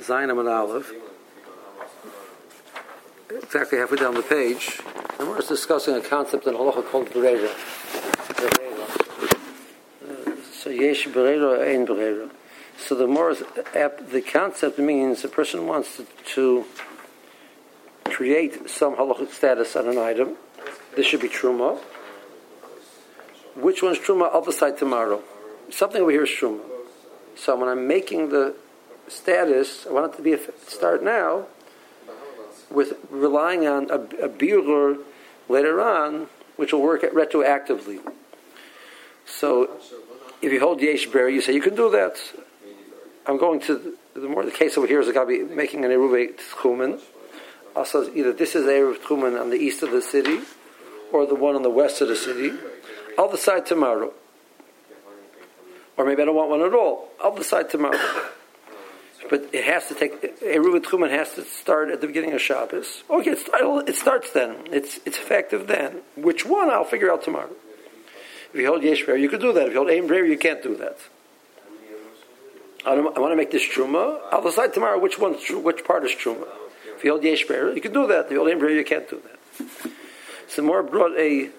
Zion 0.00 0.30
and 0.30 0.48
Aleph, 0.48 0.94
exactly 3.28 3.76
halfway 3.76 3.98
down 3.98 4.14
the 4.14 4.22
page, 4.22 4.80
and 5.18 5.28
we're 5.28 5.38
discussing 5.42 5.94
a 5.94 6.00
concept 6.00 6.46
in 6.46 6.54
halacha 6.54 6.82
called 6.90 7.10
berera. 7.10 7.50
Uh, 10.02 10.36
so 10.54 10.70
yesh 10.70 11.06
berera, 11.08 11.68
ein 11.68 11.86
berera. 11.86 12.30
So 12.78 12.94
the 12.94 13.06
more 13.06 13.34
the 13.34 14.24
concept 14.26 14.78
means 14.78 15.22
a 15.22 15.28
person 15.28 15.66
wants 15.66 15.98
to, 15.98 16.06
to 16.32 16.64
create 18.06 18.70
some 18.70 18.96
halachic 18.96 19.32
status 19.32 19.76
on 19.76 19.86
an 19.86 19.98
item. 19.98 20.38
This 20.96 21.04
should 21.04 21.20
be 21.20 21.28
truma. 21.28 21.78
Which 23.54 23.82
one's 23.82 23.98
truma? 23.98 24.30
I'll 24.32 24.40
decide 24.40 24.78
tomorrow. 24.78 25.22
Something 25.68 26.00
over 26.00 26.10
here 26.10 26.24
is 26.24 26.30
truma. 26.30 26.60
So 27.36 27.54
when 27.58 27.68
I'm 27.68 27.86
making 27.86 28.30
the 28.30 28.56
status, 29.08 29.86
I 29.86 29.92
want 29.92 30.12
it 30.12 30.16
to 30.16 30.22
be 30.22 30.32
a 30.32 30.40
start 30.66 31.02
now, 31.02 31.46
with 32.70 32.94
relying 33.10 33.66
on 33.66 33.90
a, 33.90 34.26
a 34.26 34.28
later 35.48 35.80
on, 35.80 36.26
which 36.56 36.72
will 36.72 36.82
work 36.82 37.02
retroactively. 37.02 38.00
So, 39.26 39.70
if 40.42 40.52
you 40.52 40.60
hold 40.60 40.80
yesh 40.80 41.06
ber, 41.06 41.28
you 41.28 41.40
say 41.40 41.54
you 41.54 41.62
can 41.62 41.74
do 41.74 41.90
that. 41.90 42.20
I'm 43.26 43.38
going 43.38 43.60
to 43.60 43.96
the 44.14 44.28
more 44.28 44.44
the 44.44 44.50
case 44.50 44.78
over 44.78 44.86
here 44.86 45.00
is 45.00 45.10
going 45.10 45.26
to 45.26 45.46
be 45.46 45.54
making 45.54 45.84
an 45.84 45.90
eruv 45.90 46.38
tchumen. 46.38 47.00
Also, 47.74 48.12
either 48.14 48.32
this 48.32 48.54
is 48.54 48.64
eruv 48.66 48.98
tchumen 48.98 49.40
on 49.40 49.50
the 49.50 49.56
east 49.56 49.82
of 49.82 49.90
the 49.90 50.02
city, 50.02 50.40
or 51.12 51.26
the 51.26 51.34
one 51.34 51.56
on 51.56 51.62
the 51.62 51.70
west 51.70 52.00
of 52.00 52.08
the 52.08 52.16
city. 52.16 52.52
I'll 53.18 53.30
decide 53.30 53.66
tomorrow. 53.66 54.12
Or 55.96 56.04
maybe 56.04 56.22
I 56.22 56.24
don't 56.24 56.34
want 56.34 56.50
one 56.50 56.62
at 56.62 56.74
all. 56.74 57.08
I'll 57.22 57.34
decide 57.34 57.70
tomorrow. 57.70 57.98
But 59.34 59.52
it 59.52 59.64
has 59.64 59.88
to 59.88 59.96
take 59.96 60.22
Eruv 60.42 60.80
Tchumen 60.84 61.10
has 61.10 61.34
to 61.34 61.42
start 61.42 61.90
at 61.90 62.00
the 62.00 62.06
beginning 62.06 62.34
of 62.34 62.40
Shabbos. 62.40 63.02
Okay, 63.10 63.30
it, 63.30 63.38
start, 63.40 63.88
it 63.88 63.96
starts 63.96 64.30
then. 64.30 64.54
It's 64.70 65.00
it's 65.04 65.18
effective 65.18 65.66
then. 65.66 66.02
Which 66.14 66.46
one 66.46 66.70
I'll 66.70 66.84
figure 66.84 67.10
out 67.10 67.24
tomorrow. 67.24 67.50
If 68.52 68.60
you 68.60 68.68
hold 68.68 68.84
Yesh 68.84 69.00
you 69.08 69.28
could 69.28 69.40
do 69.40 69.52
that. 69.52 69.66
If 69.66 69.72
you 69.72 69.78
hold 69.78 69.90
Aim 69.90 70.06
you 70.08 70.38
can't 70.38 70.62
do 70.62 70.76
that. 70.76 70.98
I, 72.86 72.92
I, 72.92 73.18
want 73.18 73.32
to 73.32 73.36
make 73.36 73.50
this 73.50 73.64
truma. 73.64 74.20
I'll 74.30 74.40
decide 74.40 74.72
tomorrow 74.72 75.00
which 75.00 75.18
one, 75.18 75.34
which 75.64 75.84
part 75.84 76.04
is 76.04 76.12
truma. 76.12 76.46
If 76.96 77.02
you 77.02 77.10
hold 77.10 77.24
Yesh 77.24 77.44
you 77.50 77.80
can 77.80 77.92
do 77.92 78.06
that. 78.06 78.26
If 78.26 78.30
you 78.30 78.38
hold 78.38 78.50
Aim 78.50 78.60
you 78.60 78.84
can't 78.84 79.10
do 79.10 79.20
that. 79.20 79.90
So 80.46 80.62
more 80.62 80.84
brought 80.84 81.18
a 81.18 81.50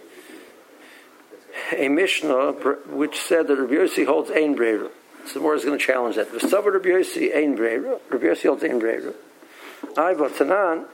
a 1.75 1.89
Mishnah 1.89 2.53
which 3.01 3.19
said 3.19 3.47
that 3.47 3.57
Rabbi 3.57 3.73
Yossi 3.73 4.05
holds 4.05 4.31
Ein 4.31 4.55
Breira. 4.55 4.89
So 5.27 5.39
more 5.39 5.55
is 5.55 5.65
going 5.65 5.77
to 5.77 5.83
challenge 5.83 6.17
that. 6.17 6.31
Rabbi 6.31 6.41
Yossi 6.41 7.35
Ein. 7.35 7.55
Rabbi 7.55 8.25
Yossi 8.25 8.47
holds 8.47 8.63
Ein 8.63 8.79
Tanan. 8.79 10.85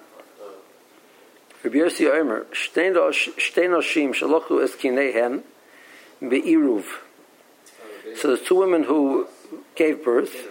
Rabbi 1.63 1.77
Yossi 1.77 2.07
Shalochu 4.13 5.43
Be'iruv. 6.21 6.85
So 8.15 8.27
there's 8.27 8.41
two 8.41 8.55
women 8.55 8.83
who 8.83 9.27
gave 9.75 10.03
birth, 10.03 10.47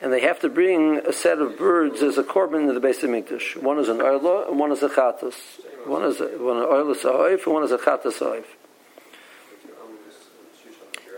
and 0.00 0.12
they 0.12 0.20
have 0.20 0.40
to 0.40 0.48
bring 0.48 0.98
a 0.98 1.12
set 1.12 1.38
of 1.38 1.58
birds 1.58 2.02
as 2.02 2.18
a 2.18 2.22
korban 2.22 2.68
to 2.68 2.72
the 2.72 2.80
base 2.80 3.02
of 3.02 3.10
Mikdash. 3.10 3.60
One 3.60 3.78
is 3.78 3.88
an 3.88 3.98
oila 3.98 4.48
and 4.48 4.58
one 4.58 4.72
is 4.72 4.82
a 4.82 4.88
chatas. 4.88 5.34
One 5.86 6.04
is 6.04 6.20
a, 6.20 6.26
one 6.38 6.58
an 6.58 6.64
oila 6.64 6.96
sa'oif 6.96 7.44
and 7.44 7.54
one 7.54 7.64
is 7.64 7.72
a 7.72 7.78
chatas 7.78 8.14
sa'oif 8.14 8.44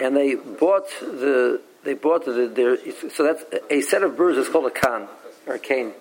and 0.01 0.17
they 0.17 0.35
bought 0.35 0.89
the 1.01 1.61
they 1.85 1.95
bought 1.95 2.25
the 2.25 2.49
their 2.49 2.79
so 3.11 3.23
that's 3.23 3.45
a 3.71 3.81
set 3.83 4.03
of 4.03 4.17
birds 4.17 4.39
is 4.39 4.49
called 4.49 4.67
a 4.67 4.71
kan 4.71 5.07
or 5.47 5.55
a 5.55 5.59
cane. 5.59 5.93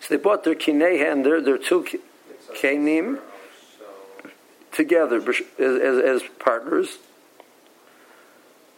So 0.00 0.16
they 0.16 0.22
bought 0.22 0.44
their 0.44 0.54
kineha 0.54 1.12
and 1.12 1.26
their 1.26 1.40
their 1.40 1.58
two 1.58 1.86
kanim 2.54 3.18
together 4.72 5.16
as, 5.16 5.42
as, 5.58 5.98
as 5.98 6.22
partners. 6.38 6.98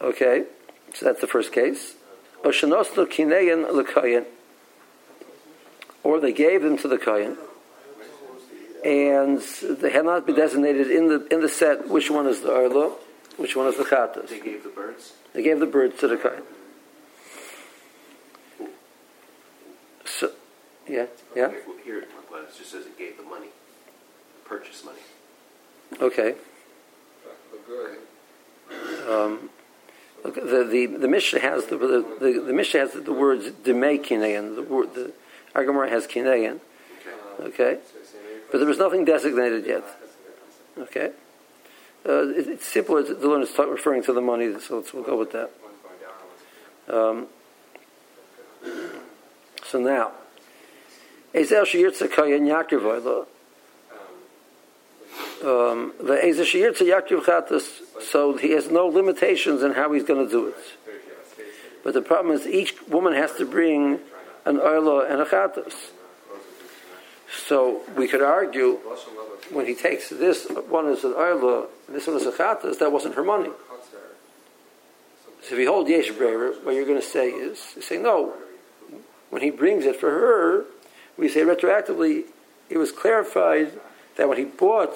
Okay, 0.01 0.45
so 0.93 1.05
that's 1.05 1.21
the 1.21 1.27
first 1.27 1.51
case. 1.51 1.95
Lekayin, 2.43 4.25
or 6.03 6.19
they 6.19 6.33
gave 6.33 6.61
them 6.61 6.77
to 6.77 6.87
the 6.87 6.97
kayin, 6.97 7.35
and 8.85 9.41
they 9.79 9.89
had 9.89 10.05
not 10.05 10.25
been 10.25 10.35
designated 10.35 10.91
in 10.91 11.07
the 11.07 11.27
in 11.33 11.41
the 11.41 11.49
set 11.49 11.87
which 11.87 12.11
one 12.11 12.27
is 12.27 12.41
the 12.41 12.53
arlo 12.53 12.97
which 13.37 13.55
one 13.55 13.67
is 13.67 13.77
the 13.77 13.83
chatas? 13.83 14.29
They 14.29 14.39
gave 14.39 14.63
the 14.63 14.69
birds. 14.69 15.13
They 15.33 15.43
gave 15.43 15.59
the 15.59 15.65
birds 15.65 15.99
to 15.99 16.07
the 16.07 16.17
kain. 16.17 16.41
So, 20.05 20.31
yeah, 20.87 21.05
yeah. 21.35 21.45
Okay, 21.45 21.57
here 21.83 21.99
it 21.99 22.09
just 22.57 22.71
says 22.71 22.85
it 22.85 22.97
gave 22.97 23.17
the 23.17 23.23
money, 23.23 23.47
the 23.47 24.49
purchase 24.49 24.83
money. 24.83 24.99
Okay. 26.01 26.35
Um, 29.07 29.49
look, 30.23 30.35
the 30.35 30.63
the 30.63 30.85
the 30.85 31.07
Mishnah 31.07 31.39
has 31.39 31.65
the 31.67 31.77
the, 31.77 32.05
the, 32.19 32.43
the 32.47 32.53
Mishnah 32.53 32.79
has 32.79 32.93
the 32.93 33.13
words 33.13 33.49
demei 33.49 34.03
kineyan. 34.03 34.55
The 34.55 34.63
word 34.63 34.95
the 34.95 35.13
Agamara 35.55 35.89
has 35.89 36.07
kineyan. 36.07 36.59
Okay, 37.39 37.77
but 38.51 38.57
there 38.57 38.67
was 38.67 38.79
nothing 38.79 39.05
designated 39.05 39.65
yet. 39.65 39.83
Okay. 40.77 41.11
Uh, 42.07 42.29
it, 42.29 42.47
it's 42.47 42.65
simpler 42.65 43.03
to 43.03 43.13
learn 43.27 43.41
is 43.41 43.57
referring 43.57 44.01
to 44.03 44.13
the 44.13 44.21
money, 44.21 44.57
so 44.59 44.83
we'll 44.93 45.03
go 45.03 45.17
with 45.17 45.33
that. 45.33 45.51
Um, 46.87 47.27
so 49.65 49.79
now, 49.79 50.11
Ezel 51.33 51.63
Shiyirtza 51.63 52.09
Kayan 52.09 52.45
Yaakov 52.45 53.27
um, 55.43 55.93
the 55.99 56.15
Ezel 56.15 56.45
Shiyirtza 56.45 57.01
Yaakov 57.01 58.01
so 58.01 58.37
he 58.37 58.51
has 58.51 58.71
no 58.71 58.87
limitations 58.87 59.61
in 59.61 59.73
how 59.73 59.91
he's 59.91 60.03
going 60.03 60.25
to 60.25 60.31
do 60.31 60.47
it. 60.47 60.55
But 61.83 61.93
the 61.93 62.01
problem 62.01 62.33
is 62.35 62.47
each 62.47 62.75
woman 62.87 63.13
has 63.13 63.33
to 63.33 63.45
bring 63.45 63.99
an 64.45 64.57
oila 64.57 65.11
and 65.11 65.21
a 65.21 65.25
chatas. 65.25 65.73
So 67.29 67.81
we 67.95 68.07
could 68.07 68.21
argue 68.21 68.79
when 69.51 69.65
he 69.65 69.75
takes 69.75 70.09
this 70.09 70.47
one 70.69 70.87
is 70.89 71.03
an 71.03 71.13
oila, 71.13 71.67
this 71.89 72.07
one 72.07 72.17
is 72.17 72.25
a 72.25 72.31
chatas, 72.31 72.79
that 72.79 72.91
wasn't 72.91 73.15
her 73.15 73.23
money. 73.23 73.49
So 75.43 75.53
if 75.53 75.59
you 75.59 75.67
hold 75.67 75.87
yesh 75.87 76.09
breira, 76.11 76.63
what 76.63 76.75
you're 76.75 76.85
going 76.85 76.99
to 76.99 77.05
say 77.05 77.29
is, 77.29 77.73
you 77.75 77.81
say 77.81 77.97
no. 77.97 78.33
When 79.29 79.41
he 79.41 79.49
brings 79.49 79.85
it 79.85 79.97
for 79.97 80.09
her, 80.09 80.65
we 81.17 81.29
say 81.29 81.41
retroactively, 81.41 82.25
it 82.69 82.77
was 82.77 82.91
clarified 82.91 83.71
that 84.15 84.27
when 84.27 84.37
he 84.37 84.45
bought, 84.45 84.93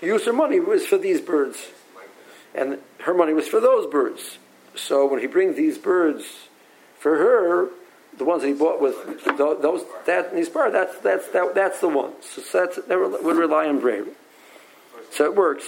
he 0.00 0.06
used 0.06 0.26
her 0.26 0.32
money 0.32 0.60
was 0.60 0.86
for 0.86 0.98
these 0.98 1.20
birds, 1.20 1.70
and 2.54 2.78
her 3.00 3.14
money 3.14 3.32
was 3.32 3.48
for 3.48 3.60
those 3.60 3.86
birds. 3.86 4.38
So 4.74 5.06
when 5.06 5.20
he 5.20 5.26
brings 5.26 5.56
these 5.56 5.78
birds 5.78 6.24
for 6.98 7.16
her, 7.16 7.68
the 8.18 8.24
ones 8.24 8.42
that 8.42 8.48
he 8.48 8.54
bought 8.54 8.80
with 8.80 8.96
those 9.36 9.84
that 10.06 10.34
he's 10.34 10.48
part 10.48 10.72
that's 10.72 10.98
that's 10.98 11.28
that, 11.28 11.54
that's 11.54 11.80
the 11.80 11.88
one. 11.88 12.12
So 12.20 12.40
that's 12.58 12.76
that 12.76 12.98
would 12.98 13.36
rely 13.36 13.66
on 13.68 13.80
breira. 13.80 14.08
So 15.10 15.24
it 15.24 15.34
works. 15.34 15.64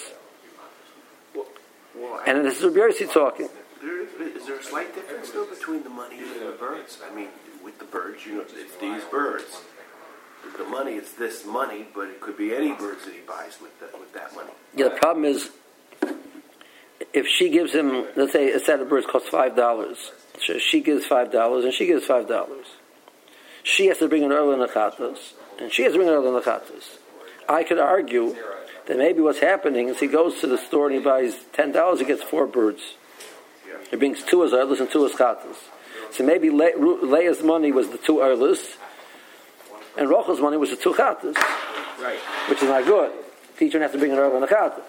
Well, 1.35 2.21
and 2.27 2.45
this 2.45 2.59
is 2.59 2.65
Rabbi 2.65 3.13
talking. 3.13 3.49
There, 3.81 4.03
is 4.03 4.47
there 4.47 4.59
a 4.59 4.63
slight 4.63 4.95
difference 4.95 5.31
though 5.31 5.47
between 5.47 5.83
the 5.85 5.91
money 5.91 6.19
and 6.19 6.41
the 6.41 6.57
birds? 6.59 6.99
I 7.11 7.15
mean, 7.15 7.29
with 7.63 7.79
the 7.79 7.85
birds, 7.85 8.27
you 8.27 8.37
know, 8.37 8.41
it's 8.43 8.77
these 8.77 9.05
birds. 9.05 9.63
With 10.45 10.59
the 10.59 10.65
money, 10.65 10.93
it's 10.93 11.13
this 11.13 11.47
money, 11.47 11.87
but 11.95 12.09
it 12.09 12.21
could 12.21 12.37
be 12.37 12.55
any 12.55 12.73
birds 12.73 13.07
that 13.07 13.15
he 13.15 13.21
buys 13.21 13.59
with 13.63 13.79
the, 13.81 13.99
with 13.99 14.13
that 14.13 14.35
money. 14.35 14.51
Yeah, 14.77 14.91
the 14.91 14.97
problem 14.97 15.25
is 15.25 15.51
if 17.15 17.27
she 17.27 17.49
gives 17.49 17.73
him, 17.73 18.07
let's 18.17 18.33
say, 18.33 18.51
a 18.53 18.59
set 18.59 18.81
of 18.81 18.89
birds 18.91 19.07
costs 19.07 19.29
five 19.29 19.57
dollars 19.57 20.13
so 20.47 20.59
she 20.59 20.81
gives 20.81 21.07
five 21.07 21.33
dollars, 21.33 21.65
and 21.65 21.73
she 21.73 21.87
gives 21.87 22.05
five 22.07 22.29
dollars. 22.29 22.67
She 23.63 23.87
has 23.87 23.99
to 23.99 24.09
bring 24.09 24.25
an 24.25 24.33
early 24.33 24.57
nachatas, 24.57 25.33
and 25.61 25.73
she 25.73 25.83
has 25.85 25.93
to 25.93 25.99
bring 25.99 26.09
an 26.09 26.15
early 26.15 26.41
nachatas. 26.41 26.99
I 27.49 27.65
could 27.65 27.79
argue 27.79 28.37
that 28.87 28.99
maybe 28.99 29.21
what's 29.21 29.39
happening 29.41 29.89
is 29.89 29.99
he 30.01 30.07
goes 30.07 30.41
to 30.41 30.47
the 30.47 30.59
store 30.59 30.89
and 30.89 30.97
he 30.97 31.03
buys 31.03 31.35
ten 31.53 31.73
dollars, 31.73 32.01
he 32.01 32.05
gets 32.07 32.23
four 32.23 32.47
birds. 32.47 32.83
He 33.91 33.97
brings 33.97 34.23
two 34.23 34.45
as 34.45 34.53
earlers 34.53 34.81
and 34.81 34.91
two 34.91 35.05
as 35.07 35.13
chatas. 35.13 35.57
So 36.13 36.25
maybe 36.25 36.51
Le- 36.51 36.77
Leah's 36.77 37.43
money 37.43 37.73
was 37.73 37.89
the 37.91 37.99
two 37.99 38.21
earlers, 38.21 38.77
and 39.97 40.09
Rachel's 40.09 40.41
money 40.41 40.57
was 40.57 40.71
the 40.71 40.77
two 40.77 40.93
chatas, 40.93 41.37
right. 42.01 42.19
which 42.49 42.63
is 42.63 42.69
not 42.69 42.85
good. 42.85 43.13
Teacher 43.59 43.81
has 43.81 43.93
to 43.93 43.99
bring 43.99 44.13
an 44.13 44.19
early 44.19 44.37
and 44.37 44.45
a 44.45 44.49
chatas. 44.49 44.83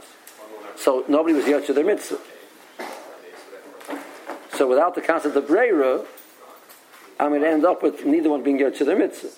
So 0.76 1.06
nobody 1.08 1.34
was 1.36 1.48
yet 1.48 1.66
to 1.68 1.74
their 1.74 1.86
mitzvah. 1.86 2.20
So 4.58 4.68
without 4.68 4.96
the 4.96 5.02
concept 5.02 5.36
of 5.36 5.46
Breira, 5.46 6.06
I'm 7.20 7.30
going 7.30 7.42
to 7.42 7.50
end 7.50 7.66
up 7.66 7.84
with 7.84 8.06
neither 8.06 8.30
one 8.30 8.44
being 8.44 8.58
to 8.58 8.84
the 8.84 8.96
mitzvah. 8.96 9.30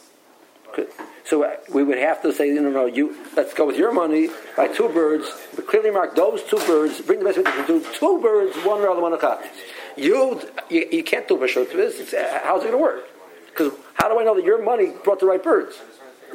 So 1.26 1.44
uh, 1.44 1.58
we 1.74 1.84
would 1.84 1.98
have 1.98 2.22
to 2.22 2.32
say, 2.32 2.50
no, 2.52 2.70
no, 2.70 2.86
you, 2.86 3.16
let's 3.36 3.54
go 3.54 3.66
with 3.66 3.78
your 3.78 3.92
money, 3.92 4.30
buy 4.56 4.68
two 4.68 4.88
birds, 4.90 5.30
but 5.56 5.68
clearly 5.68 5.92
mark 5.92 6.16
those 6.16 6.42
two 6.44 6.58
birds, 6.58 7.02
bring 7.02 7.20
the 7.20 7.26
best 7.26 7.38
mitzvah, 7.38 7.68
do 7.68 7.86
two 7.94 8.22
birds, 8.22 8.56
one 8.66 8.82
rather 8.82 9.02
one 9.02 9.14
a 9.14 9.40
You, 9.98 10.42
you, 10.70 10.88
you 10.92 11.04
can't 11.04 11.28
do 11.28 11.38
this. 11.38 12.14
Uh, 12.14 12.40
how's 12.44 12.62
it 12.62 12.72
going 12.72 12.78
to 12.78 12.78
work? 12.78 13.04
Because 13.48 13.74
how 13.96 14.08
do 14.08 14.20
I 14.20 14.24
know 14.24 14.36
that 14.36 14.46
your 14.46 14.64
money 14.64 14.94
brought 15.04 15.20
the 15.20 15.26
right 15.26 15.44
birds? 15.44 15.76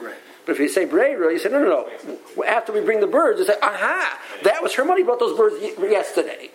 Right. 0.01 0.15
But 0.45 0.53
if 0.53 0.59
you 0.59 0.69
say 0.69 0.87
Breira, 0.87 1.33
you 1.33 1.39
say, 1.39 1.49
no, 1.49 1.61
no, 1.61 1.89
no. 2.37 2.45
After 2.45 2.73
we 2.73 2.81
bring 2.81 3.01
the 3.01 3.07
birds, 3.07 3.39
you 3.39 3.47
say, 3.47 3.57
aha, 3.63 4.19
that 4.43 4.63
was 4.63 4.75
her 4.75 4.85
money 4.85 5.05
brought 5.05 5.21
those 5.21 5.39
birds 5.39 5.57
yesterday. 5.81 6.51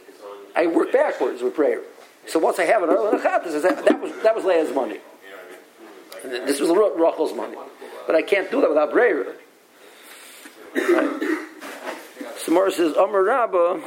I 0.56 0.68
work 0.68 0.92
backwards 0.92 1.42
with 1.42 1.56
Breira. 1.56 1.84
So 2.28 2.40
once 2.40 2.60
I 2.60 2.66
have 2.66 2.84
a 2.84 2.88
chatas, 2.88 3.62
that, 3.86 4.02
was 4.02 4.12
that 4.24 4.36
was 4.36 4.44
Leah's 4.46 4.74
money. 4.74 5.00
This 6.24 6.60
was 6.60 6.70
Rachel's 6.70 7.34
money. 7.34 7.58
But 8.06 8.16
I 8.16 8.22
can't 8.22 8.50
do 8.52 8.62
that 8.62 8.70
without 8.70 8.92
Breira. 8.92 9.34
Right. 10.76 11.38
So 12.38 12.52
Morris 12.52 12.78
says, 12.78 12.96
Omer 12.96 13.24
Rabba. 13.24 13.82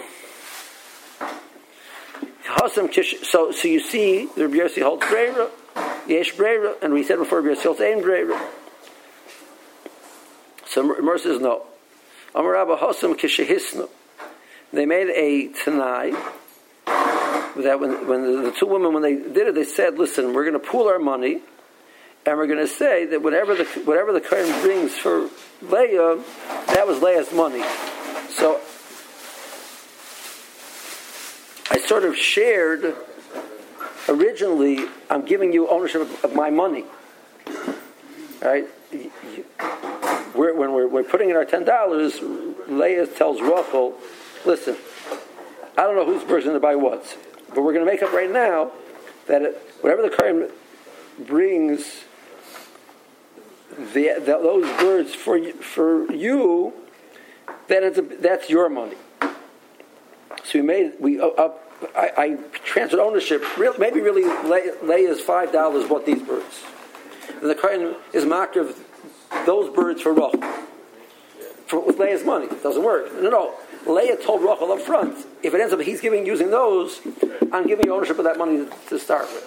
So, 2.69 3.53
so 3.53 3.69
you 3.69 3.81
see, 3.81 4.27
the 4.37 4.49
Rabbi 4.49 4.65
Yossi 4.65 4.83
holds 4.83 5.05
Breira, 5.05 5.51
Yesh 6.07 6.35
Breira, 6.35 6.75
and 6.83 6.93
we 6.93 7.03
said 7.03 7.17
before, 7.17 7.41
Rabbi 7.41 7.59
Yossi 7.59 7.63
holds 7.63 7.81
Ein 7.81 8.03
Breira. 8.03 8.39
So 10.67 10.83
Morris 10.83 11.23
says, 11.23 11.41
no. 11.41 11.67
Omer 12.35 12.51
Rabba 12.51 12.77
Hosam 12.77 13.15
Kishehisnu. 13.15 13.89
They 14.73 14.87
made 14.87 15.09
a 15.09 15.49
Tanai 15.49 16.13
that 17.63 17.81
when, 17.81 18.07
when 18.07 18.45
the, 18.45 18.53
two 18.53 18.67
women, 18.67 18.93
when 18.93 19.03
they 19.03 19.17
did 19.17 19.49
it, 19.49 19.55
they 19.55 19.65
said, 19.65 19.99
listen, 19.99 20.33
we're 20.35 20.45
going 20.45 20.61
to 20.61 20.67
pool 20.67 20.89
our 20.89 20.99
money, 20.99 21.41
and 22.27 22.37
we're 22.37 22.47
going 22.47 22.59
to 22.59 22.67
say 22.67 23.07
that 23.07 23.23
whatever 23.23 23.55
the, 23.55 23.65
whatever 23.85 24.13
the 24.13 24.21
Kohen 24.21 24.61
brings 24.63 24.97
for 24.97 25.29
Leah, 25.63 26.23
that 26.69 26.87
was 26.87 27.03
Leah's 27.03 27.33
money. 27.33 27.63
So 28.31 28.61
I 31.71 31.79
sort 31.79 32.05
of 32.05 32.17
shared, 32.17 32.95
originally, 34.09 34.87
I'm 35.09 35.25
giving 35.25 35.53
you 35.53 35.69
ownership 35.69 36.03
of, 36.03 36.25
of 36.25 36.35
my 36.35 36.51
money. 36.51 36.85
Right? 38.43 38.67
We're, 40.35 40.55
when 40.55 40.73
we're, 40.73 40.87
we're 40.87 41.05
putting 41.05 41.31
in 41.31 41.37
our 41.37 41.45
$10, 41.45 42.69
Leah 42.69 43.07
tells 43.07 43.41
Rachel, 43.41 43.95
listen, 44.45 44.77
I 45.77 45.83
don't 45.85 45.97
know 45.97 46.05
who's 46.05 46.25
going 46.25 46.55
to 46.55 46.61
buy 46.61 46.77
what. 46.77 47.17
But 47.55 47.63
we're 47.63 47.73
going 47.73 47.85
to 47.85 47.91
make 47.91 48.03
up 48.03 48.13
right 48.13 48.31
now 48.31 48.73
that 49.27 49.43
it, 49.43 49.57
whatever 49.81 50.03
the 50.03 50.11
Kohen 50.11 50.51
brings 51.27 52.05
the, 53.77 54.15
the, 54.19 54.39
those 54.43 54.65
birds 54.79 55.15
for 55.15 55.41
for 55.53 56.13
you, 56.13 56.73
then 57.69 57.85
it's 57.85 57.99
a, 57.99 58.03
that's 58.03 58.49
your 58.51 58.69
money. 58.69 58.97
So 60.45 60.59
we 60.59 60.63
made 60.63 60.95
we 61.01 61.21
up. 61.21 61.67
I, 61.97 62.11
I 62.17 62.39
transferred 62.65 63.01
ownership. 63.01 63.43
Real, 63.57 63.75
maybe 63.79 64.01
really 64.01 64.25
lay 64.83 65.03
is 65.03 65.21
five 65.21 65.53
dollars 65.53 65.89
bought 65.89 66.05
these 66.05 66.23
birds, 66.23 66.63
and 67.41 67.49
the 67.49 67.55
Kohen 67.55 67.97
is 68.13 68.25
marked 68.25 68.57
of 68.57 68.79
those 69.47 69.75
birds 69.75 70.03
for 70.03 70.13
Rachel. 70.13 70.43
With 71.87 71.99
Leah's 71.99 72.25
money, 72.25 72.47
it 72.47 72.63
doesn't 72.65 72.83
work. 72.83 73.15
No, 73.15 73.31
no. 73.31 73.55
Leah 73.87 74.17
told 74.17 74.43
Rachel 74.43 74.73
up 74.73 74.81
front, 74.81 75.17
if 75.43 75.55
it 75.55 75.61
ends 75.61 75.73
up 75.73 75.81
he's 75.81 76.01
giving 76.01 76.27
using 76.27 76.51
those, 76.51 77.01
I'm 77.53 77.67
giving 77.67 77.87
you 77.87 77.95
ownership 77.95 78.19
of 78.19 78.25
that 78.25 78.39
money 78.39 78.67
to 78.89 78.99
start 78.99 79.29
with. 79.33 79.47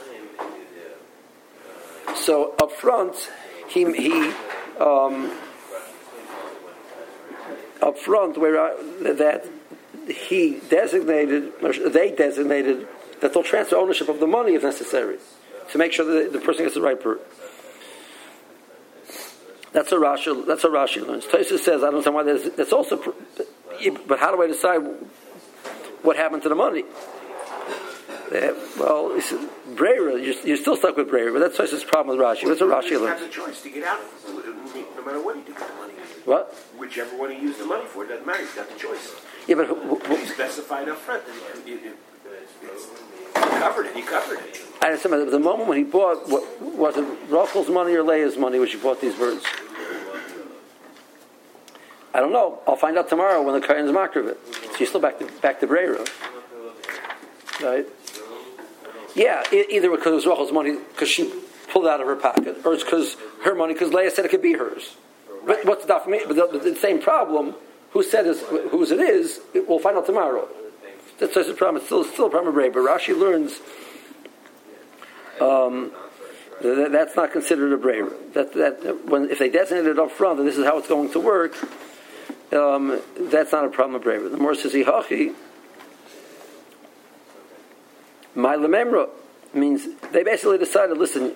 So 2.17 2.55
up 2.61 2.71
front, 2.71 3.15
he, 3.67 3.85
he 3.93 4.33
um, 4.79 5.31
up 7.81 7.97
front 7.97 8.37
where 8.37 8.59
uh, 8.59 8.73
that 9.13 9.45
he 10.07 10.59
designated, 10.69 11.53
they 11.87 12.11
designated 12.11 12.87
that 13.21 13.33
they'll 13.33 13.43
transfer 13.43 13.77
ownership 13.77 14.09
of 14.09 14.19
the 14.19 14.27
money 14.27 14.55
if 14.55 14.63
necessary 14.63 15.17
to 15.71 15.77
make 15.77 15.93
sure 15.93 16.05
that 16.05 16.33
the 16.33 16.39
person 16.39 16.65
gets 16.65 16.75
the 16.75 16.81
right 16.81 16.99
per. 17.01 17.19
That's 19.71 19.91
a 19.91 19.95
Rashi. 19.95 20.45
That's 20.45 20.63
a 20.63 20.67
Rashi 20.67 21.05
learns. 21.05 21.25
Tosis 21.25 21.59
says, 21.59 21.81
I 21.81 21.89
don't 21.89 22.05
understand 22.05 22.15
why 22.15 22.23
that's 22.55 22.73
also 22.73 23.15
but 23.91 24.19
how 24.19 24.35
do 24.35 24.41
I 24.41 24.47
decide 24.47 24.79
what 26.01 26.15
happened 26.15 26.43
to 26.43 26.49
the 26.49 26.55
money? 26.55 26.83
Uh, 28.33 28.53
well, 28.79 29.09
Breira, 29.75 30.23
you're, 30.23 30.33
you're, 30.43 30.57
still 30.57 30.75
stuck 30.75 30.97
with 30.97 31.07
Breira, 31.09 31.31
but 31.31 31.39
that's 31.39 31.57
Tosis' 31.57 31.85
problem 31.85 32.17
with 32.17 32.25
Rashi. 32.25 32.47
That's 32.47 32.61
what 32.61 32.83
Rashi 32.83 32.99
learns. 32.99 33.01
You 33.01 33.05
have 33.05 33.21
a 33.21 33.29
choice 33.29 33.61
to 33.61 33.69
get 33.69 33.83
out, 33.83 33.99
no 34.27 35.05
matter 35.05 35.21
what 35.21 35.35
you 35.35 35.43
do 35.43 35.53
with 35.53 35.67
the 35.67 35.75
money. 35.75 35.93
What? 36.25 36.53
Whichever 36.77 37.17
one 37.17 37.31
you 37.31 37.37
use 37.37 37.57
the 37.57 37.65
money 37.65 37.85
for, 37.85 38.05
it 38.05 38.07
doesn't 38.07 38.25
matter. 38.25 38.41
He's 38.41 38.55
got 38.55 38.69
the 38.69 38.79
choice. 38.79 39.13
Yeah, 39.47 39.55
but 39.55 39.67
who, 39.67 39.99
who, 39.99 40.17
you 40.17 40.25
specified 40.25 40.89
up 40.89 40.97
front. 40.97 41.23
You, 41.65 41.73
you, 41.75 41.93
covered 43.35 43.85
it. 43.87 43.95
He 43.95 44.01
covered 44.01 44.39
it. 44.39 44.61
I 44.81 44.87
understand. 44.87 45.29
The 45.31 45.39
moment 45.39 45.69
when 45.69 45.77
he 45.77 45.83
bought, 45.83 46.27
what, 46.29 46.61
was 46.61 46.97
it 46.97 47.05
Rachel's 47.29 47.69
money 47.69 47.93
or 47.93 48.03
Leah's 48.03 48.37
money 48.37 48.59
when 48.59 48.67
she 48.67 48.77
bought 48.77 48.99
these 48.99 49.15
birds? 49.15 49.45
I 52.13 52.19
don't 52.19 52.31
know. 52.31 52.59
I'll 52.67 52.75
find 52.75 52.97
out 52.97 53.09
tomorrow 53.09 53.41
when 53.41 53.59
the 53.59 53.65
Kohen's 53.65 53.91
marked 53.91 54.15
of 54.15 54.27
it. 54.27 54.37
So 54.53 54.77
you're 54.79 54.87
still 54.87 55.01
back 55.01 55.19
to 55.19 55.25
back 55.41 55.59
to 55.61 55.67
Breira. 55.67 56.07
Right? 57.61 57.85
Yeah, 59.15 59.43
either 59.51 59.89
because 59.89 60.07
it 60.07 60.15
was 60.15 60.25
Rachel's 60.25 60.51
money 60.51 60.73
because 60.73 61.09
she 61.09 61.31
pulled 61.69 61.85
it 61.85 61.91
out 61.91 62.01
of 62.01 62.07
her 62.07 62.15
pocket, 62.15 62.57
or 62.65 62.73
it's 62.73 62.83
because 62.83 63.15
her 63.43 63.55
money 63.55 63.73
because 63.73 63.93
Leah 63.93 64.11
said 64.11 64.25
it 64.25 64.29
could 64.29 64.41
be 64.41 64.53
hers. 64.53 64.95
But 65.45 65.65
what's 65.65 65.85
the 65.85 66.01
me? 66.07 66.21
But 66.27 66.35
the, 66.35 66.59
the, 66.59 66.75
same 66.75 67.01
problem. 67.01 67.55
Who 67.91 68.01
said 68.01 68.25
this, 68.25 68.41
whose 68.71 68.91
it 68.91 68.99
is? 68.99 69.39
It, 69.53 69.67
we'll 69.67 69.79
find 69.79 69.97
out 69.97 70.05
tomorrow. 70.05 70.47
That's 71.19 71.33
the 71.33 71.53
problem. 71.53 71.77
It's 71.77 71.85
still, 71.85 72.03
still 72.03 72.25
a 72.25 72.29
problem 72.29 72.57
of 72.57 72.73
But 72.73 72.79
Rashi 72.79 73.17
learns 73.17 73.59
um, 75.39 75.91
that, 76.61 76.91
that's 76.91 77.15
not 77.15 77.31
considered 77.31 77.71
a 77.71 77.77
breira. 77.77 78.11
That, 78.33 78.53
that 78.53 79.05
when 79.05 79.29
if 79.29 79.39
they 79.39 79.49
designate 79.49 79.85
it 79.85 79.99
up 79.99 80.11
front, 80.11 80.39
and 80.39 80.47
this 80.47 80.57
is 80.57 80.65
how 80.65 80.79
it's 80.79 80.87
going 80.87 81.11
to 81.11 81.19
work, 81.19 81.55
um, 82.53 83.01
that's 83.17 83.51
not 83.51 83.65
a 83.65 83.69
problem 83.69 83.95
of 83.95 84.03
breira. 84.03 84.29
The 84.29 84.37
more 84.37 84.55
says 84.55 84.73
Ihachi, 84.73 85.33
my 88.35 88.55
lememra 88.55 89.09
means 89.53 89.87
they 90.11 90.23
basically 90.23 90.57
decided, 90.57 90.97
listen, 90.97 91.35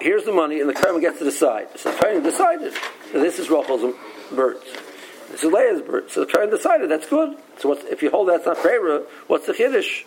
here's 0.00 0.24
the 0.24 0.32
money, 0.32 0.60
and 0.60 0.68
the 0.68 0.74
Karma 0.74 1.00
gets 1.00 1.18
to 1.18 1.24
decide. 1.24 1.68
So 1.78 1.90
the 1.90 1.98
Karma 1.98 2.20
decided 2.20 2.72
that 2.72 3.20
this 3.20 3.38
is 3.38 3.48
Rachel's 3.48 3.94
birds. 4.32 4.64
This 5.30 5.42
is 5.42 5.52
Leah's 5.52 5.82
bird. 5.82 6.10
So 6.10 6.24
the 6.24 6.32
Karma 6.32 6.50
decided 6.50 6.90
that's 6.90 7.08
good. 7.08 7.36
So 7.58 7.72
if 7.72 8.02
you 8.02 8.10
hold 8.10 8.28
that's 8.28 8.46
not 8.46 8.58
breira, 8.58 9.04
what's 9.26 9.46
the 9.46 9.52
Chiddush? 9.52 10.04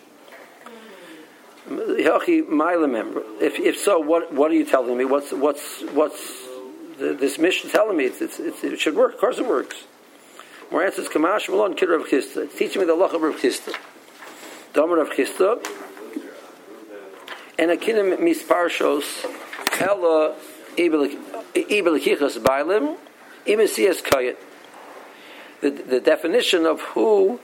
My 1.68 2.74
lememra. 2.74 3.22
If, 3.40 3.58
if 3.58 3.78
so, 3.78 4.00
what, 4.00 4.32
what 4.32 4.50
are 4.50 4.54
you 4.54 4.64
telling 4.64 4.96
me? 4.96 5.04
What's, 5.04 5.32
what's, 5.32 5.82
what's 5.92 6.42
this 6.98 7.38
Mishnah 7.38 7.70
telling 7.70 7.96
me? 7.96 8.04
It's, 8.04 8.20
it's, 8.20 8.40
it's, 8.40 8.64
it 8.64 8.80
should 8.80 8.96
work. 8.96 9.14
Of 9.14 9.20
course 9.20 9.38
it 9.38 9.46
works. 9.46 9.84
More 10.70 10.84
answers, 10.84 11.08
Kamash 11.08 11.48
Malon 11.48 11.74
Kid 11.74 11.88
Rav 11.88 12.02
Chisda. 12.02 12.44
It's 12.44 12.56
teaching 12.56 12.80
me 12.80 12.86
the 12.86 12.94
Lach 12.94 13.12
of 13.12 13.22
Rav 13.22 13.34
Chisda. 13.34 13.74
Dom 14.72 14.92
Rav 14.92 15.10
Chisda. 15.10 15.66
And 17.58 17.72
a 17.72 17.76
kinim 17.76 18.16
misparshos 18.18 19.04
hella 19.72 20.36
ibelikichas 20.76 22.38
bailim 22.38 22.96
imesias 23.46 24.00
kayet. 24.00 24.36
The, 25.60 25.70
the 25.70 26.00
definition 26.00 26.64
of 26.64 26.80
who, 26.80 27.40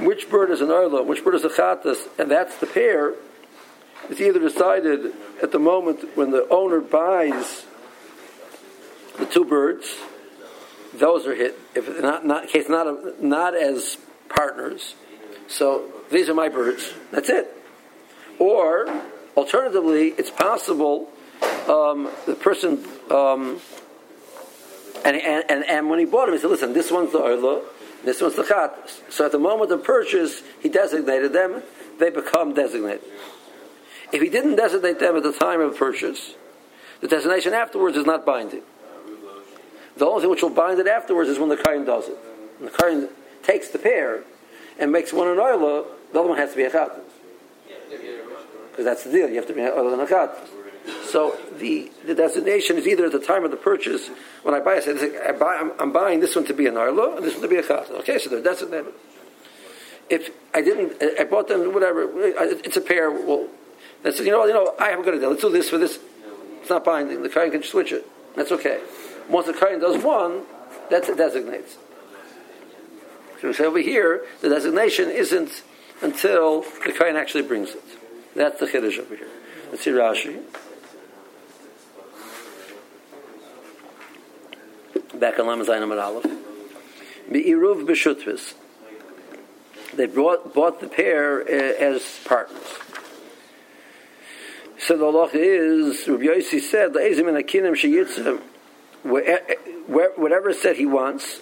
which 0.00 0.28
bird 0.28 0.50
is 0.50 0.60
an 0.60 0.70
arla, 0.70 1.02
which 1.02 1.24
bird 1.24 1.34
is 1.36 1.44
a 1.44 1.48
chatas, 1.48 2.08
and 2.18 2.30
that's 2.30 2.58
the 2.58 2.66
pair, 2.66 3.14
is 4.10 4.20
either 4.20 4.38
decided 4.38 5.14
at 5.42 5.50
the 5.50 5.58
moment 5.58 6.14
when 6.14 6.30
the 6.30 6.46
owner 6.50 6.80
buys 6.80 7.64
the 9.18 9.24
two 9.24 9.46
birds, 9.46 9.96
those 10.98 11.26
are 11.26 11.34
hit. 11.34 11.58
If 11.74 12.00
not, 12.00 12.26
not 12.26 12.48
case 12.48 12.68
not 12.68 12.86
a, 12.86 13.14
not 13.20 13.54
as 13.54 13.98
partners. 14.28 14.94
So 15.48 15.90
these 16.10 16.28
are 16.28 16.34
my 16.34 16.48
birds. 16.48 16.92
That's 17.10 17.28
it. 17.28 17.52
Or 18.38 18.88
alternatively, 19.36 20.08
it's 20.08 20.30
possible 20.30 21.08
um, 21.68 22.10
the 22.26 22.34
person 22.34 22.84
um, 23.10 23.60
and, 25.04 25.16
and, 25.16 25.44
and, 25.48 25.64
and 25.64 25.90
when 25.90 25.98
he 25.98 26.04
bought 26.04 26.26
them, 26.26 26.34
he 26.34 26.40
said, 26.40 26.50
"Listen, 26.50 26.72
this 26.72 26.90
one's 26.90 27.12
the 27.12 27.22
arla, 27.22 27.62
this 28.04 28.20
one's 28.20 28.34
the 28.34 28.44
chat." 28.44 29.00
So 29.08 29.24
at 29.24 29.32
the 29.32 29.38
moment 29.38 29.70
of 29.70 29.84
purchase, 29.84 30.42
he 30.60 30.68
designated 30.68 31.32
them; 31.32 31.62
they 31.98 32.10
become 32.10 32.54
designated. 32.54 33.02
If 34.12 34.22
he 34.22 34.28
didn't 34.28 34.56
designate 34.56 34.98
them 34.98 35.16
at 35.16 35.22
the 35.22 35.32
time 35.32 35.60
of 35.60 35.76
purchase, 35.76 36.34
the 37.00 37.08
designation 37.08 37.52
afterwards 37.52 37.96
is 37.96 38.06
not 38.06 38.26
binding. 38.26 38.62
The 39.96 40.06
only 40.06 40.22
thing 40.22 40.30
which 40.30 40.42
will 40.42 40.50
bind 40.50 40.78
it 40.78 40.86
afterwards 40.86 41.30
is 41.30 41.38
when 41.38 41.48
the 41.48 41.56
Kain 41.56 41.84
does 41.84 42.08
it. 42.08 42.18
When 42.58 42.70
the 42.70 42.78
Kain 42.78 43.08
takes 43.42 43.68
the 43.68 43.78
pair 43.78 44.24
and 44.78 44.92
makes 44.92 45.12
one 45.12 45.28
an 45.28 45.36
oila, 45.36 45.86
the 46.12 46.20
other 46.20 46.28
one 46.28 46.38
has 46.38 46.50
to 46.50 46.56
be 46.56 46.64
a 46.64 46.70
chat. 46.70 46.92
Because 48.70 48.84
that's 48.84 49.04
the 49.04 49.10
deal. 49.10 49.28
You 49.28 49.36
have 49.36 49.46
to 49.46 49.54
be 49.54 49.62
an 49.62 49.72
and 49.72 50.00
a 50.00 50.06
chat. 50.06 50.36
So 51.04 51.36
the, 51.58 51.90
the 52.04 52.14
designation 52.14 52.76
is 52.76 52.86
either 52.86 53.06
at 53.06 53.12
the 53.12 53.18
time 53.18 53.44
of 53.44 53.50
the 53.50 53.56
purchase, 53.56 54.08
when 54.42 54.54
I 54.54 54.60
buy, 54.60 54.74
I 54.74 54.80
say, 54.80 55.18
I 55.26 55.32
buy, 55.32 55.56
I'm, 55.56 55.72
I'm 55.80 55.92
buying 55.92 56.20
this 56.20 56.36
one 56.36 56.44
to 56.46 56.54
be 56.54 56.66
an 56.66 56.76
arlo 56.76 57.16
and 57.16 57.24
this 57.24 57.32
one 57.32 57.42
to 57.42 57.48
be 57.48 57.56
a 57.56 57.62
chat. 57.62 57.90
Okay, 57.90 58.18
so 58.18 58.30
they're 58.30 58.42
designated. 58.42 58.92
If 60.08 60.30
I 60.54 60.62
didn't, 60.62 61.02
I 61.18 61.24
bought 61.24 61.48
them, 61.48 61.72
whatever, 61.72 62.08
it's 62.14 62.76
a 62.76 62.80
pair, 62.80 63.10
well, 63.10 63.48
that's, 64.02 64.20
you 64.20 64.30
know, 64.30 64.44
you 64.44 64.52
know, 64.52 64.74
I 64.78 64.90
have 64.90 65.00
a 65.00 65.02
good 65.02 65.14
idea. 65.14 65.28
Let's 65.28 65.42
do 65.42 65.50
this 65.50 65.68
for 65.70 65.78
this. 65.78 65.98
It's 66.60 66.70
not 66.70 66.84
binding. 66.84 67.22
The 67.22 67.28
Kohen 67.28 67.50
can 67.50 67.62
switch 67.62 67.92
it. 67.92 68.06
That's 68.36 68.52
okay. 68.52 68.80
Once 69.28 69.46
the 69.46 69.52
Kohen 69.52 69.80
does 69.80 70.02
one, 70.02 70.42
that's 70.90 71.08
it 71.08 71.16
designates. 71.16 71.76
So 73.40 73.48
we 73.48 73.54
say 73.54 73.64
over 73.64 73.78
here, 73.78 74.24
the 74.40 74.48
designation 74.48 75.10
isn't 75.10 75.62
until 76.02 76.62
the 76.84 76.92
Kohen 76.92 77.16
actually 77.16 77.42
brings 77.42 77.70
it. 77.70 77.84
That's 78.34 78.60
the 78.60 78.66
Chiddush 78.66 78.98
over 78.98 79.16
here. 79.16 79.28
Let's 79.70 79.82
see 79.82 79.90
Rashi. 79.90 80.42
Back 85.18 85.38
on 85.38 85.46
Lamazayim 85.46 85.82
Amar 85.82 85.98
Aleph. 85.98 86.24
Be'iruv 87.30 87.86
b'shutvis. 87.86 88.54
They 89.94 90.06
brought, 90.06 90.52
bought 90.54 90.80
the 90.80 90.88
pair 90.88 91.40
uh, 91.40 91.46
as 91.46 92.20
partners. 92.24 92.62
So 94.78 94.98
the 94.98 95.04
halacha 95.06 95.34
is, 95.34 96.06
Rabbi 96.06 96.24
Yossi 96.24 96.60
said, 96.60 96.92
"Le'ezim 96.92 97.28
in 97.28 97.42
akinim 97.42 97.72
sheyitzim, 97.72 98.42
whatever 99.06 100.52
set 100.52 100.76
he 100.76 100.86
wants, 100.86 101.40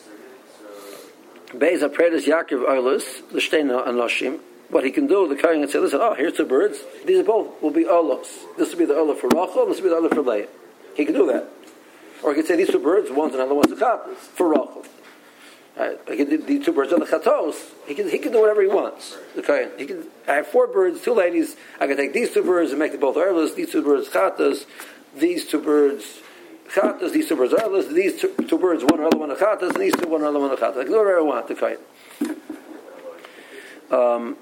Beis 1.48 1.88
Apredis 1.88 2.26
Yaakov 2.26 2.66
Oilus, 2.66 3.28
the 3.30 3.38
Shteina 3.38 3.86
Anoshim, 3.86 4.40
what 4.70 4.84
he 4.84 4.90
can 4.90 5.06
do, 5.06 5.28
the 5.28 5.36
Kohen 5.36 5.60
can 5.60 5.68
say, 5.68 5.78
listen, 5.78 6.00
oh, 6.02 6.14
here's 6.14 6.32
two 6.32 6.46
birds. 6.46 6.78
These 7.04 7.24
both 7.24 7.62
will 7.62 7.70
be 7.70 7.84
Olos. 7.84 8.26
This 8.56 8.72
will 8.72 8.78
be 8.78 8.84
the 8.86 8.94
Olah 8.94 9.16
for 9.16 9.28
Rachel, 9.28 9.66
this 9.66 9.80
will 9.80 9.84
be 9.84 9.88
the 9.90 10.08
Olah 10.08 10.12
for 10.12 10.22
Leah. 10.22 10.48
He 10.96 11.04
can 11.04 11.14
do 11.14 11.26
that. 11.26 11.48
Or 12.22 12.34
he 12.34 12.40
can 12.40 12.46
say, 12.46 12.56
these 12.56 12.70
two 12.70 12.78
birds, 12.78 13.10
one's 13.10 13.34
another 13.34 13.54
one's 13.54 13.70
a 13.70 13.76
cop, 13.76 14.08
for 14.16 14.48
Rachel. 14.48 14.84
Uh, 15.76 15.90
right? 16.08 16.46
these 16.46 16.64
two 16.64 16.72
birds 16.72 16.92
are 16.92 16.98
the 16.98 17.04
chatos. 17.04 17.56
He 17.86 17.94
can, 17.94 18.08
he 18.08 18.18
can 18.18 18.32
do 18.32 18.40
whatever 18.40 18.62
he 18.62 18.68
wants. 18.68 19.16
The 19.34 19.42
Kohen. 19.42 19.70
He 19.76 19.86
can, 19.86 20.04
I 20.26 20.34
have 20.34 20.46
four 20.46 20.68
birds, 20.68 21.02
two 21.02 21.14
ladies. 21.14 21.56
I 21.80 21.86
can 21.86 21.96
take 21.96 22.12
these 22.12 22.32
two 22.32 22.44
birds 22.44 22.70
and 22.70 22.78
make 22.78 22.92
them 22.92 23.00
both 23.00 23.16
Oilus, 23.16 23.54
these 23.54 23.72
two 23.72 23.82
birds 23.82 24.08
chatos, 24.08 24.66
these 25.16 25.46
two 25.46 25.60
birds 25.60 26.20
chatas, 26.70 27.12
these 27.12 27.28
two 27.28 27.36
birds 27.36 27.52
are 27.52 27.62
others, 27.62 27.88
these 27.88 28.20
two, 28.20 28.58
birds, 28.58 28.84
one 28.84 29.00
other 29.00 29.16
one 29.16 29.30
a 29.30 29.34
chatas, 29.34 29.70
and 29.74 29.80
these 29.82 29.94
two, 29.94 30.08
one 30.08 30.22
other 30.22 30.38
one 30.38 30.50
a 30.50 30.56
chatas. 30.56 30.86
Do 30.86 30.92
whatever 30.92 31.18
I 31.18 31.22
want 31.22 31.48
to 31.48 31.54
kite. 31.54 31.80
Um, 33.90 34.36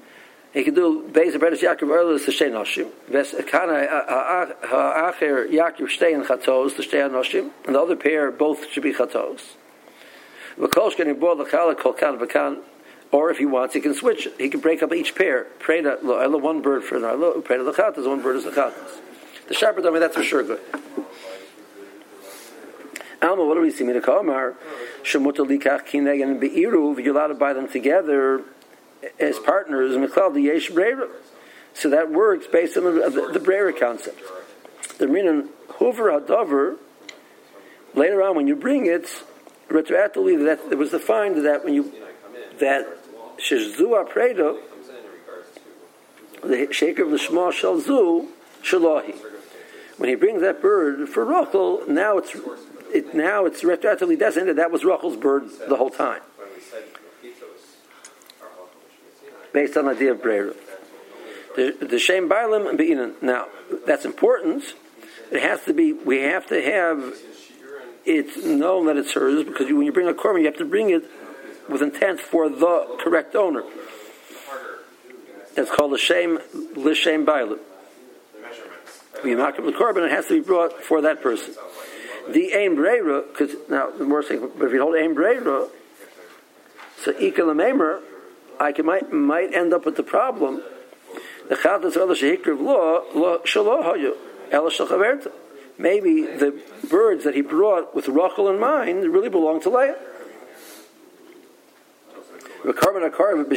he 0.53 0.65
can 0.65 0.75
do 0.75 1.09
Beis 1.11 1.35
Abredis 1.35 1.61
Yaakov 1.61 1.89
Erlis 1.89 2.25
to 2.27 2.31
Shtei 2.31 2.51
Noshim. 2.51 2.91
Ves 3.09 3.35
Kana 3.47 3.73
uh, 3.73 4.05
uh, 4.09 4.53
uh, 4.63 4.67
Ha'acher 4.67 5.47
Yaakov 5.47 5.89
Shtei 5.89 6.15
and 6.15 6.25
Chatos 6.25 6.77
to 6.77 6.83
Shtei 6.83 7.11
Noshim. 7.11 7.51
And 7.67 7.75
the 7.75 7.81
other 7.81 7.97
pair 7.97 8.31
both 8.31 8.71
should 8.71 8.83
be 8.83 8.93
Chatos. 8.93 9.55
V'kolsh 10.59 10.97
can 10.97 11.19
board 11.19 11.39
the 11.39 11.45
Kol 11.45 11.95
Kan 11.95 12.19
V'kan 12.19 12.59
or 13.13 13.31
if 13.31 13.37
he 13.37 13.45
wants, 13.45 13.75
he 13.75 13.81
can 13.81 13.95
switch 13.95 14.27
it. 14.27 14.35
He 14.39 14.49
can 14.49 14.61
break 14.61 14.83
up 14.83 14.93
each 14.93 15.15
pair. 15.15 15.45
Pray 15.59 15.83
to 15.83 15.99
one 16.01 16.63
bird 16.63 16.83
for 16.83 16.97
another. 16.97 17.41
Pray 17.43 17.59
to 17.59 17.63
the 17.63 17.73
chatas, 17.73 18.09
one 18.09 18.23
bird 18.23 18.37
is 18.37 18.45
the 18.45 18.51
chatas. 18.51 19.01
The 19.49 19.55
shepherd, 19.55 19.87
I 19.87 19.91
mean, 19.91 20.01
that's 20.01 20.17
for 20.17 20.23
sure 20.23 20.43
good. 20.43 20.61
Alma, 23.23 23.45
what 23.45 23.55
do 23.55 23.61
we 23.61 23.71
see? 23.71 23.85
Midakamar, 23.85 24.57
Shemuta 25.03 25.47
Likach 25.47 25.87
Kineg 25.87 26.23
and 26.23 26.41
Beiruv, 26.41 27.03
you're 27.03 27.15
allowed 27.15 27.29
to 27.29 27.35
buy 27.35 27.53
them 27.53 27.69
together 27.69 28.43
as 29.19 29.39
partners, 29.39 29.97
Miklal 29.97 30.43
Yesh 30.43 30.71
Brera. 30.71 31.09
So 31.75 31.91
that 31.91 32.11
works 32.11 32.47
based 32.47 32.77
on 32.77 32.85
the, 32.85 32.91
the, 33.09 33.31
the 33.35 33.41
Brera 33.41 33.73
concept. 33.73 34.21
The 34.99 35.07
Minan 35.07 35.51
Hoover 35.79 36.11
Hadover, 36.11 36.77
later 37.95 38.23
on 38.23 38.37
when 38.37 38.49
you 38.49 38.57
bring 38.57 38.87
it, 38.87 39.23
retroactively, 39.69 40.45
that 40.45 40.61
it 40.71 40.77
was 40.77 40.91
defined 40.91 41.47
that 41.47 41.65
when 41.65 41.75
you, 41.75 41.93
that 42.59 42.87
Shezua 43.39 44.09
Predo, 44.11 44.61
the 46.43 46.73
shaker 46.73 47.05
of 47.05 47.11
the 47.11 47.19
Shema 47.19 47.51
Shalzu, 47.51 48.29
Shalahi. 48.63 49.17
When 49.97 50.09
he 50.09 50.15
brings 50.17 50.41
that 50.43 50.61
bird 50.61 51.09
for 51.09 51.25
Rachel, 51.25 51.83
now 51.89 52.19
it's 52.19 52.35
it, 52.93 53.15
now 53.15 53.47
it's 53.47 53.63
retroactively 53.63 54.19
designated 54.19 54.57
that 54.57 54.71
was 54.71 54.85
Rachel's 54.85 55.17
bird 55.17 55.49
the 55.69 55.77
whole 55.77 55.91
time. 55.91 56.23
Based 59.53 59.77
on 59.77 59.85
the 59.85 59.91
idea 59.91 60.13
of 60.13 60.23
Brera. 60.23 60.55
The, 61.57 61.77
the 61.81 61.99
Shem 61.99 62.29
Bailam 62.29 62.69
and 62.69 62.79
Be'inan. 62.79 63.21
Now, 63.23 63.49
that's 63.87 64.05
important. 64.05 64.65
It 65.31 65.43
has 65.43 65.63
to 65.65 65.75
be, 65.75 65.93
we 65.93 66.23
have 66.23 66.47
to 66.49 66.63
have 66.63 67.15
it 68.05 68.45
known 68.45 68.87
that 68.87 68.97
it's 68.97 69.13
hers 69.13 69.45
because 69.45 69.69
you, 69.69 69.77
when 69.77 69.87
you 69.87 69.93
bring 69.93 70.09
a 70.09 70.15
korban, 70.15 70.41
you 70.41 70.47
have 70.47 70.57
to 70.57 70.65
bring 70.65 70.91
it 70.91 71.05
with 71.69 71.83
intent 71.83 72.21
for 72.21 72.49
the 72.49 72.97
correct 73.01 73.35
owner. 73.35 73.63
That's 75.55 75.71
called 75.71 75.93
a 75.93 75.99
shame, 75.99 76.39
l'shem. 76.75 77.27
When 77.27 77.59
you 79.25 79.37
knock 79.37 79.59
up 79.59 79.65
the 79.67 79.73
korban, 79.73 80.07
it 80.07 80.11
has 80.11 80.27
to 80.27 80.41
be 80.41 80.47
brought 80.47 80.83
for 80.83 81.03
that 81.03 81.23
person. 81.23 81.55
The 82.31 82.53
aim 82.53 82.77
breira, 82.77 83.27
because 83.27 83.55
now 83.69 83.91
the 83.91 84.05
more 84.05 84.23
saying, 84.23 84.49
but 84.57 84.67
if 84.67 84.73
you 84.73 84.81
hold 84.81 84.97
aim 84.97 85.15
breira, 85.15 85.69
so 87.03 87.13
ikalamemer, 87.13 88.01
I 88.61 88.73
can, 88.73 88.87
might 88.87 89.13
might 89.13 89.53
end 89.53 89.73
up 89.73 89.85
with 89.85 89.97
the 89.97 90.03
problem. 90.03 90.63
The 91.49 91.57
chatas 91.57 91.97
other 91.97 92.15
shehikriv 92.15 92.61
law 92.61 93.03
law 93.15 93.39
shalohayu 93.39 94.15
ela 94.53 94.71
shalchaverta. 94.71 95.33
Maybe 95.79 96.23
the 96.23 96.63
birds 96.89 97.25
that 97.25 97.35
he 97.35 97.41
brought 97.41 97.95
with 97.95 98.09
Rachel 98.09 98.49
in 98.49 98.61
mind 98.61 99.05
really 99.05 99.29
belong 99.29 99.61
to 99.63 99.71
Leah. 99.71 99.97
A 102.65 102.73
korban 102.73 103.05
a 103.05 103.11
korban 103.11 103.49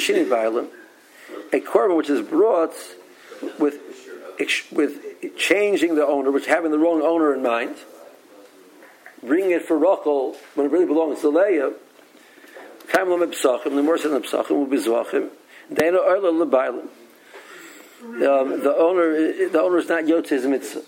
which 1.97 2.09
is 2.09 2.21
brought 2.27 2.73
with 3.59 3.79
with 4.71 5.37
changing 5.37 5.95
the 5.95 6.05
owner, 6.05 6.31
which 6.31 6.47
having 6.47 6.71
the 6.71 6.79
wrong 6.79 7.01
owner 7.03 7.33
in 7.33 7.43
mind 7.43 7.75
bringing 9.25 9.51
it 9.51 9.63
for 9.63 9.77
Rachel 9.77 10.35
when 10.55 10.67
it 10.67 10.71
really 10.71 10.85
belongs 10.85 11.21
to 11.21 11.29
Leah, 11.29 11.73
Kaim 12.91 13.09
Lam 13.09 13.31
Psachim, 13.31 13.75
the 13.75 13.83
more 13.83 13.97
than 13.97 14.21
Psachim 14.21 14.51
will 14.51 14.65
be 14.65 14.77
Zvachim, 14.77 15.29
Dana 15.73 15.99
Arla 15.99 16.31
Lebailim. 16.31 16.87
Um, 18.03 18.61
the 18.61 18.75
owner, 18.77 19.49
the 19.49 19.61
owner 19.61 19.77
is 19.79 19.89
not 19.89 20.03
Yotzes 20.03 20.47
Mitzvah. 20.47 20.83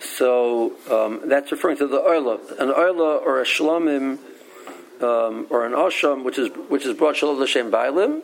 So 0.00 0.72
um, 0.90 1.28
that's 1.28 1.50
referring 1.50 1.78
to 1.78 1.86
the 1.86 2.00
Arla, 2.00 2.38
an 2.58 2.70
Arla 2.70 3.16
or 3.16 3.40
a 3.40 3.44
Shlomim 3.44 4.18
um, 5.00 5.46
or 5.50 5.66
an 5.66 5.72
Asham, 5.72 6.22
which 6.24 6.38
is 6.38 6.48
which 6.68 6.84
is 6.84 6.96
brought 6.96 7.16
Shalom 7.16 7.38
L'Shem 7.38 7.70
Bailim. 7.70 8.22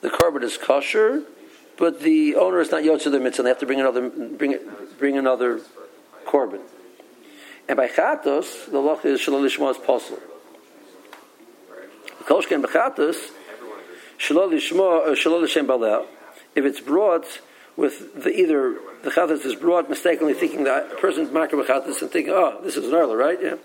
The 0.00 0.08
korban 0.08 0.42
is 0.42 0.56
kosher, 0.56 1.22
but 1.78 2.00
the 2.00 2.36
owner 2.36 2.60
is 2.60 2.70
not 2.70 2.82
Yotzes 2.82 3.12
the 3.12 3.20
Mitzvah. 3.20 3.42
They 3.42 3.48
have 3.50 3.58
to 3.60 3.66
bring 3.66 3.80
another 3.80 4.08
bring 4.08 4.58
bring 4.98 5.18
another 5.18 5.60
korban. 6.26 6.60
And 7.68 7.76
by 7.76 7.88
chatos, 7.88 8.70
the 8.70 8.80
loch 8.80 9.04
is 9.04 9.20
shalol 9.20 9.42
lishma 9.42 9.70
is 9.70 9.78
possible. 9.78 10.20
Kolshken 12.24 12.62
b'chatos, 12.64 13.30
shalol 14.18 14.50
lishma, 14.50 15.08
uh, 15.08 15.14
shalol 15.14 15.42
l'shem 15.42 15.66
balel, 15.66 16.06
if 16.54 16.64
it's 16.64 16.80
brought 16.80 17.40
with 17.76 18.22
the 18.22 18.30
either 18.30 18.76
the 19.02 19.10
chatos 19.10 19.44
is 19.46 19.54
brought 19.54 19.88
mistakenly 19.88 20.34
thinking 20.34 20.64
that 20.64 20.92
a 20.92 20.96
person's 20.96 21.30
marker 21.32 21.56
b'chatos 21.56 22.02
and 22.02 22.10
thinking, 22.10 22.32
oh, 22.32 22.60
this 22.62 22.76
is 22.76 22.86
an 22.86 22.94
arla, 22.94 23.16
right? 23.16 23.38
Yeah. 23.40 23.56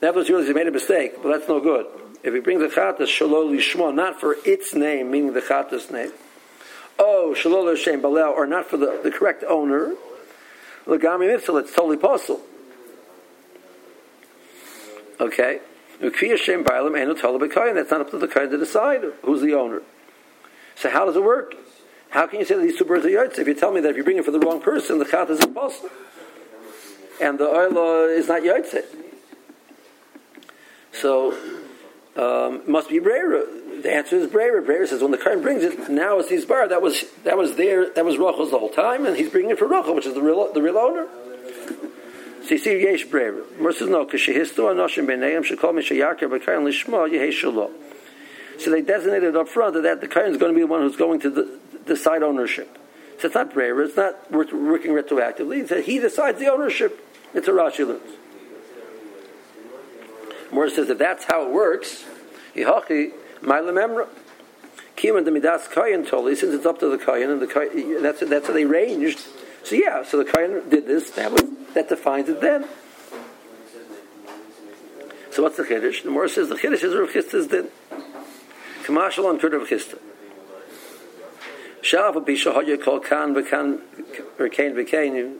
That 0.00 0.14
was 0.14 0.28
really 0.28 0.46
he 0.46 0.52
made 0.52 0.66
a 0.66 0.72
mistake, 0.72 1.22
but 1.22 1.28
that's 1.30 1.48
no 1.48 1.60
good. 1.60 1.86
If 2.22 2.34
he 2.34 2.40
brings 2.40 2.60
the 2.60 2.68
chatos 2.68 3.06
shalol 3.06 3.54
lishma, 3.54 3.94
not 3.94 4.20
for 4.20 4.36
its 4.44 4.74
name, 4.74 5.10
meaning 5.10 5.32
the 5.32 5.40
chatos 5.42 5.92
name, 5.92 6.12
oh, 6.98 7.34
shalol 7.36 7.72
l'shem 7.72 8.00
balel, 8.00 8.32
or 8.32 8.46
not 8.46 8.66
for 8.66 8.76
the, 8.76 9.00
the 9.02 9.10
correct 9.10 9.44
owner, 9.44 9.94
Lagami 10.88 11.28
mitzvah, 11.28 11.58
it's 11.58 11.74
totally 11.74 11.98
possible. 11.98 12.40
Okay? 15.20 15.60
That's 16.00 16.22
not 17.90 18.00
up 18.00 18.10
to 18.10 18.18
the 18.18 18.28
kain 18.28 18.50
to 18.50 18.56
decide 18.56 19.04
who's 19.22 19.42
the 19.42 19.54
owner. 19.54 19.82
So 20.74 20.88
how 20.90 21.04
does 21.04 21.16
it 21.16 21.22
work? 21.22 21.54
How 22.10 22.26
can 22.26 22.40
you 22.40 22.46
say 22.46 22.54
that 22.54 22.62
these 22.62 22.78
two 22.78 22.84
birds 22.84 23.04
are 23.04 23.10
yotze 23.10 23.38
if 23.38 23.46
you 23.46 23.54
tell 23.54 23.70
me 23.72 23.80
that 23.82 23.90
if 23.90 23.96
you 23.96 24.04
bring 24.04 24.16
it 24.16 24.24
for 24.24 24.30
the 24.30 24.38
wrong 24.38 24.60
person, 24.60 24.98
the 24.98 25.04
chat 25.04 25.28
is 25.28 25.40
impossible, 25.44 25.90
and 27.20 27.38
the 27.38 27.44
oil 27.44 28.08
is 28.08 28.28
not 28.28 28.42
yotze? 28.42 28.84
So 30.92 31.36
um, 32.18 32.62
must 32.66 32.88
be 32.88 32.98
brera. 32.98 33.46
The 33.82 33.92
answer 33.92 34.16
is 34.16 34.26
brera. 34.26 34.60
Brera 34.60 34.86
says 34.86 35.00
when 35.00 35.12
the 35.12 35.18
kain 35.18 35.40
brings 35.40 35.62
it, 35.62 35.88
now 35.88 36.18
it's 36.18 36.28
his 36.28 36.44
bar. 36.44 36.68
That 36.68 36.82
was 36.82 37.04
that 37.24 37.38
was 37.38 37.54
there. 37.54 37.90
That 37.90 38.04
was 38.04 38.18
Rachel's 38.18 38.50
the 38.50 38.58
whole 38.58 38.70
time, 38.70 39.06
and 39.06 39.16
he's 39.16 39.30
bringing 39.30 39.52
it 39.52 39.58
for 39.58 39.68
Rachel, 39.68 39.94
which 39.94 40.06
is 40.06 40.14
the 40.14 40.22
real 40.22 40.52
the 40.52 40.60
real 40.60 40.78
owner. 40.78 41.06
So 42.44 42.54
you 42.54 42.58
see, 42.58 42.82
yesh 42.82 43.04
brera. 43.04 43.44
Mer 43.60 43.72
says 43.72 43.88
no, 43.88 44.04
because 44.04 44.20
shehistu 44.22 44.64
anoshim 44.66 45.06
b'neim 45.06 45.46
shekol 45.46 45.74
sheyakir 45.78 46.28
b'kayin 46.28 46.64
lishma 46.64 47.08
yehesh 47.08 47.42
shalo. 47.42 47.70
So 48.58 48.70
they 48.70 48.82
designated 48.82 49.36
up 49.36 49.48
front 49.48 49.80
that 49.80 50.00
the 50.00 50.08
kain 50.08 50.32
is 50.32 50.38
going 50.38 50.52
to 50.52 50.56
be 50.56 50.62
the 50.62 50.66
one 50.66 50.80
who's 50.80 50.96
going 50.96 51.20
to 51.20 51.30
the, 51.30 51.58
decide 51.86 52.24
ownership. 52.24 52.76
So 53.20 53.26
it's 53.26 53.34
not 53.34 53.54
brera. 53.54 53.84
It's 53.84 53.96
not 53.96 54.30
working 54.32 54.90
retroactively. 54.90 55.60
It's 55.60 55.70
that 55.70 55.84
he 55.84 56.00
decides 56.00 56.40
the 56.40 56.50
ownership. 56.50 57.04
It's 57.34 57.46
a 57.46 57.52
Rashi 57.52 57.86
learns. 57.86 58.02
Morris 60.52 60.76
says 60.76 60.88
that 60.88 60.98
that's 60.98 61.24
how 61.24 61.44
it 61.44 61.50
works. 61.50 62.04
Yihachi 62.54 63.12
Mailamemra. 63.42 64.08
Kiman 64.96 65.24
the 65.24 65.30
Midas 65.30 65.68
Kayan 65.68 66.04
Toli, 66.04 66.34
since 66.34 66.52
it's 66.52 66.66
up 66.66 66.80
to 66.80 66.88
the 66.88 66.98
Kayan, 66.98 67.30
and 67.30 67.40
the 67.40 67.46
Kayan, 67.46 68.02
that's, 68.02 68.18
that's 68.20 68.48
how 68.48 68.52
they 68.52 68.64
ranged 68.64 69.20
So 69.62 69.76
yeah, 69.76 70.02
so 70.02 70.16
the 70.16 70.24
Kohen 70.24 70.68
did 70.68 70.86
this. 70.86 71.10
That 71.12 71.30
was 71.30 71.42
that 71.74 71.88
defines 71.88 72.28
it 72.28 72.40
then. 72.40 72.64
So 75.30 75.42
what's 75.42 75.56
the 75.56 75.62
chiddush? 75.62 76.02
The 76.02 76.10
Morris 76.10 76.34
says 76.34 76.48
the 76.48 76.56
chiddush 76.56 76.82
is 76.82 76.94
Rav 76.96 77.10
Chisda's 77.10 77.46
din. 77.46 77.68
Kamashal 78.84 79.26
on 79.26 79.38
Kurd 79.38 79.52
Rav 79.52 79.68
Chisda. 79.68 79.98
Shav 81.82 82.24
be 82.24 82.34
shahaya 82.34 82.82
called 82.82 83.04
kan 83.04 83.34
bekan 83.34 83.80
or 84.38 84.48
kain. 84.48 85.38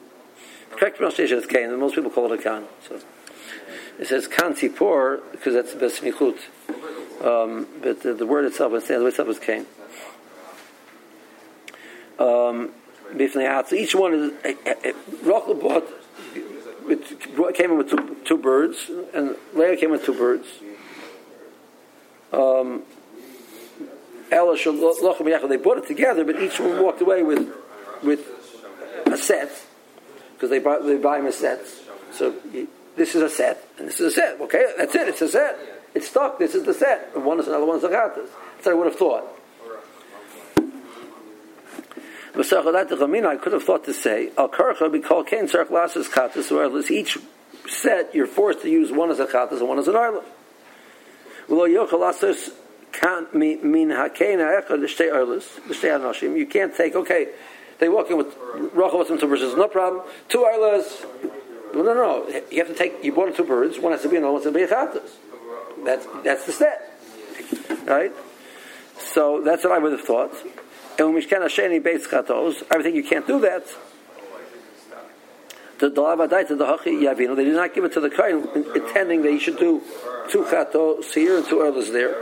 Correct 0.70 0.96
pronunciation 0.98 1.38
is 1.38 1.46
kain, 1.46 1.76
most 1.80 1.94
people 1.94 2.10
call 2.10 2.32
it 2.32 2.38
a 2.38 2.42
kan. 2.42 2.66
So 2.86 3.00
it 3.98 4.06
says 4.06 4.28
kan 4.28 4.54
because 4.54 5.54
that's 5.54 5.74
the 5.74 5.80
besmichut. 5.80 6.38
Um, 7.24 7.66
but 7.82 8.02
the, 8.02 8.14
the 8.14 8.26
word 8.26 8.44
itself, 8.44 8.72
the 8.72 8.94
word 8.94 9.08
itself 9.08 9.28
is 9.28 9.38
kain. 9.38 9.66
Um, 12.18 12.70
each 13.18 13.94
one 13.94 14.14
is 14.14 14.32
Rachel 15.22 15.54
bought 15.54 15.84
it 16.90 17.54
came 17.54 17.70
in 17.70 17.78
with 17.78 17.90
two, 17.90 18.16
two 18.24 18.38
birds, 18.38 18.90
and 19.12 19.36
Leah 19.54 19.76
came 19.76 19.90
with 19.90 20.04
two 20.04 20.14
birds. 20.14 20.46
Um, 22.32 22.82
they 24.30 25.56
bought 25.56 25.78
it 25.78 25.86
together, 25.86 26.24
but 26.24 26.40
each 26.40 26.60
one 26.60 26.82
walked 26.82 27.00
away 27.00 27.22
with 27.22 27.52
with 28.02 28.20
a 29.06 29.16
set 29.16 29.50
because 30.34 30.50
they 30.50 30.58
buy 30.58 30.78
they 30.80 30.96
buy 30.96 31.18
them 31.18 31.26
as 31.26 31.36
sets. 31.36 31.80
So 32.12 32.34
this 32.98 33.14
is 33.14 33.22
a 33.22 33.30
set, 33.30 33.66
and 33.78 33.88
this 33.88 34.00
is 34.00 34.12
a 34.12 34.14
set. 34.14 34.38
Okay, 34.40 34.66
that's 34.76 34.94
it. 34.94 35.08
It's 35.08 35.22
a 35.22 35.28
set. 35.28 35.58
It's 35.94 36.08
stuck. 36.08 36.38
This 36.38 36.54
is 36.54 36.64
the 36.64 36.74
set. 36.74 37.12
And 37.14 37.24
one 37.24 37.40
is 37.40 37.48
another 37.48 37.64
one's 37.64 37.84
a 37.84 37.88
gatas. 37.88 38.28
That's 38.56 38.66
what 38.66 38.72
I 38.72 38.74
would 38.74 38.88
have 38.88 38.96
thought. 38.96 39.24
I 42.38 43.36
could 43.36 43.52
have 43.52 43.64
thought 43.64 43.84
to 43.86 43.94
say, 43.94 44.30
Al 44.38 44.48
Karcha 44.48 44.92
be 44.92 45.00
called 45.00 45.26
Kain 45.26 45.48
Sark 45.48 45.70
Lasses 45.70 46.08
Katas, 46.08 46.52
where 46.52 46.92
each 46.92 47.18
set 47.66 48.14
you're 48.14 48.26
forced 48.26 48.62
to 48.62 48.70
use 48.70 48.92
one 48.92 49.10
as 49.10 49.18
a 49.18 49.26
Katas 49.26 49.58
and 49.58 49.68
one 49.68 49.78
as 49.78 49.88
an 49.88 49.96
Arla. 49.96 50.22
You 51.50 51.86
can't 56.46 56.76
take, 56.76 56.94
okay, 56.94 57.28
they 57.78 57.88
walk 57.88 58.10
in 58.10 58.18
with 58.18 58.32
two 58.32 59.26
birds, 59.26 59.56
no 59.56 59.68
problem. 59.68 60.02
Two 60.28 60.38
Arlas. 60.38 61.06
No, 61.74 61.82
no, 61.82 61.94
no. 61.94 62.28
You 62.50 62.58
have 62.58 62.68
to 62.68 62.74
take, 62.74 63.04
you 63.04 63.12
bought 63.12 63.34
two 63.36 63.44
birds, 63.44 63.78
one 63.78 63.92
has 63.92 64.02
to 64.02 64.08
be 64.08 64.16
another 64.16 64.32
one 64.32 64.42
has 64.42 64.52
to 64.52 64.56
be 64.56 64.62
a 64.62 64.68
Katas. 64.68 65.10
That's, 65.84 66.06
that's 66.24 66.46
the 66.46 66.52
set. 66.52 67.00
Right? 67.86 68.12
So 68.98 69.42
that's 69.42 69.64
what 69.64 69.72
I 69.72 69.78
would 69.78 69.92
have 69.92 70.02
thought. 70.02 70.32
And 70.98 71.12
when 71.12 71.22
Mishkan 71.22 71.40
Hasheni 71.40 71.80
Beis 71.82 72.06
Chatos, 72.06 72.62
everything 72.70 72.96
you 72.96 73.04
can't 73.04 73.26
do 73.26 73.40
that. 73.40 73.66
The 75.78 75.90
Dalavadai 75.90 76.48
to 76.48 76.56
the 76.56 76.66
Hachi 76.66 77.00
Yavino, 77.02 77.36
they 77.36 77.44
did 77.44 77.54
not 77.54 77.72
give 77.72 77.84
it 77.84 77.92
to 77.92 78.00
the 78.00 78.10
Kohen, 78.10 78.48
intending 78.74 79.22
that 79.22 79.30
he 79.30 79.38
should 79.38 79.58
do 79.58 79.80
two 80.28 80.42
Chatos 80.44 81.14
here 81.14 81.36
and 81.36 81.46
two 81.46 81.60
others 81.60 81.92
there. 81.92 82.14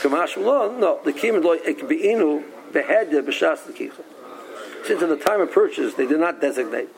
Kamash 0.00 0.38
no, 0.38 1.00
the 1.04 1.12
Kim 1.12 1.42
Loy 1.42 1.58
Ekbeinu 1.58 2.42
Behedya 2.72 3.22
B'Shas 3.22 3.66
the. 3.66 3.92
Since 4.86 5.02
in 5.02 5.10
the 5.10 5.16
time 5.16 5.42
of 5.42 5.52
purchase, 5.52 5.94
they 5.94 6.06
did 6.06 6.18
not 6.18 6.40
designate 6.40 6.88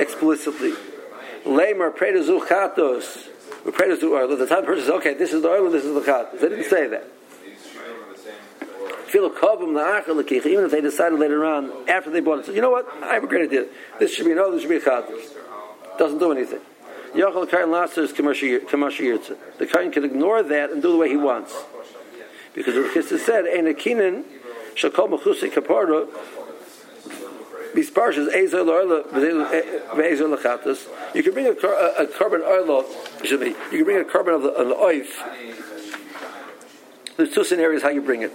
explicitly. 0.00 0.72
Lamer 1.46 1.90
Predazu 1.90 2.40
Chatos, 2.46 3.28
Predazu 3.64 4.10
oil. 4.10 4.24
At 4.24 4.32
uh, 4.32 4.36
the 4.36 4.46
time 4.46 4.64
person 4.64 4.84
says, 4.84 4.94
okay, 4.94 5.14
this 5.14 5.32
is 5.32 5.42
the 5.42 5.48
oil, 5.48 5.70
this 5.70 5.84
is 5.84 5.94
the 5.94 6.00
Chatos. 6.00 6.40
They 6.40 6.48
didn't 6.48 6.64
say 6.64 6.88
that 6.88 7.04
even 9.14 10.64
if 10.64 10.70
they 10.70 10.80
decided 10.80 11.18
later 11.18 11.44
on, 11.44 11.88
after 11.88 12.10
they 12.10 12.20
bought 12.20 12.40
it, 12.40 12.46
so 12.46 12.52
you 12.52 12.60
know 12.60 12.70
what, 12.70 12.86
I 13.02 13.14
have 13.14 13.24
a 13.24 13.26
great 13.26 13.48
idea. 13.48 13.66
This 13.98 14.14
should 14.14 14.26
be 14.26 14.34
no, 14.34 14.52
this 14.52 14.62
should 14.62 14.70
be 14.70 14.76
a 14.76 14.80
chatas. 14.80 15.34
Doesn't 15.98 16.18
do 16.18 16.30
anything. 16.32 16.60
Yochel 17.14 17.50
Kain 17.50 17.70
Lasser 17.70 18.02
is 18.02 18.12
The 18.12 19.66
Kain 19.66 19.90
can 19.90 20.04
ignore 20.04 20.42
that 20.44 20.70
and 20.70 20.80
do 20.80 20.92
the 20.92 20.98
way 20.98 21.08
he 21.08 21.16
wants. 21.16 21.54
Because 22.54 22.74
the 22.74 22.82
Chisda 22.82 23.18
said, 23.18 23.46
Ein 23.46 23.66
Akinin 23.72 24.24
Shakol 24.74 25.18
Mechuse 25.18 25.50
Kapara 25.50 26.06
Bisparshes 26.06 26.28
Ezel 27.18 27.59
Oila 27.59 27.59
Ve'ezel 27.59 27.59
Lechatas. 27.59 27.59
Uh, 27.72 27.78
uh, 29.48 29.56
uh, 30.66 30.74
you 31.14 31.22
can 31.22 31.32
bring 31.32 31.46
a, 31.46 31.50
a, 31.50 32.02
a 32.02 32.06
korban 32.06 32.42
oil, 32.42 32.84
excuse 33.18 33.40
me, 33.40 33.48
you 33.70 33.78
can 33.78 33.84
bring 33.84 34.00
a 34.00 34.04
korban 34.04 34.34
of 34.34 34.42
the, 34.42 34.50
the 34.50 34.74
oif. 34.74 35.08
There's 37.16 37.32
two 37.32 37.44
scenarios 37.44 37.82
how 37.82 37.90
you 37.90 38.02
bring 38.02 38.22
it. 38.22 38.32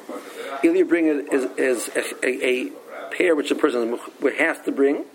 Either 0.63 0.75
you 0.75 0.85
bring 0.85 1.07
it 1.07 1.33
as, 1.33 1.45
as 1.57 1.89
a, 2.23 2.25
a, 2.25 2.67
a, 2.67 2.71
pair 3.11 3.35
which 3.35 3.49
the 3.49 3.55
person 3.55 3.97
has 4.37 4.59
to 4.61 4.71
bring, 4.71 5.05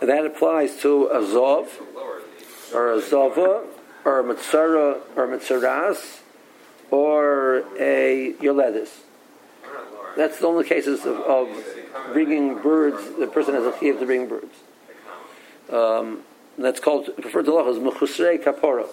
and 0.00 0.08
that 0.08 0.24
applies 0.24 0.76
to 0.78 1.06
a 1.06 1.20
zov, 1.20 1.68
or 2.74 2.92
a 2.92 3.00
zova, 3.00 3.66
or 4.04 4.20
a 4.20 4.24
mitzara, 4.24 5.00
or 5.16 5.32
a 5.32 5.38
mitzaras, 5.38 6.20
or 6.90 7.64
a 7.78 8.34
yoledis. 8.40 8.90
That's 10.16 10.38
the 10.38 10.46
only 10.46 10.64
cases 10.64 11.04
of, 11.06 11.18
of 11.20 11.48
bringing 12.12 12.60
birds. 12.60 13.18
The 13.18 13.26
person 13.26 13.54
has 13.54 13.64
a 13.64 13.72
chiyuv 13.72 13.98
to 14.00 14.06
bring 14.06 14.28
birds. 14.28 14.54
Um, 15.70 16.22
that's 16.58 16.80
called 16.80 17.10
preferred 17.20 17.46
to 17.46 17.58
is 17.68 17.78
mechusrei 17.78 18.42
kapora. 18.42 18.86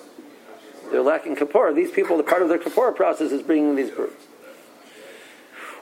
They're 0.91 1.01
lacking 1.01 1.35
kapora. 1.35 1.75
These 1.75 1.91
people, 1.91 2.17
the 2.17 2.23
part 2.23 2.41
of 2.41 2.49
their 2.49 2.57
kapora 2.57 2.95
process 2.95 3.31
is 3.31 3.41
bringing 3.41 3.75
these 3.75 3.91
birds 3.91 4.27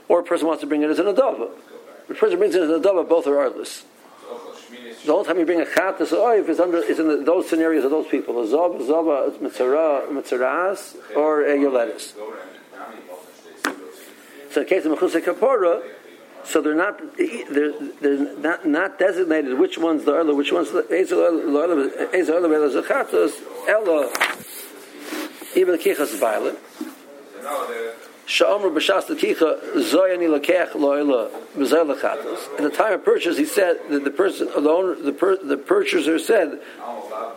or 0.08 0.22
a 0.22 0.24
person 0.24 0.48
wants 0.48 0.62
to 0.62 0.68
bring 0.68 0.82
it 0.84 0.90
as 0.90 1.00
an 1.00 1.06
adava. 1.06 1.50
The 2.08 2.16
person 2.16 2.38
brings 2.38 2.56
it 2.56 2.64
as 2.64 2.70
an 2.70 2.82
adava, 2.82 3.08
both 3.08 3.28
are 3.28 3.38
artless. 3.38 3.84
The 5.06 5.12
whole 5.12 5.24
time 5.24 5.40
you 5.40 5.46
bring 5.46 5.62
a 5.62 5.66
chatas 5.66 6.12
oif 6.12 6.50
is 6.50 6.60
under 6.60 6.80
is 6.80 7.00
in 7.00 7.08
the, 7.08 7.18
those 7.18 7.50
scenarios 7.50 7.86
of 7.86 7.92
those 7.92 8.08
people. 8.08 8.42
A 8.42 8.48
zov, 8.48 8.76
a 8.76 8.84
zova, 8.84 9.28
a 9.28 9.32
mitzara, 9.40 10.08
mitzaras, 10.10 10.96
or 11.16 11.46
a 11.46 11.56
yoletis. 11.56 12.14
So 14.52 14.62
in 14.62 14.64
the 14.64 14.66
case 14.66 14.86
of 14.86 14.98
mechusay 14.98 15.22
kapora, 15.22 15.84
so 16.48 16.62
they're 16.62 16.76
not 16.76 17.00
they're, 17.18 17.74
they're 18.02 18.38
not, 18.38 18.66
not 18.66 19.00
designated 19.00 19.58
which 19.60 19.78
one's 19.78 20.06
the 20.06 20.14
arla, 20.14 20.34
which 20.34 20.52
one's 20.52 20.72
the 20.72 20.84
ezel 20.84 21.24
arla, 21.26 21.44
ella, 23.68 24.10
the 25.54 25.78
kichas 25.78 26.18
violet. 26.20 26.58
In 32.58 32.64
the 32.66 32.70
time 32.70 32.94
of 32.94 33.06
purchase, 33.06 33.38
he 33.38 33.46
said 33.46 33.78
that 33.90 34.04
the 34.04 34.12
person, 34.12 34.48
the 34.48 34.70
owner, 34.70 34.96
the, 34.96 35.14
per, 35.14 35.38
the 35.38 35.56
purchaser 35.56 36.20
said, 36.20 36.60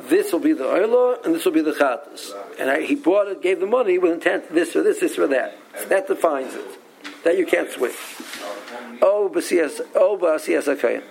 this 0.03 0.33
will 0.33 0.41
be 0.41 0.53
the 0.53 0.65
oila 0.65 1.25
and 1.25 1.33
this 1.33 1.45
will 1.45 1.53
be 1.53 1.63
the 1.63 1.73
chatos. 1.73 2.33
And 2.59 2.69
I, 2.69 2.83
he 2.83 2.97
bought 2.97 3.29
it, 3.29 3.41
gave 3.41 3.61
the 3.61 3.67
money 3.67 3.99
with 3.99 4.13
intent 4.13 4.53
this 4.53 4.75
or 4.75 4.83
this, 4.83 4.99
this 4.99 5.17
or 5.17 5.29
that. 5.29 5.57
That 5.89 6.09
defines 6.09 6.55
it. 6.55 6.80
That 7.25 7.39
you 7.39 7.47
can't 7.47 7.71
switch. 7.71 7.97
Oh, 9.03 9.31
b'siyas, 9.33 9.81
oh, 9.95 10.19
b'asiyas 10.21 10.75
akayin. 10.75 11.03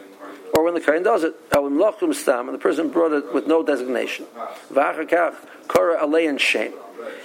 Or 0.53 0.63
when 0.63 0.73
the 0.73 0.81
kain 0.81 1.03
does 1.03 1.23
it, 1.23 1.35
oh, 1.51 2.11
stam, 2.11 2.49
and 2.49 2.55
the 2.55 2.61
person 2.61 2.89
brought 2.89 3.13
it 3.13 3.33
with 3.33 3.47
no 3.47 3.63
designation. 3.63 4.25
V'achakach, 4.71 5.35
kora 5.67 5.99
alein 6.01 6.39
shame. 6.39 6.73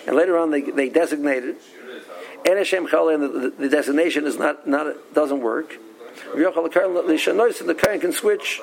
And 0.07 0.17
later 0.17 0.39
on 0.39 0.51
they, 0.51 0.61
they 0.61 0.89
designated 0.89 1.57
and 2.45 2.59
Hashem 2.59 2.85
the, 2.87 3.53
the 3.59 3.69
designation 3.69 4.27
is 4.27 4.39
not, 4.39 4.67
not 4.67 5.15
doesn't 5.15 5.41
work. 5.41 5.79
The 6.35 7.77
Kayan 7.79 8.01
can 8.01 8.13
switch. 8.13 8.61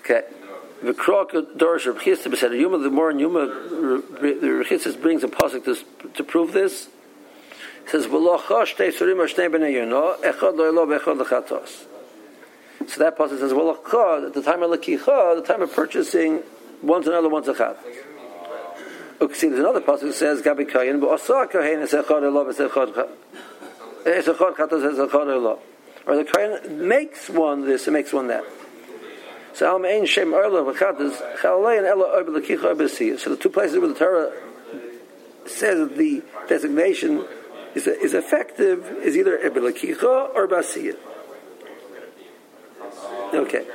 Okay. 0.00 0.22
The 0.82 0.94
krok 0.94 1.32
dorish 1.32 1.86
Reb 1.86 1.98
Chisda 1.98 2.34
said 2.36 2.52
Yuma 2.52 2.78
the 2.78 2.90
more 2.90 3.10
Yuma 3.10 3.46
the 3.46 4.64
Reb 4.70 5.02
brings 5.02 5.22
a 5.22 5.28
pasuk 5.28 5.64
to, 5.64 6.08
to 6.14 6.24
prove 6.24 6.52
this. 6.52 6.88
It 7.84 7.90
says 7.90 8.06
v'lo 8.06 8.38
chosh 8.38 8.76
tei 8.76 8.88
surim 8.88 9.16
ashnei 9.16 9.50
b'nei 9.50 9.74
yono 9.74 10.18
echad 10.20 10.56
lo 10.56 10.64
elo 10.64 10.86
v'echad 10.86 11.20
lechatos. 11.20 11.84
So 12.88 12.98
that 12.98 13.18
pasuk 13.18 13.40
says 13.40 13.52
v'lo 13.52 14.26
at 14.26 14.32
the 14.32 14.42
time 14.42 14.62
of 14.62 14.70
lekicha, 14.70 15.36
the 15.36 15.46
time 15.46 15.60
of 15.60 15.72
purchasing, 15.74 16.42
one's 16.82 17.06
another, 17.06 17.28
one's 17.28 17.48
a 17.48 17.54
chat. 17.54 17.78
Okay, 19.20 19.34
see, 19.34 19.48
there's 19.48 19.60
another 19.60 19.82
passage 19.82 20.08
that 20.08 20.14
says 20.14 20.40
Gabi 20.40 20.66
Kayin, 20.66 20.98
but 20.98 21.10
Asa 21.10 21.46
Kayin 21.52 21.82
is 21.82 21.92
Echad 21.92 22.22
Elov 22.22 22.48
is 22.48 22.56
Echad 22.56 22.88
is 24.06 24.26
Echad 24.26 24.56
Chatos 24.56 24.92
is 24.92 24.98
Echad 24.98 25.10
Elov. 25.10 25.58
Or 26.06 26.16
the 26.16 26.24
Kayin 26.24 26.70
makes 26.70 27.28
one 27.28 27.66
this 27.66 27.86
and 27.86 27.92
makes 27.92 28.14
one 28.14 28.28
that. 28.28 28.44
So 29.54 29.66
Al 29.66 29.78
Mein 29.78 30.06
Shem 30.06 30.32
Erla 30.32 30.72
V'Chatos 30.72 31.38
Chalalei 31.38 31.78
and 31.78 31.86
Ella 31.86 32.12
Ober 32.14 32.40
Lekicha 32.40 33.18
So 33.18 33.30
the 33.30 33.36
two 33.36 33.48
places 33.48 33.78
where 33.78 33.88
the 33.88 33.94
Torah 33.94 34.32
says 35.46 35.90
the 35.96 36.22
designation 36.48 37.24
is, 37.74 37.86
is 37.86 38.14
effective 38.14 38.86
is 39.02 39.16
either 39.16 39.38
Ober 39.44 39.60
Lekicha 39.60 40.34
or 40.34 40.48
Basiyah. 40.48 40.96
Okay. 43.32 43.66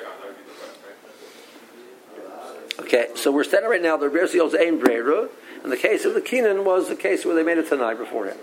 Okay, 2.79 3.07
so 3.15 3.31
we're 3.31 3.43
standing 3.43 3.69
right 3.69 3.81
now. 3.81 3.97
The 3.97 4.09
Rebbe 4.09 4.27
Yossi 4.27 4.59
Ein 4.59 4.79
Breira, 4.79 5.29
and 5.63 5.71
the 5.71 5.77
case 5.77 6.05
of 6.05 6.13
the 6.13 6.21
Kenan 6.21 6.65
was 6.65 6.89
the 6.89 6.95
case 6.95 7.25
where 7.25 7.33
they 7.33 7.43
made 7.43 7.57
it 7.57 7.69
tonight 7.69 7.95
before 7.95 8.27
him. 8.27 8.37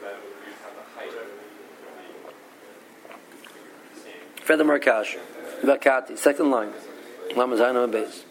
Further 4.42 4.64
Markash. 4.64 5.16
Vakati, 5.62 6.18
second 6.18 6.50
line. 6.50 6.72
Lamazano 7.34 7.90
base. 7.90 8.24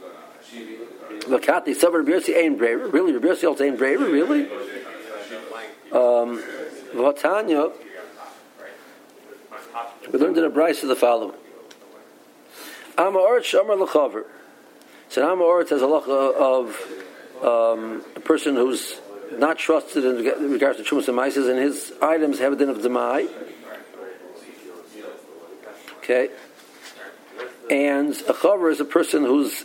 Vakati, 1.28 1.76
Savar 1.76 2.06
Rabbi 2.06 2.34
Ein 2.38 2.58
Breira. 2.58 2.92
Really? 2.92 3.14
Yossi 3.14 3.44
holds 3.44 3.62
Ein 3.62 3.78
Breira? 3.78 4.12
Really? 4.12 4.50
Um, 5.92 6.42
Vatanya, 6.94 7.72
we 10.12 10.20
learned 10.20 10.38
in 10.38 10.44
a 10.44 10.48
of 10.48 10.88
the 10.88 10.96
following. 10.96 11.36
Amma 12.98 13.20
Oretz 13.20 13.44
Shamar 13.44 13.80
L'chaver. 13.80 14.26
So 15.10 15.30
Amma 15.30 15.44
Oretz 15.44 15.70
has 15.70 15.82
a 15.82 15.88
law 15.88 16.04
of 16.06 16.70
um, 17.42 18.04
a 18.16 18.20
person 18.20 18.56
who's 18.56 19.00
not 19.38 19.58
trusted 19.58 20.06
in 20.06 20.52
regards 20.52 20.78
to 20.78 20.84
Chumas 20.84 21.08
and 21.08 21.16
Mises, 21.16 21.48
and 21.48 21.60
his 21.60 21.94
items 22.02 22.40
have 22.40 22.54
a 22.54 22.56
din 22.56 22.70
of 22.70 22.78
Demai. 22.78 23.30
Okay. 25.98 26.30
And 27.72 28.12
a 28.28 28.34
Chaver 28.34 28.70
is 28.70 28.82
a 28.82 28.86
person 28.86 29.24
who's 29.24 29.64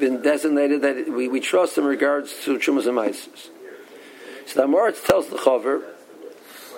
been 0.00 0.20
designated 0.20 0.82
that 0.82 1.08
we, 1.08 1.28
we 1.28 1.38
trust 1.38 1.78
in 1.78 1.84
regards 1.84 2.34
to 2.42 2.58
Chumas 2.58 2.86
and 2.86 2.96
Mises. 2.96 3.50
So 4.46 4.60
the 4.60 4.66
Amoritz 4.66 5.06
tells 5.06 5.28
the 5.28 5.36
Chaver, 5.36 5.84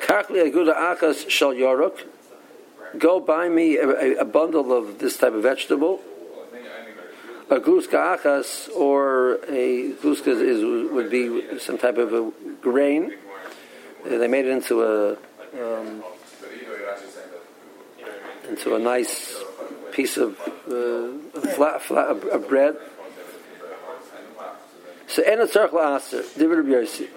Kachli 0.02 0.52
Aguda 0.52 0.76
Akas 0.76 1.30
Shal 1.30 1.54
Yorok, 1.54 2.02
go 2.98 3.18
buy 3.18 3.48
me 3.48 3.78
a, 3.78 4.20
a, 4.20 4.24
bundle 4.26 4.76
of 4.76 4.98
this 4.98 5.16
type 5.16 5.32
of 5.32 5.42
vegetable, 5.42 6.02
a 7.48 7.56
gluska 7.56 8.18
achas, 8.18 8.68
or 8.76 9.36
a 9.48 9.92
gluska 10.02 10.28
is, 10.28 10.92
would 10.92 11.10
be 11.10 11.58
some 11.58 11.78
type 11.78 11.96
of 11.96 12.12
a 12.12 12.30
grain. 12.60 13.14
They 14.04 14.28
made 14.28 14.44
it 14.44 14.50
into 14.50 14.82
a 14.82 15.12
um, 15.58 16.04
into 18.48 18.74
a 18.74 18.78
nice 18.78 19.42
piece 19.96 20.18
of 20.18 20.38
uh, 20.68 21.40
flat, 21.54 21.80
flat 21.80 22.08
of 22.28 22.48
bread. 22.48 22.76
So 25.08 25.22
en 25.22 25.38
tzarch 25.38 25.70
la'aser, 25.70 26.22
divid 26.36 26.58
Rabbi 26.58 26.68
Yossi. 26.68 27.08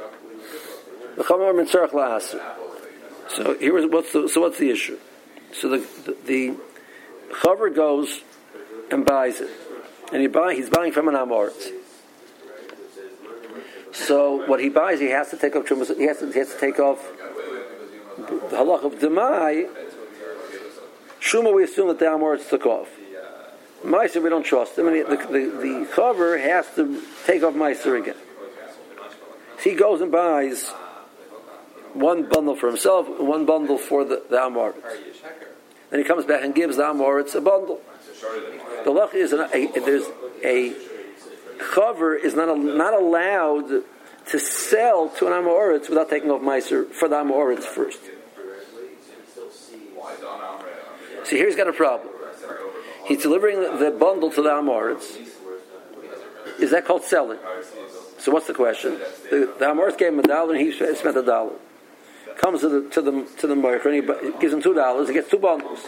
The 1.17 1.23
chamar 1.23 1.53
min 1.53 1.67
tzarch 1.67 1.91
la'aser. 1.91 2.41
So 3.27 3.57
here 3.59 3.77
is 3.77 3.85
what's 3.91 4.13
the, 4.13 4.29
so 4.29 4.41
what's 4.41 4.57
the 4.57 4.69
issue? 4.71 4.97
So 5.51 5.67
the 5.67 5.77
the, 6.05 6.15
the 6.25 6.55
chaver 7.41 7.75
goes 7.75 8.21
and 8.89 9.05
buys 9.05 9.41
it, 9.41 9.49
and 10.13 10.21
he 10.21 10.27
buy 10.27 10.55
he's 10.55 10.69
buying 10.69 10.93
from 10.93 11.09
an 11.09 11.15
amoritz. 11.15 11.71
So 13.91 14.47
what 14.47 14.61
he 14.61 14.69
buys, 14.69 14.99
he 14.99 15.09
has 15.09 15.29
to 15.31 15.37
take 15.37 15.55
off. 15.55 15.67
He 15.67 16.05
has 16.05 16.19
to, 16.19 16.31
he 16.31 16.39
has 16.39 16.53
to 16.53 16.59
take 16.59 16.79
off 16.79 17.05
the 18.17 18.55
halach 18.55 18.85
of 18.85 18.93
demai. 18.99 19.67
Shuma, 21.19 21.53
we 21.53 21.63
assume 21.63 21.87
that 21.89 21.99
the 21.99 22.05
amoritz 22.05 22.49
took 22.49 22.65
off. 22.65 22.89
Meiser, 23.83 24.21
we 24.21 24.29
don't 24.29 24.43
trust 24.43 24.77
him, 24.77 24.87
and 24.87 24.97
the, 24.97 25.15
the, 25.15 25.83
the, 25.83 25.89
cover 25.93 26.37
has 26.37 26.67
to 26.75 27.01
take 27.25 27.43
off 27.43 27.53
Meiser 27.53 27.99
again. 27.99 28.15
So 29.57 29.69
he 29.69 29.75
goes 29.75 30.01
and 30.01 30.11
buys 30.11 30.69
one 31.93 32.27
bundle 32.27 32.55
for 32.55 32.67
himself, 32.67 33.07
one 33.19 33.45
bundle 33.45 33.77
for 33.77 34.03
the, 34.03 34.23
the 34.29 34.37
Amoritz. 34.37 34.75
Then 35.89 35.99
he 35.99 36.05
comes 36.05 36.25
back 36.25 36.43
and 36.43 36.53
gives 36.53 36.77
the 36.77 36.83
Amoritz 36.83 37.35
a 37.35 37.41
bundle. 37.41 37.81
The 38.83 38.91
luck 38.91 39.13
is 39.15 39.33
an, 39.33 39.47
a, 39.53 39.67
there's 39.79 40.05
a 40.43 40.73
cover 41.59 42.15
is 42.15 42.35
not 42.35 42.49
a, 42.49 42.55
not 42.55 42.93
allowed 42.93 43.83
to 44.31 44.39
sell 44.39 45.09
to 45.09 45.27
an 45.27 45.33
Amoritz 45.33 45.89
without 45.89 46.09
taking 46.09 46.31
off 46.31 46.41
Meiser 46.41 46.89
for 46.91 47.07
the 47.07 47.15
Amoritz 47.15 47.63
first. 47.63 47.99
So 51.29 51.35
here 51.35 51.45
he's 51.45 51.55
got 51.55 51.67
a 51.67 51.73
problem. 51.73 52.09
He's 53.05 53.21
delivering 53.21 53.61
the 53.61 53.91
bundle 53.91 54.31
to 54.31 54.41
the 54.41 54.49
Amoritz. 54.49 55.15
Is 56.59 56.71
that 56.71 56.85
called 56.85 57.03
selling? 57.03 57.37
So 58.17 58.31
what's 58.31 58.47
the 58.47 58.53
question? 58.55 58.97
The, 59.29 59.53
the 59.59 59.65
Amoritz 59.65 59.95
gave 59.95 60.11
him 60.11 60.19
a 60.19 60.23
dollar 60.23 60.55
and 60.55 60.61
he 60.61 60.71
spent 60.71 61.15
a 61.15 61.21
dollar. 61.21 61.53
Comes 62.37 62.61
to 62.61 62.69
the 62.69 62.89
to 62.89 63.01
the 63.03 63.27
to 63.41 63.47
the 63.47 63.55
Merker 63.55 63.89
and 63.89 64.03
he 64.03 64.39
gives 64.39 64.53
him 64.53 64.61
two 64.61 64.73
dollars. 64.73 65.07
He 65.07 65.13
gets 65.13 65.29
two 65.29 65.37
bundles. 65.37 65.85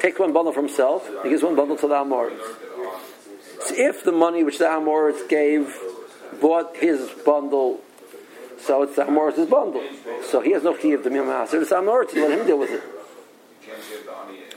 Takes 0.00 0.18
one 0.18 0.34
bundle 0.34 0.52
for 0.52 0.60
himself. 0.60 1.08
He 1.22 1.30
gives 1.30 1.42
one 1.42 1.56
bundle 1.56 1.76
to 1.78 1.88
the 1.88 1.94
Amoritz. 1.94 2.38
So 3.62 3.74
if 3.78 4.04
the 4.04 4.12
money 4.12 4.44
which 4.44 4.58
the 4.58 4.66
Amoritz 4.66 5.26
gave 5.26 5.74
bought 6.38 6.76
his 6.76 7.08
bundle, 7.24 7.80
so 8.58 8.82
it's 8.82 8.96
the 8.96 9.04
Amoritz's 9.04 9.48
bundle. 9.48 9.82
So 10.30 10.42
he 10.42 10.50
has 10.50 10.64
no 10.64 10.74
key 10.74 10.92
of 10.92 11.02
the 11.02 11.08
Mimaser. 11.08 11.62
It's 11.62 11.70
Amoritz. 11.70 12.14
Let 12.14 12.38
him 12.38 12.46
deal 12.46 12.58
with 12.58 12.70
it. 12.70 12.82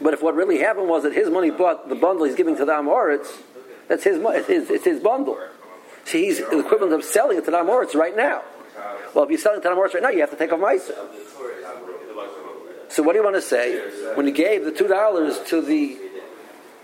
But 0.01 0.13
if 0.13 0.21
what 0.21 0.35
really 0.35 0.59
happened 0.59 0.89
was 0.89 1.03
that 1.03 1.13
his 1.13 1.29
money 1.29 1.49
bought 1.49 1.89
the 1.89 1.95
bundle 1.95 2.25
he's 2.25 2.35
giving 2.35 2.55
to 2.57 2.65
the 2.65 2.73
Amoritz, 2.73 3.27
that's 3.87 4.03
his, 4.03 4.19
it's 4.21 4.47
his, 4.47 4.69
it's 4.69 4.85
his 4.85 4.99
bundle. 4.99 5.39
See, 6.05 6.25
he's 6.25 6.37
the 6.37 6.59
equivalent 6.59 6.93
of 6.93 7.03
selling 7.03 7.37
it 7.37 7.45
to 7.45 7.51
the 7.51 7.57
Amoritz 7.57 7.95
right 7.95 8.15
now. 8.15 8.43
Well, 9.13 9.25
if 9.25 9.29
you're 9.29 9.39
selling 9.39 9.61
to 9.61 9.69
the 9.69 9.75
Amoritz 9.75 9.93
right 9.93 10.03
now, 10.03 10.09
you 10.09 10.21
have 10.21 10.29
to 10.29 10.35
take 10.37 10.51
off 10.51 10.59
Meiser. 10.59 10.95
So 12.89 13.03
what 13.03 13.13
do 13.13 13.19
you 13.19 13.23
want 13.23 13.35
to 13.35 13.41
say? 13.41 14.15
When 14.15 14.25
he 14.25 14.31
gave 14.31 14.63
the 14.63 14.71
two 14.71 14.87
dollars 14.87 15.39
to 15.47 15.61
the 15.61 15.97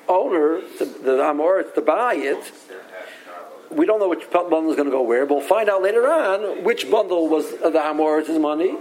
owner, 0.08 0.62
to 0.80 0.86
the 0.86 1.18
Amoritz, 1.24 1.74
to 1.76 1.82
buy 1.82 2.16
it, 2.16 2.52
we 3.72 3.86
don't 3.86 4.00
know 4.00 4.10
which 4.10 4.30
bundle 4.32 4.70
is 4.70 4.76
going 4.76 4.90
to 4.90 4.92
go 4.92 5.02
where. 5.02 5.26
but 5.26 5.36
We'll 5.36 5.48
find 5.48 5.70
out 5.70 5.82
later 5.82 6.08
on 6.08 6.64
which 6.64 6.90
bundle 6.92 7.28
was 7.28 7.50
the 7.52 7.72
Amoritz's 7.72 8.40
money 8.40 8.76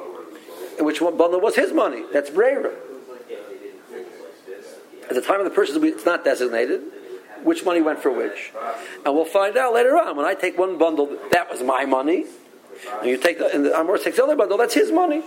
and 0.76 0.86
which 0.86 1.00
bundle 1.00 1.40
was 1.40 1.56
his 1.56 1.72
money. 1.72 2.04
That's 2.12 2.30
Brera. 2.30 2.72
At 5.16 5.22
the 5.22 5.28
time 5.28 5.40
of 5.40 5.44
the 5.44 5.50
purchase, 5.50 5.76
it's 5.76 6.06
not 6.06 6.24
designated 6.24 6.82
which 7.44 7.64
money 7.64 7.82
went 7.82 7.98
for 7.98 8.10
which. 8.10 8.52
And 9.04 9.14
we'll 9.14 9.24
find 9.24 9.56
out 9.56 9.74
later 9.74 9.98
on. 9.98 10.16
When 10.16 10.26
I 10.26 10.34
take 10.34 10.58
one 10.58 10.78
bundle, 10.78 11.16
that 11.30 11.50
was 11.50 11.62
my 11.62 11.84
money. 11.84 12.26
And 13.00 13.10
you 13.10 13.16
take 13.16 13.38
the, 13.38 13.52
and 13.52 13.64
the 13.66 13.76
Amor 13.76 13.98
takes 13.98 14.16
the 14.16 14.24
other 14.24 14.36
bundle, 14.36 14.58
that's 14.58 14.74
his 14.74 14.90
money. 14.90 15.22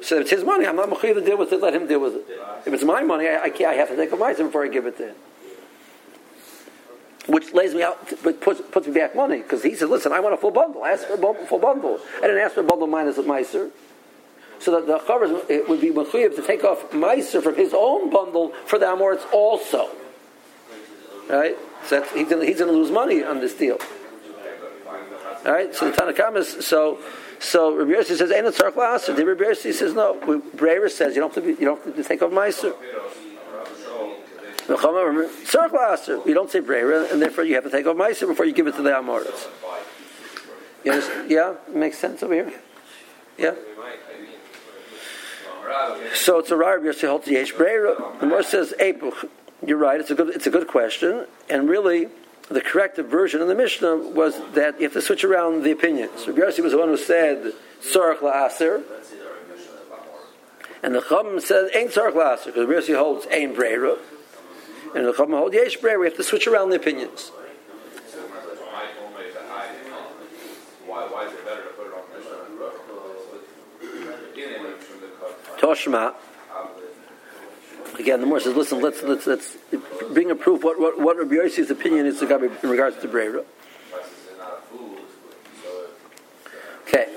So 0.00 0.16
if 0.16 0.22
it's 0.22 0.30
his 0.30 0.44
money, 0.44 0.66
I'm 0.66 0.76
not 0.76 0.90
mechuyev 0.90 1.14
to 1.14 1.20
deal 1.20 1.36
with 1.36 1.52
it. 1.52 1.60
Let 1.60 1.74
him 1.74 1.86
deal 1.88 2.00
with 2.00 2.14
it. 2.14 2.24
If 2.66 2.72
it's 2.72 2.84
my 2.84 3.02
money, 3.02 3.28
I, 3.28 3.36
I, 3.36 3.52
I 3.66 3.74
have 3.74 3.88
to 3.88 3.96
take 3.96 4.12
a 4.12 4.16
mitzvah 4.16 4.44
before 4.44 4.64
I 4.64 4.68
give 4.68 4.86
it 4.86 4.96
to 4.98 5.08
him. 5.08 5.16
Which 7.26 7.52
lays 7.52 7.74
me 7.74 7.82
out, 7.82 7.98
but 8.22 8.40
puts, 8.40 8.60
puts 8.70 8.86
me 8.86 8.94
back 8.94 9.14
money 9.14 9.38
because 9.38 9.62
he 9.62 9.74
said, 9.74 9.90
"Listen, 9.90 10.12
I 10.12 10.20
want 10.20 10.32
a 10.32 10.38
full 10.38 10.50
bundle. 10.50 10.82
I 10.82 10.92
asked 10.92 11.06
for 11.06 11.14
a 11.14 11.46
full 11.46 11.58
bundle. 11.58 12.00
I 12.18 12.20
didn't 12.22 12.38
ask 12.38 12.54
for 12.54 12.60
a 12.60 12.64
bundle 12.64 12.86
minus 12.86 13.18
a 13.18 13.22
meiser." 13.22 13.70
So 14.60 14.72
that 14.72 14.86
the 14.86 14.98
chavers 14.98 15.44
it 15.48 15.68
would 15.68 15.80
be 15.80 15.90
mechuyev 15.90 16.34
to 16.36 16.42
take 16.42 16.64
off 16.64 16.90
meiser 16.90 17.42
from 17.42 17.54
his 17.54 17.72
own 17.74 18.10
bundle 18.10 18.52
for 18.66 18.78
the 18.78 18.86
amoritz 18.86 19.24
also. 19.32 19.88
Right? 21.28 21.56
So 21.86 22.02
he's 22.14 22.28
going 22.28 22.54
to 22.56 22.64
lose 22.72 22.90
money 22.90 23.22
on 23.22 23.40
this 23.40 23.54
deal. 23.54 23.78
All 25.46 25.52
right. 25.52 25.74
So 25.74 25.90
the 25.90 25.96
Tanakhama 25.96 26.38
is 26.38 26.66
so. 26.66 26.98
So 27.38 27.72
Rabbi 27.76 27.92
Yossi 27.92 28.16
says, 28.16 28.32
"Ain't 28.32 28.46
a 28.46 28.50
tzarch 28.50 28.72
la'aser." 28.72 29.14
The 29.14 29.24
Rabbi 29.24 29.44
Yossi 29.44 29.72
says, 29.72 29.94
"No." 29.94 30.14
Breira 30.56 30.90
says, 30.90 31.14
"You 31.14 31.20
don't 31.20 31.32
have 31.32 31.44
to. 31.44 31.54
Be, 31.54 31.60
you 31.60 31.66
don't 31.66 31.84
have 31.84 31.94
to 31.94 32.02
take 32.02 32.20
off 32.20 32.32
meiser." 32.32 32.74
Tzarch 34.66 35.70
la'aser. 35.70 36.26
You 36.26 36.34
don't 36.34 36.50
say 36.50 36.60
Breira, 36.60 37.10
and 37.12 37.22
therefore 37.22 37.44
you 37.44 37.54
have 37.54 37.64
to 37.64 37.70
take 37.70 37.86
off 37.86 37.96
meiser 37.96 38.26
before 38.26 38.44
you 38.44 38.52
give 38.52 38.66
it 38.66 38.74
to 38.74 38.82
the 38.82 38.90
amoritz. 38.90 39.46
Yeah, 41.28 41.54
makes 41.68 41.98
sense 41.98 42.22
over 42.22 42.34
here. 42.34 42.52
Yeah. 43.36 43.54
So 46.14 46.38
it's 46.38 46.50
a 46.50 46.56
Rabbi 46.56 46.84
Yossi 46.84 47.08
holds 47.08 47.28
yesh 47.28 47.52
Breira. 47.54 48.20
The 48.20 48.26
Mor 48.26 48.42
says, 48.42 48.74
"Epuch." 48.80 49.28
You're 49.66 49.78
right. 49.78 50.00
It's 50.00 50.10
a 50.10 50.14
good. 50.14 50.28
It's 50.30 50.46
a 50.46 50.50
good 50.50 50.68
question, 50.68 51.26
and 51.50 51.68
really 51.68 52.08
the 52.48 52.60
corrective 52.60 53.06
version 53.06 53.42
of 53.42 53.48
the 53.48 53.54
Mishnah 53.54 53.96
was 53.96 54.40
that 54.54 54.78
you 54.78 54.84
have 54.84 54.92
to 54.94 55.02
switch 55.02 55.24
around 55.24 55.64
the 55.64 55.70
opinions. 55.70 56.26
Rabbi 56.26 56.40
Yossi 56.40 56.62
was 56.62 56.72
the 56.72 56.78
one 56.78 56.88
who 56.88 56.96
said 56.96 57.52
Tzarech 57.82 58.18
la'aser, 58.18 58.82
and 60.82 60.94
the 60.94 61.02
Chum 61.02 61.40
said 61.40 61.70
Ain't 61.74 61.90
Tzarech 61.90 62.14
la'aser 62.14 62.46
because 62.46 62.66
Rabbi 62.66 62.80
Yossi 62.80 62.96
holds 62.96 63.26
Ain 63.30 63.54
Breira, 63.54 63.98
and 64.94 65.06
the 65.06 65.12
Chum 65.12 65.32
holds 65.32 65.54
Yesh 65.54 65.78
Breira. 65.78 66.00
We 66.00 66.06
have 66.06 66.16
to 66.16 66.22
switch 66.22 66.46
around 66.46 66.70
the 66.70 66.76
opinions. 66.76 67.32
Toshma. 75.58 76.14
Again, 77.98 78.20
the 78.20 78.26
more 78.26 78.38
says, 78.38 78.54
listen, 78.54 78.80
let's 78.80 79.02
let's 79.02 79.26
let's 79.26 79.56
bring 80.12 80.30
a 80.30 80.34
proof 80.34 80.62
what 80.62 80.78
what, 80.78 81.00
what 81.00 81.16
Rabbi 81.16 81.34
Yossi's 81.34 81.70
opinion 81.70 82.06
is 82.06 82.22
in 82.22 82.28
regards 82.70 82.96
to 82.98 83.08
Breira. 83.08 83.44
Okay. 86.82 87.12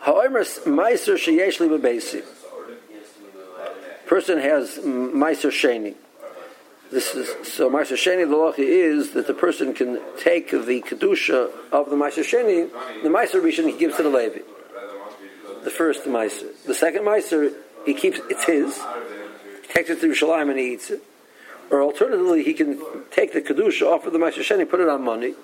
However, 0.00 0.40
Meiser 0.40 1.16
sheyesh 1.16 1.58
li 1.58 2.22
Person 4.06 4.38
has 4.38 4.78
Meiser 4.78 5.50
sheni. 5.50 5.96
This 6.92 7.14
is 7.14 7.48
so. 7.48 7.68
Meiser 7.68 7.96
sheni 7.96 8.28
the 8.28 8.36
law 8.36 8.52
is 8.56 9.12
that 9.12 9.26
the 9.26 9.34
person 9.34 9.74
can 9.74 10.00
take 10.18 10.50
the 10.50 10.82
kedusha 10.82 11.50
of 11.72 11.90
the 11.90 11.96
Meiser 11.96 12.22
sheni, 12.22 12.70
the 13.02 13.08
Meiser 13.08 13.40
rishon 13.42 13.66
he 13.68 13.76
gives 13.76 13.96
to 13.96 14.04
the 14.04 14.10
Levi. 14.10 14.40
The 15.64 15.70
first 15.70 16.04
Meiser, 16.04 16.50
the 16.66 16.74
second 16.74 17.02
Meiser 17.02 17.54
he 17.84 17.94
keeps 17.94 18.20
it's 18.28 18.44
his, 18.44 18.80
He 19.62 19.68
takes 19.72 19.90
it 19.90 20.00
to 20.00 20.08
Yerushalayim 20.08 20.50
and 20.50 20.58
he 20.58 20.72
eats 20.74 20.90
it. 20.90 21.02
Or 21.70 21.82
alternatively, 21.82 22.42
he 22.44 22.52
can 22.52 22.80
take 23.10 23.32
the 23.32 23.40
kedusha 23.40 23.90
off 23.90 24.06
of 24.06 24.12
the 24.12 24.18
Ma'aser 24.18 24.40
Sheni, 24.40 24.68
put 24.68 24.80
it 24.80 24.88
on 24.88 25.02
money, 25.02 25.34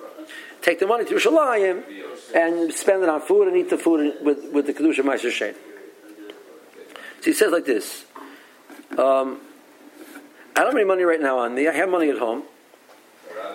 take 0.61 0.79
the 0.79 0.87
money 0.87 1.05
to 1.07 1.15
Yerushalayim, 1.15 1.83
and 2.35 2.73
spend 2.73 3.03
it 3.03 3.09
on 3.09 3.23
food 3.23 3.49
and 3.49 3.57
eat 3.57 3.71
the 3.71 3.79
food 3.79 4.17
with, 4.23 4.53
with 4.53 4.67
the 4.67 4.75
kedusha 4.75 5.03
Ma'aser 5.03 5.31
Sheni. 5.31 5.55
So 7.21 7.25
he 7.25 7.33
says 7.33 7.51
like 7.51 7.65
this. 7.65 8.05
Um, 8.93 9.41
I 10.55 10.63
don't 10.63 10.67
have 10.67 10.75
any 10.75 10.85
money 10.85 11.05
right 11.05 11.21
now 11.21 11.39
on 11.39 11.55
me. 11.55 11.67
I 11.67 11.73
have 11.73 11.89
money 11.89 12.11
at 12.11 12.19
home. 12.19 12.43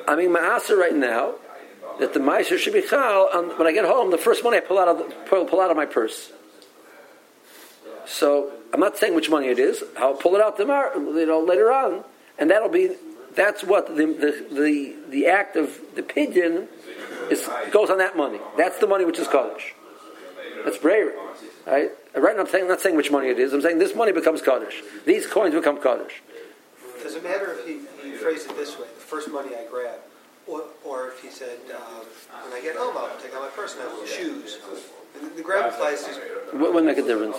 I'm 0.07 0.19
in 0.19 0.31
Ma'aser 0.31 0.77
right 0.77 0.95
now 0.95 1.35
that 1.99 2.13
the 2.13 2.19
Ma'aser 2.19 2.57
should 2.57 2.73
be 2.73 2.81
chal. 2.81 3.29
when 3.57 3.67
I 3.67 3.71
get 3.71 3.85
home, 3.85 4.09
the 4.09 4.17
first 4.17 4.43
money 4.43 4.57
I 4.57 4.61
pull 4.61 4.79
out 4.79 4.87
of 4.87 4.97
the, 4.97 5.03
pull, 5.27 5.45
pull 5.45 5.61
out 5.61 5.69
of 5.69 5.77
my 5.77 5.85
purse. 5.85 6.31
So 8.05 8.51
I'm 8.73 8.79
not 8.79 8.97
saying 8.97 9.15
which 9.15 9.29
money 9.29 9.47
it 9.47 9.59
is. 9.59 9.83
I'll 9.97 10.15
pull 10.15 10.35
it 10.35 10.41
out 10.41 10.57
tomorrow, 10.57 10.97
you 10.97 11.25
know, 11.25 11.39
later 11.39 11.71
on, 11.71 12.03
and 12.37 12.49
that'll 12.49 12.69
be 12.69 12.95
that's 13.35 13.63
what 13.63 13.87
the 13.87 14.05
the 14.05 14.55
the, 14.55 14.95
the 15.09 15.27
act 15.27 15.55
of 15.55 15.79
the 15.95 16.03
pigeon 16.03 16.67
is 17.29 17.49
goes 17.71 17.89
on 17.89 17.97
that 17.99 18.17
money. 18.17 18.39
That's 18.57 18.79
the 18.79 18.87
money 18.87 19.05
which 19.05 19.19
is 19.19 19.27
kaddish. 19.27 19.73
That's 20.65 20.77
breira, 20.77 21.13
right? 21.65 21.91
Right 22.15 22.35
now, 22.35 22.43
I'm 22.43 22.47
saying 22.47 22.67
not 22.67 22.81
saying 22.81 22.95
which 22.95 23.11
money 23.11 23.29
it 23.29 23.39
is. 23.39 23.53
I'm 23.53 23.61
saying 23.61 23.79
this 23.79 23.95
money 23.95 24.11
becomes 24.11 24.41
kaddish. 24.41 24.81
These 25.05 25.27
coins 25.27 25.53
become 25.53 25.81
kaddish. 25.81 26.21
Does 27.01 27.15
it 27.15 27.23
matter 27.23 27.53
if 27.53 27.67
he, 27.67 27.79
he 28.01 28.15
phrased 28.15 28.49
it 28.49 28.55
this 28.55 28.77
way? 28.77 28.85
The 28.85 29.01
first 29.01 29.29
money 29.29 29.49
I 29.55 29.65
grab, 29.69 29.99
or, 30.47 30.63
or 30.83 31.09
if 31.09 31.21
he 31.21 31.29
said, 31.29 31.57
um, 31.75 32.05
when 32.43 32.53
I 32.53 32.61
get 32.61 32.75
home, 32.75 32.95
I'll 32.97 33.17
take 33.21 33.33
out 33.33 33.41
my 33.41 33.49
purse 33.49 33.75
and 33.75 33.83
I 33.83 33.95
have 33.95 34.09
shoes. 34.09 34.57
The, 35.19 35.29
the 35.37 35.41
grab 35.41 35.71
applies 35.71 36.03
to. 36.03 36.57
What 36.57 36.73
would 36.73 36.83
make 36.85 36.97
a 36.97 37.03
difference? 37.03 37.37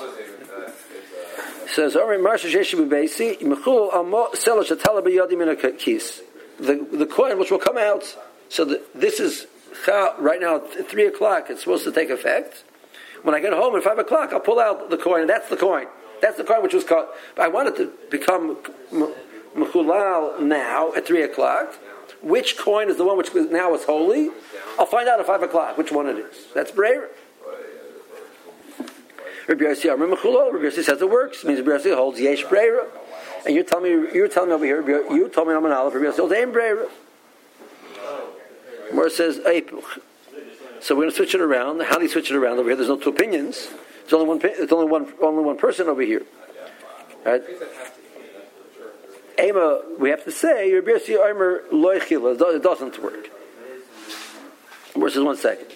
says, 1.74 1.96
"Ori 1.96 2.18
marsha 2.18 2.50
jeshibu 2.50 2.88
beisi 2.88 3.40
mechul 3.40 3.92
amo 3.92 4.28
selash 4.32 4.70
atala 4.70 5.02
beyadim 5.02 5.42
in 5.42 5.48
a 5.48 5.72
kis." 5.72 6.22
The 6.58 6.86
the 6.92 7.06
coin 7.06 7.38
which 7.38 7.50
will 7.50 7.58
come 7.58 7.78
out. 7.78 8.16
So 8.48 8.64
the, 8.64 8.82
this 8.94 9.18
is 9.20 9.46
right 9.88 10.40
now 10.40 10.56
at 10.56 10.88
three 10.88 11.06
o'clock. 11.06 11.50
It's 11.50 11.60
supposed 11.60 11.84
to 11.84 11.92
take 11.92 12.10
effect. 12.10 12.64
When 13.22 13.34
I 13.34 13.40
get 13.40 13.52
home 13.52 13.74
at 13.76 13.82
five 13.82 13.98
o'clock, 13.98 14.32
I'll 14.32 14.40
pull 14.40 14.60
out 14.60 14.90
the 14.90 14.96
coin. 14.96 15.22
And 15.22 15.30
that's 15.30 15.48
the 15.48 15.56
coin. 15.56 15.86
That's 16.20 16.36
the 16.36 16.44
coin 16.44 16.62
which 16.62 16.74
was 16.74 16.84
caught. 16.84 17.08
I 17.38 17.48
wanted 17.48 17.76
to 17.76 17.92
become 18.10 18.58
mechulal 19.56 20.40
now 20.40 20.92
at 20.94 21.06
three 21.06 21.22
o'clock. 21.22 21.74
Which 22.24 22.56
coin 22.56 22.88
is 22.88 22.96
the 22.96 23.04
one 23.04 23.18
which 23.18 23.34
now 23.34 23.74
is 23.74 23.84
holy? 23.84 24.30
I'll 24.78 24.86
find 24.86 25.08
out 25.08 25.20
at 25.20 25.26
five 25.26 25.42
o'clock 25.42 25.76
which 25.76 25.92
one 25.92 26.06
it 26.06 26.16
is. 26.16 26.46
That's 26.54 26.70
breira. 26.70 27.08
Rabbi 29.46 29.64
Yossi 29.64 29.92
Amr 29.92 30.06
Mechulol. 30.06 30.52
Rabbi 30.52 30.64
Yossi 30.64 30.82
says 30.82 31.02
it 31.02 31.10
works. 31.10 31.44
It 31.44 31.48
means 31.48 31.60
Rabbi 31.60 31.84
Yossi 31.84 31.94
holds 31.94 32.18
Yesh 32.18 32.44
Breira. 32.44 32.86
And 33.44 33.54
you're 33.54 33.64
telling 33.64 34.04
me, 34.04 34.08
you're 34.14 34.28
telling 34.28 34.48
me 34.48 34.54
over 34.54 34.64
here, 34.64 35.12
you 35.14 35.28
told 35.28 35.48
me 35.48 35.54
I'm 35.54 35.64
an 35.66 35.72
Aleph, 35.72 35.94
Rabbi 35.94 36.06
Yossi 36.06 36.16
holds 36.16 36.32
Ein 36.32 36.50
Breira. 36.50 36.88
Where 38.92 39.10
says 39.10 39.38
Eipuch. 39.40 40.00
So 40.80 40.94
we're 40.94 41.02
going 41.02 41.10
to 41.10 41.16
switch 41.16 41.34
it 41.34 41.40
around. 41.40 41.82
How 41.82 41.96
do 41.96 42.02
you 42.02 42.08
switch 42.08 42.30
it 42.30 42.36
around 42.36 42.58
over 42.58 42.68
here? 42.68 42.76
There's 42.76 42.88
no 42.88 42.96
two 42.96 43.10
opinions. 43.10 43.68
It's 44.02 44.12
only 44.12 44.26
one. 44.26 44.40
It's 44.42 44.72
only 44.72 44.86
one. 44.86 45.12
Only 45.22 45.42
one 45.44 45.56
person 45.56 45.88
over 45.88 46.02
here. 46.02 46.22
Right? 47.24 47.42
Ema, 49.40 49.82
we 49.98 50.10
have 50.10 50.24
to 50.24 50.30
say. 50.30 50.70
It 50.70 50.84
doesn't 52.62 53.02
work. 53.02 53.30
Verses 54.96 55.24
one 55.24 55.36
second. 55.36 55.66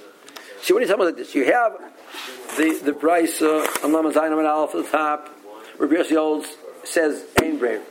See, 0.63 0.75
are 0.75 0.81
you 0.81 0.87
talking 0.87 0.95
about 0.95 1.07
like 1.07 1.17
this? 1.17 1.35
You 1.35 1.45
have 1.47 1.77
the 2.57 2.81
the 2.85 2.93
price 2.93 3.43
uh, 3.43 3.67
on 3.83 3.93
Lama 3.93 4.13
Zainam 4.13 4.39
and 4.39 4.47
Aleph 4.47 4.75
at 4.75 4.85
the 4.85 4.91
top. 4.91 5.29
Rabbi 5.79 5.95
Yossi 5.95 6.17
holds 6.17 6.49
says 6.85 7.25
Breir. 7.37 7.83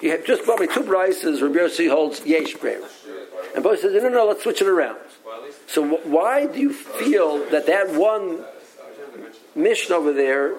You 0.00 0.10
have 0.10 0.24
just 0.24 0.44
probably 0.44 0.68
two 0.68 0.82
prices. 0.82 1.42
Rabbi 1.42 1.58
Yossi 1.58 1.90
holds 1.90 2.24
Yesh 2.24 2.54
Breir, 2.54 2.82
and 3.54 3.64
both 3.64 3.80
says 3.80 3.92
no, 3.94 4.08
no, 4.08 4.08
no. 4.08 4.26
Let's 4.26 4.42
switch 4.42 4.60
it 4.60 4.68
around. 4.68 4.98
So 5.66 5.84
why 5.84 6.46
do 6.46 6.60
you 6.60 6.72
feel 6.72 7.38
that 7.50 7.66
that 7.66 7.90
one 7.90 8.44
Mishnah 9.54 9.96
over 9.96 10.12
there 10.12 10.54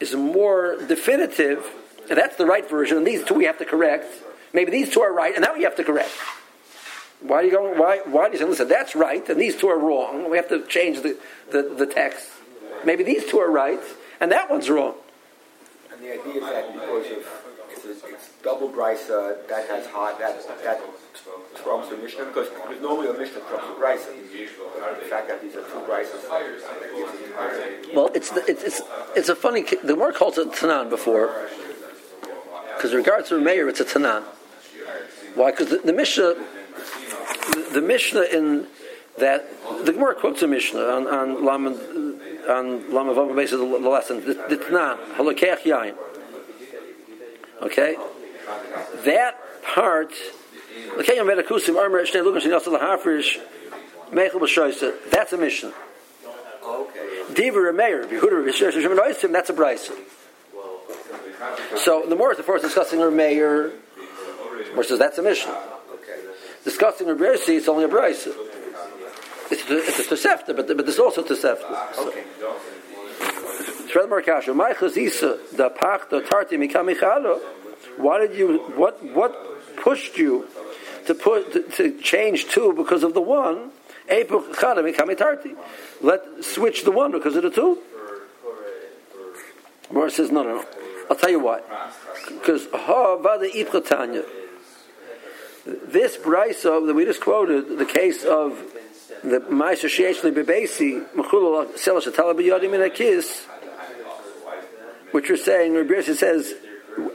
is 0.00 0.14
more 0.14 0.78
definitive? 0.88 1.64
And 2.08 2.18
that's 2.18 2.36
the 2.36 2.46
right 2.46 2.68
version, 2.68 2.96
and 2.98 3.06
these 3.06 3.24
two 3.24 3.34
we 3.34 3.44
have 3.44 3.58
to 3.58 3.64
correct. 3.64 4.06
Maybe 4.52 4.70
these 4.70 4.90
two 4.90 5.00
are 5.00 5.12
right, 5.12 5.34
and 5.34 5.44
that 5.44 5.54
we 5.56 5.64
have 5.64 5.76
to 5.76 5.84
correct. 5.84 6.10
Why 7.20 7.36
are 7.38 7.44
you 7.44 7.50
going? 7.50 7.78
Why? 7.78 8.00
Why 8.04 8.26
do 8.28 8.32
you 8.34 8.38
say, 8.38 8.44
listen, 8.44 8.68
that's 8.68 8.94
right, 8.94 9.26
and 9.28 9.40
these 9.40 9.56
two 9.56 9.68
are 9.68 9.78
wrong? 9.78 10.30
We 10.30 10.36
have 10.36 10.48
to 10.50 10.64
change 10.66 11.02
the, 11.02 11.18
the, 11.50 11.62
the 11.62 11.86
text. 11.86 12.28
Maybe 12.84 13.02
these 13.02 13.24
two 13.26 13.38
are 13.38 13.50
right, 13.50 13.80
and 14.20 14.30
that 14.32 14.50
one's 14.50 14.68
wrong. 14.70 14.94
And 15.92 16.00
the 16.04 16.12
idea 16.12 16.34
is 16.34 16.40
that 16.42 16.72
because 16.72 17.06
of 17.10 17.26
it's, 17.72 17.84
a, 17.84 18.06
it's 18.08 18.28
double 18.42 18.68
brisa 18.68 19.48
that 19.48 19.66
has 19.68 19.86
hot 19.86 20.18
that 20.18 20.46
that 20.62 20.80
trumps 21.62 21.88
the 21.88 21.96
Mishnah 21.96 22.26
because 22.26 22.48
normally 22.80 23.08
a 23.08 23.14
Mishnah 23.14 23.40
trumps 23.48 23.66
the 23.66 23.74
brisa. 23.74 24.12
The 25.00 25.06
fact 25.06 25.28
that 25.28 25.40
these 25.42 25.56
are 25.56 25.62
two 25.62 25.80
brises. 25.88 26.22
Well, 27.94 28.10
it's 28.14 28.30
the, 28.30 28.44
it's 28.46 28.62
it's 28.62 28.82
it's 29.16 29.28
a 29.28 29.34
funny. 29.34 29.64
The 29.82 29.96
word 29.96 30.14
calls 30.14 30.38
it 30.38 30.48
tanan 30.52 30.90
before, 30.90 31.48
because 32.86 32.92
in 32.92 33.04
regards 33.04 33.28
to 33.30 33.40
Meir, 33.40 33.68
it's 33.68 33.80
a 33.80 33.84
tanan. 33.84 34.22
Why? 35.34 35.50
Because 35.50 35.70
the, 35.70 35.78
the 35.78 35.92
Mishnah 35.92 36.34
the, 36.34 37.68
the 37.74 37.80
Mishnah 37.80 38.22
in 38.32 38.68
that 39.18 39.48
the 39.84 39.92
Gemara 39.92 40.14
quotes 40.14 40.40
a 40.42 40.46
Mishnah 40.46 40.80
on 40.80 41.08
on 41.08 41.44
Lama 41.44 41.70
on 42.48 42.92
Lama 42.92 43.12
Vav 43.12 43.34
basis 43.34 43.58
the, 43.58 43.66
the 43.66 43.88
lesson. 43.88 44.24
The 44.24 44.34
Tnan 44.34 44.98
Halakech 45.16 45.62
Yain. 45.62 45.96
Okay, 47.62 47.96
that 49.04 49.36
part. 49.64 50.12
That's 55.10 55.32
a 55.32 55.36
Mishnah. 55.36 55.72
Oh, 56.62 56.88
Diva 57.34 57.72
Meir, 57.72 58.06
that's 58.06 59.50
a 59.50 59.52
Bryce. 59.52 59.90
So 61.76 62.04
the 62.06 62.16
more 62.16 62.30
is 62.32 62.36
the 62.36 62.42
first 62.42 62.64
discussing 62.64 63.00
her 63.00 63.10
mayor, 63.10 63.72
says 64.82 64.98
that's 64.98 65.18
a 65.18 65.22
Mishnah. 65.22 65.56
discussing 66.64 67.08
a 67.10 67.14
Yossi, 67.14 67.56
it's 67.56 67.68
only 67.68 67.84
a 67.84 67.88
Bryce. 67.88 68.26
It's 69.50 69.70
a, 69.70 69.78
it's 69.78 69.98
a 70.00 70.02
Tosefta, 70.02 70.56
but, 70.56 70.66
but 70.66 70.78
there's 70.78 70.98
also 70.98 71.22
Tosefta. 71.22 71.94
So. 71.94 72.12
Why 77.96 78.18
did 78.18 78.34
you? 78.34 78.58
What 78.76 79.02
what 79.14 79.76
pushed 79.76 80.18
you 80.18 80.46
to 81.06 81.14
put 81.14 81.72
to, 81.76 81.98
change 82.00 82.48
two 82.48 82.72
because 82.72 83.02
of 83.04 83.14
the 83.14 83.20
one? 83.22 83.70
Let 86.02 86.44
switch 86.44 86.84
the 86.84 86.90
one 86.90 87.12
because 87.12 87.36
of 87.36 87.42
the 87.42 87.50
two. 87.50 87.78
Mora 89.90 90.10
says 90.10 90.30
no, 90.30 90.42
no, 90.42 90.56
no. 90.56 90.64
I'll 91.10 91.16
tell 91.16 91.30
you 91.30 91.40
why. 91.40 91.62
Because 92.28 92.68
ha 92.72 93.16
vada 93.16 93.48
ipchatanya 93.48 94.24
this 95.66 96.16
brisa 96.16 96.86
that 96.86 96.94
we 96.94 97.04
just 97.04 97.20
quoted, 97.20 97.78
the 97.78 97.84
case 97.84 98.24
of 98.24 98.62
the 99.22 99.40
Ma'aser 99.40 99.88
Sheichli 99.88 100.32
Bebesi 100.32 101.02
a 101.18 101.22
which 105.12 105.30
we're 105.30 105.36
saying, 105.36 105.74
Rabbi 105.74 106.00
says 106.02 106.54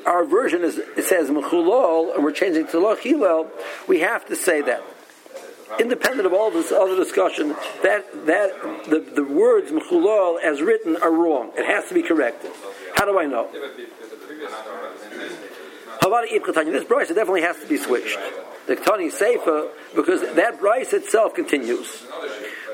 our 0.05 0.25
version 0.25 0.63
is 0.63 0.77
it 0.77 1.05
says 1.05 1.29
Mechulol, 1.29 2.15
and 2.15 2.23
we're 2.23 2.31
changing 2.31 2.67
to 2.67 2.79
Loch 2.79 3.03
We 3.87 3.99
have 3.99 4.25
to 4.27 4.35
say 4.35 4.61
that. 4.61 4.83
Independent 5.79 6.25
of 6.25 6.33
all 6.33 6.51
this 6.51 6.71
other 6.71 6.95
discussion, 6.95 7.49
that 7.83 8.25
that 8.25 8.89
the, 8.89 8.99
the 8.99 9.23
words 9.23 9.71
Mechulol 9.71 10.41
as 10.41 10.61
written 10.61 10.97
are 10.97 11.11
wrong. 11.11 11.51
It 11.55 11.65
has 11.65 11.87
to 11.89 11.93
be 11.93 12.03
corrected. 12.03 12.51
How 13.01 13.05
do 13.07 13.17
I 13.17 13.25
know? 13.25 13.49
This 16.71 16.83
price 16.83 17.07
definitely 17.07 17.41
has 17.41 17.57
to 17.57 17.67
be 17.67 17.77
switched. 17.77 18.19
The 18.67 18.75
Tani 18.75 19.09
Sefer, 19.09 19.69
because 19.95 20.21
that 20.35 20.59
price 20.59 20.93
itself 20.93 21.33
continues. 21.33 22.05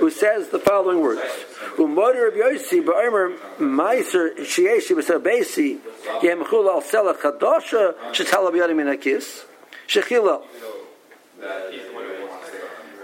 Who 0.02 0.12
says 0.12 0.50
the 0.50 0.60
following 0.60 1.00
words? 1.00 1.22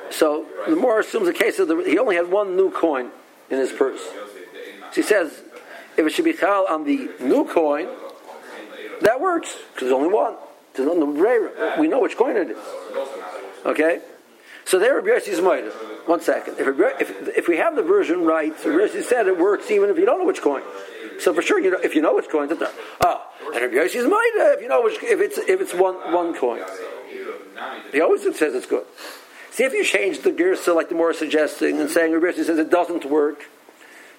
So 0.09 0.45
the 0.67 0.75
more 0.75 0.99
assumes 0.99 1.27
the 1.27 1.33
case 1.33 1.57
of 1.59 1.69
the 1.69 1.77
he 1.83 1.97
only 1.97 2.17
had 2.17 2.29
one 2.29 2.57
new 2.57 2.69
coin 2.69 3.11
in 3.49 3.59
his 3.59 3.71
purse. 3.71 4.01
So 4.01 4.95
he 4.95 5.01
says 5.01 5.42
if 5.97 6.05
it 6.05 6.09
should 6.11 6.25
be 6.25 6.33
chal 6.33 6.65
on 6.67 6.85
the 6.85 7.09
new 7.19 7.45
coin, 7.45 7.87
that 9.01 9.19
works 9.19 9.55
because 9.73 9.89
there's 9.89 9.93
only 9.93 10.13
one. 10.13 10.35
There's 10.73 10.87
no, 10.87 11.75
we 11.79 11.87
know 11.87 12.01
which 12.01 12.17
coin 12.17 12.35
it 12.35 12.49
is. 12.51 12.57
Okay? 13.65 14.01
So 14.65 14.79
there, 14.79 14.95
Rabbi 14.95 15.09
Yossi 15.09 15.29
is. 15.29 15.41
One 16.05 16.19
second. 16.19 16.55
If, 16.57 16.67
if, 16.99 17.37
if 17.37 17.47
we 17.47 17.57
have 17.57 17.75
the 17.75 17.83
version 17.83 18.25
right, 18.25 18.53
Rabbi 18.65 19.01
said 19.01 19.27
it 19.27 19.37
works 19.37 19.71
even 19.71 19.89
if 19.89 19.97
you 19.97 20.05
don't 20.05 20.19
know 20.19 20.25
which 20.25 20.41
coin. 20.41 20.63
So 21.19 21.33
for 21.33 21.41
sure, 21.41 21.59
you 21.59 21.71
know, 21.71 21.79
if 21.79 21.95
you 21.95 22.01
know 22.01 22.15
which 22.15 22.29
coin, 22.29 22.51
it's 22.51 22.59
not. 22.59 22.73
Oh, 23.01 23.21
and 23.53 23.61
Rabbi 23.61 23.75
Yossi 23.75 23.95
is 23.95 24.05
if 24.05 24.61
you 24.61 24.67
know 24.67 24.81
which, 24.81 25.01
if 25.03 25.21
it's 25.21 25.37
if 25.37 25.61
it's 25.61 25.73
one 25.73 25.95
one 26.11 26.33
coin. 26.33 26.61
He 27.91 28.01
always 28.01 28.23
says 28.23 28.55
it's 28.55 28.65
good. 28.65 28.85
See 29.51 29.63
if 29.63 29.73
you 29.73 29.83
change 29.85 30.21
the 30.21 30.31
Gersa 30.31 30.75
like 30.75 30.89
the 30.89 30.95
more 30.95 31.13
suggesting 31.13 31.79
and 31.79 31.89
saying 31.89 32.11
Rabbi 32.11 32.35
says 32.35 32.57
it 32.57 32.71
doesn't 32.71 33.05
work. 33.05 33.45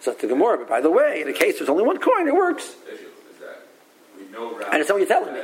So 0.04 0.12
the 0.12 0.26
Gemara, 0.26 0.58
but 0.58 0.68
by 0.68 0.82
the 0.82 0.90
way, 0.90 1.22
in 1.22 1.28
a 1.28 1.32
case 1.32 1.58
there's 1.58 1.70
only 1.70 1.82
one 1.82 1.96
coin, 1.96 2.28
it 2.28 2.34
works. 2.34 2.74
And 4.70 4.80
it's 4.80 4.90
not 4.90 4.98
what 4.98 4.98
you're 4.98 5.06
telling 5.06 5.32
me. 5.32 5.40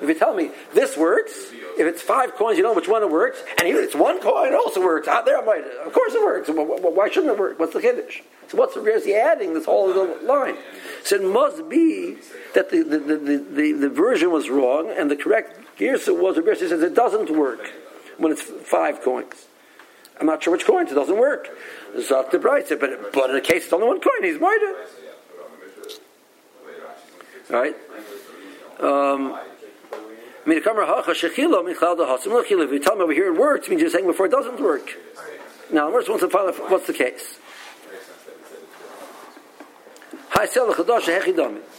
If 0.00 0.08
you 0.08 0.14
tell 0.14 0.34
me 0.34 0.50
this 0.74 0.96
works, 0.96 1.32
if 1.78 1.86
it's 1.86 2.02
five 2.02 2.34
coins, 2.34 2.58
you 2.58 2.64
know 2.64 2.74
which 2.74 2.88
one 2.88 3.04
it 3.04 3.10
works, 3.10 3.40
and 3.58 3.68
even 3.68 3.82
if 3.82 3.86
it's 3.86 3.94
one 3.94 4.20
coin, 4.20 4.48
it 4.48 4.54
also 4.54 4.82
works. 4.82 5.06
Out 5.06 5.24
there, 5.24 5.38
I 5.38 5.44
might, 5.44 5.64
of 5.86 5.92
course 5.92 6.14
it 6.14 6.24
works. 6.24 6.50
Why 6.50 7.08
shouldn't 7.10 7.32
it 7.32 7.38
work? 7.38 7.60
What's 7.60 7.74
the 7.74 7.78
chiddush? 7.78 8.22
So 8.48 8.58
what's 8.58 8.74
the 8.74 9.02
he 9.04 9.14
adding 9.14 9.54
this 9.54 9.66
whole 9.66 9.94
line? 10.24 10.56
So 11.04 11.16
it 11.16 11.22
must 11.22 11.68
be 11.68 12.16
that 12.54 12.70
the, 12.70 12.82
the, 12.82 12.98
the, 12.98 13.16
the, 13.38 13.72
the 13.72 13.88
version 13.88 14.32
was 14.32 14.50
wrong, 14.50 14.90
and 14.90 15.12
the 15.12 15.16
correct 15.16 15.78
Girsa 15.78 16.20
was 16.20 16.36
Rabbi 16.36 16.54
says 16.54 16.72
it 16.72 16.94
doesn't 16.94 17.30
work 17.30 17.70
when 18.18 18.32
it's 18.32 18.42
five 18.42 19.00
coins. 19.00 19.46
I'm 20.20 20.26
not 20.26 20.42
sure 20.42 20.52
which 20.52 20.64
coins, 20.64 20.92
it 20.92 20.94
doesn't 20.94 21.18
work. 21.18 21.48
Zot 21.96 22.30
the 22.30 22.38
bright 22.38 22.66
but 22.68 23.12
but 23.12 23.30
in 23.30 23.36
a 23.36 23.40
case 23.40 23.64
it's 23.64 23.72
only 23.72 23.86
one 23.86 24.00
coin, 24.00 24.22
he's 24.22 24.38
murdered. 24.38 24.76
Right? 27.50 27.74
Um, 28.80 29.38
I 30.44 30.48
mean, 30.48 30.58
if 30.58 30.66
you 30.66 30.70
tell 32.80 32.96
me 32.96 33.02
over 33.02 33.12
here 33.12 33.32
it 33.32 33.38
works, 33.38 33.68
means 33.68 33.80
you're 33.80 33.90
saying 33.90 34.06
before 34.06 34.26
it 34.26 34.32
doesn't 34.32 34.60
work. 34.60 34.90
Now, 35.72 35.90
the 36.20 36.28
what's 36.68 36.86
the 36.86 36.92
case. 36.92 37.38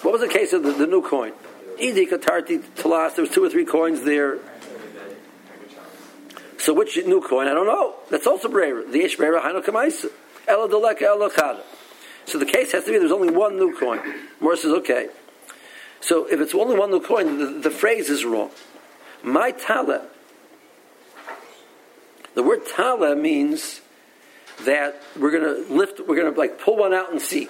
What 0.02 0.14
was 0.14 0.22
the 0.22 0.28
case 0.28 0.54
of 0.54 0.64
the, 0.64 0.72
the 0.72 0.88
new 0.88 1.02
coin? 1.02 1.34
Idi 1.80 2.10
Katarti 2.10 2.60
Talas, 2.76 3.16
there 3.16 3.24
was 3.24 3.32
two 3.32 3.44
or 3.44 3.50
three 3.50 3.66
coins 3.66 4.04
there. 4.04 4.40
So 6.64 6.74
which 6.74 6.96
new 7.06 7.20
coin? 7.20 7.50
I 7.50 7.54
don't 7.54 7.68
know. 7.68 7.96
That's 8.10 8.26
also 8.26 8.48
Breira. 8.48 8.90
The 8.90 9.02
Ish 9.02 9.18
Breira 9.18 9.42
Hainu 9.42 9.62
Kamaisa. 9.62 10.10
Ela 10.48 10.70
Deleka 10.70 11.30
Chada. 11.30 11.60
So 12.26 12.40
the 12.40 12.46
case 12.46 12.72
has 12.72 12.86
to 12.86 12.92
be 12.94 12.98
there's 12.98 13.12
only 13.12 13.34
one 13.34 13.58
new 13.58 13.78
coin. 13.78 14.00
Morris 14.40 14.62
says, 14.62 14.72
okay. 14.72 15.10
So 16.00 16.26
if 16.26 16.40
it's 16.40 16.56
only 16.56 16.80
one 16.80 16.90
new 16.90 17.02
coin, 17.02 17.38
the, 17.38 17.60
the 17.60 17.70
phrase 17.70 18.10
is 18.10 18.24
wrong. 18.24 18.50
My 19.22 19.52
tala. 19.52 20.08
The 22.34 22.44
word 22.44 22.62
tala 22.66 23.14
means 23.14 23.82
that 24.64 25.02
we're 25.20 25.32
going 25.32 25.44
to 25.44 25.74
lift, 25.74 26.00
we're 26.00 26.16
going 26.16 26.34
to 26.34 26.40
like 26.40 26.62
pull 26.62 26.78
one 26.78 26.94
out 26.94 27.12
and 27.12 27.22
see. 27.22 27.50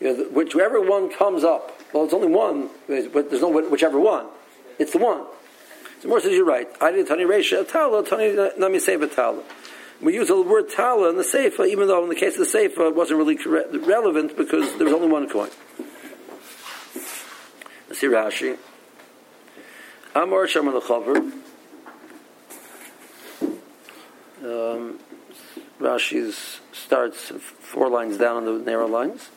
You 0.00 0.16
know, 0.16 0.24
whichever 0.30 0.80
one 0.80 1.12
comes 1.12 1.44
up. 1.44 1.78
Well, 1.92 2.04
it's 2.04 2.14
only 2.14 2.28
one, 2.28 2.70
but 2.86 3.28
there's 3.28 3.42
no 3.42 3.50
whichever 3.50 4.00
one. 4.00 4.24
It's 4.78 4.92
the 4.92 4.98
one. 5.00 5.26
So 6.00 6.08
Morris 6.08 6.24
says 6.24 6.32
you're 6.32 6.44
right. 6.44 6.68
I 6.80 6.92
did 6.92 7.06
tani 7.08 7.24
reisha 7.24 7.68
tala, 7.68 8.04
tani 8.04 8.34
nami 8.56 8.78
seva 8.78 9.12
tala. 9.12 9.42
We 10.00 10.14
use 10.14 10.28
the 10.28 10.40
word 10.40 10.70
tala 10.70 11.10
in 11.10 11.16
the 11.16 11.24
seifa, 11.24 11.66
even 11.66 11.88
though 11.88 12.02
in 12.04 12.08
the 12.08 12.14
case 12.14 12.38
of 12.38 12.50
the 12.50 12.58
seifa 12.58 12.88
it 12.88 12.94
wasn't 12.94 13.18
really 13.18 13.36
relevant 13.78 14.36
because 14.36 14.76
there 14.76 14.84
was 14.84 14.94
only 14.94 15.08
one 15.08 15.28
coin. 15.28 15.50
Let's 17.88 18.00
see 18.00 18.06
Rashi. 18.06 18.56
Amor 20.14 20.46
Shem 20.46 20.66
Chaver. 20.66 21.32
Um, 24.40 25.00
Rashi 25.80 26.32
starts 26.72 27.30
four 27.30 27.88
lines 27.88 28.18
down 28.18 28.36
on 28.36 28.44
the 28.44 28.64
narrow 28.64 28.86
lines. 28.86 29.30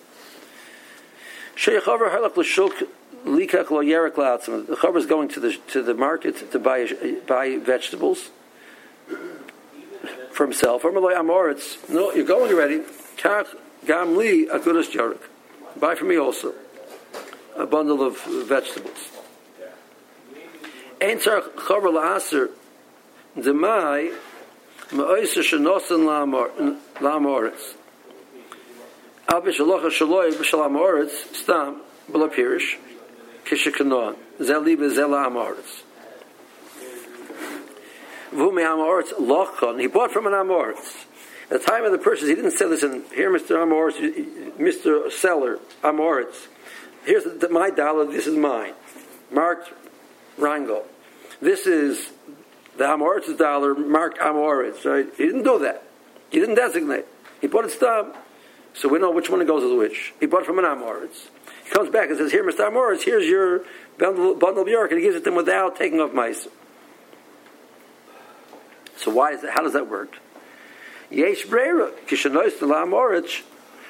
Halak 1.56 2.34
The 3.24 3.30
chaver 3.30 4.98
is 4.98 5.06
going 5.06 5.30
to 5.30 5.40
the 5.40 5.58
to 5.70 5.84
the 5.84 5.94
market 5.94 6.52
to 6.52 6.60
buy 6.60 6.88
buy 7.28 7.58
vegetables 7.58 8.32
for 10.32 10.46
himself. 10.46 10.84
No, 10.84 12.12
you're 12.14 12.26
going 12.26 12.52
already. 12.52 12.82
Gam 13.86 14.18
li. 14.18 14.48
Buy 15.80 15.96
for 15.96 16.06
me 16.06 16.18
also 16.18 16.54
a 17.56 17.68
bundle 17.68 18.02
of 18.02 18.24
vegetables. 18.48 19.10
Tzarch 21.00 21.54
chaver 21.56 21.92
la'aser 21.92 22.50
demai 23.38 24.16
ma'oisa 24.92 25.42
shenosan 25.42 26.06
la'amoritz. 27.00 27.76
Al 29.28 29.42
b'shalocha 29.42 29.90
shaloi 29.92 30.32
b'shalam 30.34 30.76
oritz 30.76 31.36
stam 31.36 31.82
b'la 32.12 32.30
pirish 32.34 32.78
zeli 33.56 34.78
b'zela 34.78 35.28
amoritz. 35.28 35.84
V'hu 38.32 38.52
amoritz 38.52 39.14
lochon. 39.14 39.80
He 39.80 39.88
bought 39.88 40.12
from 40.12 40.28
an 40.28 40.34
amoritz. 40.34 41.06
At 41.52 41.60
the 41.60 41.66
time 41.66 41.84
of 41.84 41.92
the 41.92 41.98
purchase, 41.98 42.30
he 42.30 42.36
didn't 42.36 42.52
say, 42.52 42.66
listen, 42.66 43.04
here, 43.14 43.30
Mr. 43.30 43.58
Amoritz, 43.58 44.00
Mr. 44.58 45.12
Seller, 45.12 45.60
Amoritz, 45.84 46.48
here's 47.04 47.26
the, 47.26 47.50
my 47.50 47.70
dollar, 47.70 48.06
this 48.06 48.26
is 48.26 48.38
mine. 48.38 48.72
Marked 49.30 49.74
Rangel. 50.40 50.84
This 51.42 51.68
is 51.68 52.10
the 52.78 52.86
Amoritz's 52.86 53.36
dollar, 53.36 53.76
marked 53.76 54.20
Amoritz, 54.20 54.86
right? 54.86 55.08
He 55.18 55.26
didn't 55.26 55.44
do 55.44 55.60
that. 55.60 55.84
He 56.30 56.40
didn't 56.40 56.56
designate. 56.56 57.06
He 57.42 57.48
bought 57.48 57.66
it 57.66 57.72
stub. 57.72 58.16
So 58.74 58.88
we 58.88 59.00
know 59.00 59.12
which 59.12 59.30
one 59.30 59.42
it 59.42 59.48
goes 59.48 59.64
with 59.64 59.78
which. 59.78 60.14
He 60.22 60.28
bought 60.28 60.46
from 60.46 60.58
an 60.58 60.64
Amoritz. 60.64 61.28
Comes 61.72 61.90
back 61.90 62.10
and 62.10 62.18
says, 62.18 62.32
Here, 62.32 62.44
Mr. 62.44 62.70
Amoritz, 62.70 63.04
here's 63.04 63.26
your 63.26 63.64
bundle, 63.98 64.36
bundle 64.36 64.64
of 64.64 64.68
York, 64.68 64.92
and 64.92 65.00
he 65.00 65.06
gives 65.06 65.16
it 65.16 65.24
to 65.24 65.30
him 65.30 65.36
without 65.36 65.78
taking 65.78 66.02
off 66.02 66.14
mice. 66.14 66.48
So 68.98 69.10
why 69.12 69.32
is 69.32 69.42
that? 69.42 69.52
How 69.54 69.64
does 69.64 69.74
that 69.74 69.90
work? 69.90 70.18
Yesh 71.10 71.46
Breira, 71.46 71.92
Kishanois 72.08 72.60
the 72.60 72.66
Amoritz, 72.68 73.42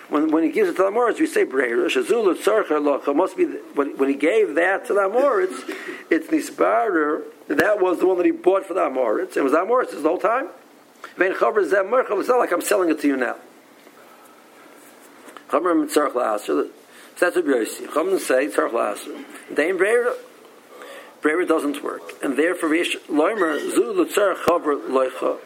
when, 0.10 0.30
when 0.30 0.44
he 0.44 0.52
gives 0.52 0.70
it 0.70 0.74
to 0.74 0.84
the 0.84 0.90
Amoritz, 0.90 1.20
we 1.20 1.26
say 1.26 1.44
Breira, 1.44 1.88
Shazulu 1.88 2.36
Tzarcha 2.36 3.16
must 3.16 3.36
be, 3.36 3.46
when, 3.46 3.98
when 3.98 4.10
he 4.10 4.16
gave 4.16 4.56
that 4.56 4.86
to 4.88 4.94
the 4.94 5.02
Amoritz, 5.02 5.76
it's 6.12 6.28
Nisbarer, 6.28 7.24
that 7.48 7.82
was 7.82 8.00
the 8.00 8.06
one 8.06 8.18
that 8.18 8.26
he 8.26 8.32
bought 8.32 8.66
for 8.66 8.74
the 8.74 8.82
Amoritz. 8.82 9.36
It 9.36 9.42
was 9.42 9.54
the 9.54 9.60
Amoritz 9.60 9.92
the 9.92 10.08
whole 10.08 10.18
time. 10.18 10.50
It's 11.18 12.28
not 12.30 12.38
like 12.38 12.52
I'm 12.52 12.62
selling 12.62 12.90
it 12.90 13.02
to 13.02 13.08
you 13.08 13.18
now. 13.18 13.38
La'aser. 15.50 16.70
That's 17.22 17.36
what 17.36 17.46
Yossi. 17.46 17.86
Chamer 17.86 18.20
say 18.20 18.48
tzarch 18.48 18.72
la'aser. 18.72 19.24
Dein 19.54 19.78
breira. 19.78 20.16
Breira 21.22 21.48
doesn't 21.48 21.84
work, 21.84 22.02
and 22.24 22.36
therefore 22.36 22.70
Rish 22.70 22.98
Loimer 23.08 23.60
zu 23.60 23.94
l'tzarch 23.94 24.38
chaver 24.38 24.90
loicha. 24.90 25.38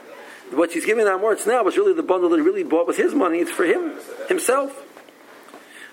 What 0.52 0.72
he's 0.72 0.86
giving 0.86 1.04
that 1.04 1.20
words 1.20 1.46
now 1.46 1.64
was 1.64 1.76
really 1.76 1.94
the 1.94 2.02
bundle 2.02 2.30
that 2.30 2.38
he 2.38 2.42
really 2.44 2.64
bought 2.64 2.88
with 2.88 2.96
his 2.96 3.14
money. 3.14 3.40
It's 3.40 3.52
for 3.52 3.66
him 3.66 3.92
himself. 4.30 4.84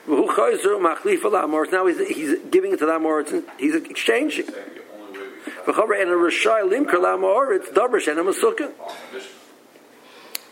Now 0.07 1.87
he's, 1.87 1.99
he's 2.09 2.38
giving 2.51 2.73
it 2.73 2.79
to 2.79 2.87
that. 2.87 3.42
He's 3.59 3.75
exchanging. 3.75 4.47
The 4.47 4.53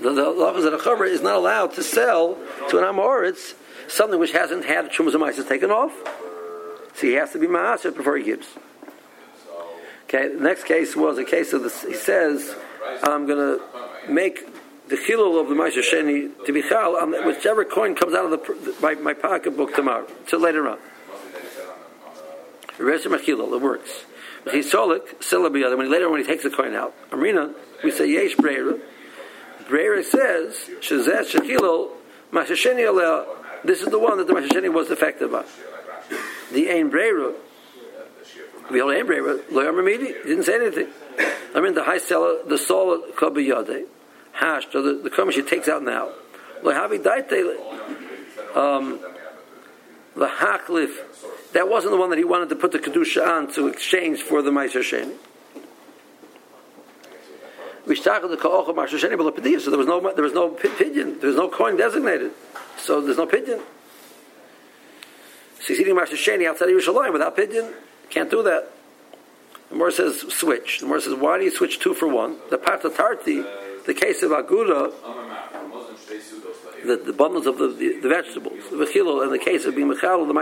the 0.00 0.30
law 0.30 0.52
that 0.52 0.72
a 0.72 0.78
chaver 0.78 1.06
is 1.06 1.20
not 1.20 1.36
allowed 1.36 1.74
to 1.74 1.82
sell 1.84 2.36
to 2.70 2.78
an 2.78 2.84
amoritz 2.84 3.54
something 3.90 4.18
which 4.18 4.32
hasn't 4.32 4.64
had 4.64 4.90
chumas 4.90 5.48
taken 5.48 5.70
off. 5.70 5.92
So 6.94 7.06
he 7.06 7.14
has 7.14 7.32
to 7.32 7.38
be 7.38 7.46
ma'aser 7.46 7.96
before 7.96 8.16
he 8.16 8.24
gives. 8.24 8.46
Okay, 10.04 10.34
the 10.34 10.42
next 10.42 10.64
case 10.64 10.96
was 10.96 11.18
a 11.18 11.24
case 11.24 11.52
of 11.52 11.62
this. 11.62 11.82
He 11.82 11.94
says, 11.94 12.54
"I'm 13.02 13.26
going 13.26 13.58
to 13.58 14.12
make 14.12 14.44
the 14.88 14.96
chilul 14.96 15.40
of 15.40 15.48
the 15.48 15.54
Ma'aser 15.54 15.82
Sheni 15.82 16.44
to 16.46 16.52
be 16.52 16.62
chal 16.62 16.94
whichever 17.24 17.64
coin 17.64 17.94
comes 17.94 18.14
out 18.14 18.24
of 18.24 18.30
the, 18.32 18.74
my, 18.82 18.94
my 18.94 19.14
pocketbook 19.14 19.74
tomorrow, 19.74 20.06
till 20.26 20.40
later 20.40 20.68
on." 20.68 20.78
The 22.76 22.84
rest 22.84 23.06
of 23.06 23.12
my 23.12 23.18
chilul, 23.18 23.54
it 23.54 23.62
works. 23.62 24.04
He 24.50 24.62
saw 24.62 24.90
it, 24.90 25.02
when 25.32 25.54
he 25.54 25.86
later 25.86 26.10
when 26.10 26.20
he 26.20 26.26
takes 26.26 26.42
the 26.42 26.50
coin 26.50 26.74
out, 26.74 26.94
Amrina, 27.10 27.54
we 27.84 27.90
say 27.90 28.10
yesh 28.10 28.34
breira. 28.36 28.80
Breira 29.68 30.02
says, 30.02 30.68
Shazet 30.80 31.30
Shechilol, 31.30 31.90
Ma'aser 32.32 32.56
Sheni 32.56 32.82
Aleh, 32.82 33.26
this 33.64 33.82
is 33.82 33.88
the 33.88 33.98
one 33.98 34.18
that 34.18 34.26
the 34.26 34.32
Ma'aser 34.32 34.48
Sheni 34.48 34.72
was 34.72 34.90
effective 34.90 35.34
on. 35.34 35.44
The 36.52 36.70
Ein 36.70 36.90
Breira, 36.90 37.34
the 38.70 38.80
old 38.80 38.94
Ein 38.94 39.06
Breira, 39.06 39.40
Loyam 39.50 39.74
Ramidi, 39.74 40.22
didn't 40.24 40.44
say 40.44 40.54
anything. 40.56 40.88
I 41.54 41.60
mean, 41.60 41.74
the 41.74 41.84
high 41.84 41.98
seller, 41.98 42.38
the 42.46 42.58
soul 42.58 42.92
of 42.92 43.16
Kabi 43.16 43.48
Yade, 43.48 43.86
hashed, 44.32 44.74
or 44.74 44.82
the, 44.82 44.94
the 44.94 45.10
crumb 45.10 45.30
she 45.30 45.42
takes 45.42 45.68
out 45.68 45.82
now. 45.82 46.10
Lohavi 46.62 47.02
Daite, 47.02 48.56
um, 48.56 49.00
the 50.16 50.26
Haklif, 50.26 51.52
that 51.52 51.68
wasn't 51.68 51.92
the 51.92 51.98
one 51.98 52.10
that 52.10 52.18
he 52.18 52.24
wanted 52.24 52.48
to 52.50 52.56
put 52.56 52.72
the 52.72 52.78
Kedusha 52.78 53.26
on 53.26 53.52
to 53.54 53.66
exchange 53.66 54.22
for 54.22 54.42
the 54.42 54.50
Meiser 54.50 54.80
Sheni. 54.80 55.14
So 57.86 59.70
there 59.70 59.78
was 59.78 59.86
no 59.86 60.12
there 60.14 60.24
was 60.24 60.32
no 60.32 60.48
pi- 60.50 60.68
pidyon. 60.68 61.20
There 61.20 61.28
was 61.28 61.36
no 61.36 61.48
coin 61.48 61.76
designated. 61.76 62.32
So 62.78 63.00
there's 63.00 63.16
no 63.16 63.26
he's 65.66 65.80
eating 65.80 65.94
Mar 65.94 66.06
Shosheni 66.06 66.48
outside 66.48 66.68
of 66.68 66.76
Yerushalayim 66.76 67.12
without 67.12 67.36
pidyon. 67.36 67.72
Can't 68.10 68.30
do 68.30 68.42
that. 68.42 68.70
The 69.70 69.76
Mor 69.76 69.90
says 69.90 70.20
switch. 70.32 70.80
The 70.80 70.86
Mor 70.86 71.00
says 71.00 71.14
why 71.14 71.38
do 71.38 71.44
you 71.44 71.50
switch 71.50 71.78
two 71.78 71.94
for 71.94 72.08
one? 72.08 72.36
The 72.50 72.58
Patatarti, 72.58 73.86
the 73.86 73.94
case 73.94 74.22
of 74.22 74.32
Aguda, 74.32 74.92
the, 76.84 76.96
the 76.96 77.12
bundles 77.12 77.46
of 77.46 77.58
the, 77.58 77.68
the, 77.68 78.00
the 78.00 78.08
vegetables, 78.08 78.58
the 78.70 78.76
vechilo, 78.76 79.22
and 79.22 79.32
the 79.32 79.38
case 79.38 79.64
of 79.64 79.76
being 79.76 79.88
mechal, 79.92 80.26
the 80.26 80.34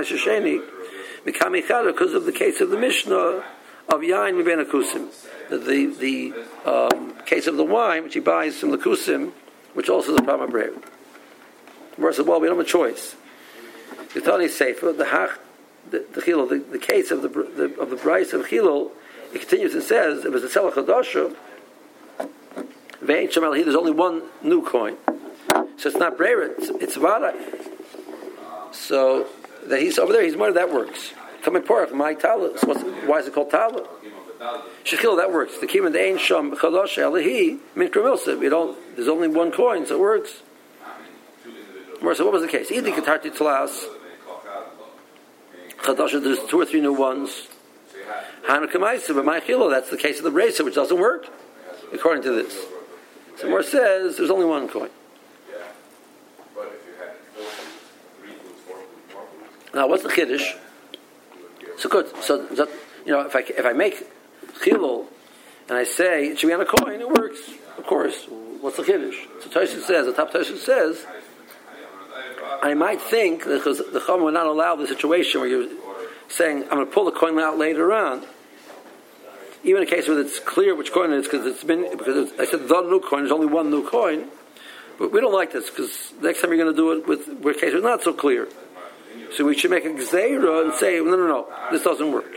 Mikami 1.26 1.66
Chada, 1.66 1.92
because 1.92 2.14
of 2.14 2.24
the 2.24 2.32
case 2.32 2.60
of 2.60 2.70
the 2.70 2.78
Mishnah 2.78 3.44
of 3.88 4.00
Yain 4.00 4.34
Mibena 4.34 4.64
Kusim. 4.64 5.08
The, 5.48 5.56
the, 5.98 6.34
um, 6.70 7.14
case 7.24 7.46
of 7.46 7.56
the 7.56 7.64
wine, 7.64 8.04
which 8.04 8.14
he 8.14 8.20
buys 8.20 8.58
from 8.58 8.70
the 8.70 8.78
Kusim, 8.78 9.32
which 9.74 9.88
also 9.88 10.12
is 10.12 10.20
a 10.20 10.22
problem 10.22 10.48
of 10.48 10.50
bread. 10.50 10.72
The 10.74 11.96
Gemara 11.96 12.14
says, 12.14 12.26
well, 12.26 12.40
we 12.40 12.48
don't 12.48 12.56
have 12.58 12.66
a 12.66 12.68
choice. 12.68 13.16
The 14.14 14.20
Tani 14.20 14.48
Sefer, 14.48 14.92
the 14.92 15.04
Hach, 15.04 15.38
the, 15.90 16.04
the 16.12 16.20
Chilul, 16.20 16.48
the, 16.48 16.58
the 16.58 16.78
case 16.78 17.10
of 17.10 17.22
the, 17.22 17.28
the 17.28 17.80
of 17.80 17.90
the 17.90 17.96
price 17.96 18.32
of 18.32 18.46
Chilul, 18.46 18.90
it 19.32 19.40
continues 19.40 19.74
and 19.74 19.82
says, 19.82 20.24
it 20.24 20.32
was 20.32 20.42
the 20.42 20.48
Selach 20.48 20.74
Hadasha, 20.74 21.34
there's 23.00 23.76
only 23.76 23.92
one 23.92 24.22
new 24.42 24.64
coin. 24.64 24.96
So 25.76 25.88
it's 25.88 25.96
not 25.96 26.16
Breira, 26.16 26.50
it's, 26.58 26.68
it's 26.82 26.96
Vada. 26.96 27.34
So 28.72 29.26
that 29.66 29.80
he's 29.80 29.98
over 29.98 30.12
there, 30.12 30.24
he's 30.24 30.36
more 30.36 30.52
that 30.52 30.72
works. 30.72 31.12
Coming 31.48 31.62
porach, 31.62 31.92
my 31.94 32.12
tala. 32.12 32.50
Why 33.06 33.20
is 33.20 33.26
it 33.26 33.32
called 33.32 33.50
tala? 33.50 33.88
Shechil, 34.84 35.16
that 35.16 35.32
works. 35.32 35.56
The 35.56 35.66
kiman 35.66 35.92
the 35.92 36.06
ein 36.06 36.18
sham 36.18 36.54
chadash 36.54 36.98
elahi 36.98 37.58
min 37.74 37.88
kramilsa. 37.88 38.38
You 38.42 38.50
don't. 38.50 38.96
There's 38.96 39.08
only 39.08 39.28
one 39.28 39.50
coin, 39.50 39.86
so 39.86 39.94
it 39.94 39.98
works. 39.98 40.42
So, 42.02 42.24
what 42.26 42.32
was 42.34 42.42
the 42.42 42.48
case? 42.48 42.70
Idi 42.70 42.92
katarti 42.92 43.34
tlas 43.34 43.82
chadash. 45.78 46.22
There's 46.22 46.44
two 46.50 46.60
or 46.60 46.66
three 46.66 46.82
new 46.82 46.92
ones. 46.92 47.48
Hanukkah 48.46 48.72
ma'isa, 48.72 49.14
but 49.14 49.24
my 49.24 49.40
chilo. 49.40 49.70
That's 49.70 49.88
the 49.88 49.96
case 49.96 50.18
of 50.18 50.24
the 50.24 50.30
bracer, 50.30 50.62
which 50.66 50.74
doesn't 50.74 51.00
work 51.00 51.28
according 51.94 52.24
to 52.24 52.32
this. 52.32 52.62
So 53.38 53.48
more 53.48 53.62
says 53.62 54.18
there's 54.18 54.28
only 54.28 54.44
one 54.44 54.68
coin. 54.68 54.90
Now, 59.72 59.88
what's 59.88 60.02
the 60.02 60.10
chiddush? 60.10 60.56
So 61.78 61.88
good. 61.88 62.14
So 62.22 62.44
that, 62.44 62.68
you 63.06 63.12
know, 63.12 63.20
if 63.20 63.34
I 63.34 63.40
if 63.40 63.64
I 63.64 63.72
make 63.72 64.06
chilul 64.60 65.06
and 65.68 65.78
I 65.78 65.84
say 65.84 66.28
it 66.28 66.38
should 66.38 66.48
be 66.48 66.52
on 66.52 66.60
a 66.60 66.66
coin, 66.66 67.00
it 67.00 67.08
works. 67.08 67.38
Of 67.76 67.86
course. 67.86 68.26
What's 68.60 68.76
the 68.76 68.82
chiddush? 68.82 69.14
So 69.42 69.48
Tosha 69.48 69.80
says 69.82 70.06
the 70.06 70.12
top 70.12 70.32
Tosha 70.32 70.56
says. 70.56 71.06
I 72.60 72.74
might 72.74 73.00
think 73.00 73.44
because 73.44 73.78
the 73.78 74.02
Chum 74.04 74.22
would 74.24 74.34
not 74.34 74.46
allow 74.46 74.74
the 74.74 74.88
situation 74.88 75.40
where 75.40 75.48
you're 75.48 75.68
saying 76.28 76.64
I'm 76.64 76.70
going 76.70 76.86
to 76.86 76.92
pull 76.92 77.04
the 77.04 77.12
coin 77.12 77.38
out 77.38 77.56
later 77.56 77.92
on. 77.92 78.26
Even 79.62 79.82
in 79.82 79.88
a 79.88 79.90
case 79.90 80.08
where 80.08 80.18
it's 80.18 80.40
clear 80.40 80.74
which 80.74 80.92
coin 80.92 81.12
it 81.12 81.18
is 81.18 81.26
because 81.26 81.46
it's 81.46 81.62
been 81.62 81.88
because 81.96 82.30
it's, 82.30 82.40
I 82.40 82.46
said 82.46 82.68
the 82.68 82.82
new 82.82 83.00
coin. 83.00 83.20
There's 83.20 83.32
only 83.32 83.46
one 83.46 83.70
new 83.70 83.88
coin, 83.88 84.28
but 84.98 85.12
we 85.12 85.20
don't 85.20 85.32
like 85.32 85.52
this 85.52 85.70
because 85.70 86.12
next 86.20 86.40
time 86.40 86.50
you're 86.50 86.64
going 86.64 86.74
to 86.74 86.76
do 86.76 86.92
it 86.92 87.06
with 87.06 87.28
where 87.40 87.54
case 87.54 87.74
it's 87.74 87.82
not 87.82 88.02
so 88.02 88.12
clear. 88.12 88.48
So 89.32 89.44
we 89.44 89.56
should 89.56 89.70
make 89.70 89.84
a 89.84 89.90
gzeira 89.90 90.64
and 90.64 90.74
say, 90.74 90.98
no, 90.98 91.16
no, 91.16 91.26
no, 91.26 91.48
this 91.70 91.82
doesn't 91.82 92.10
work. 92.12 92.32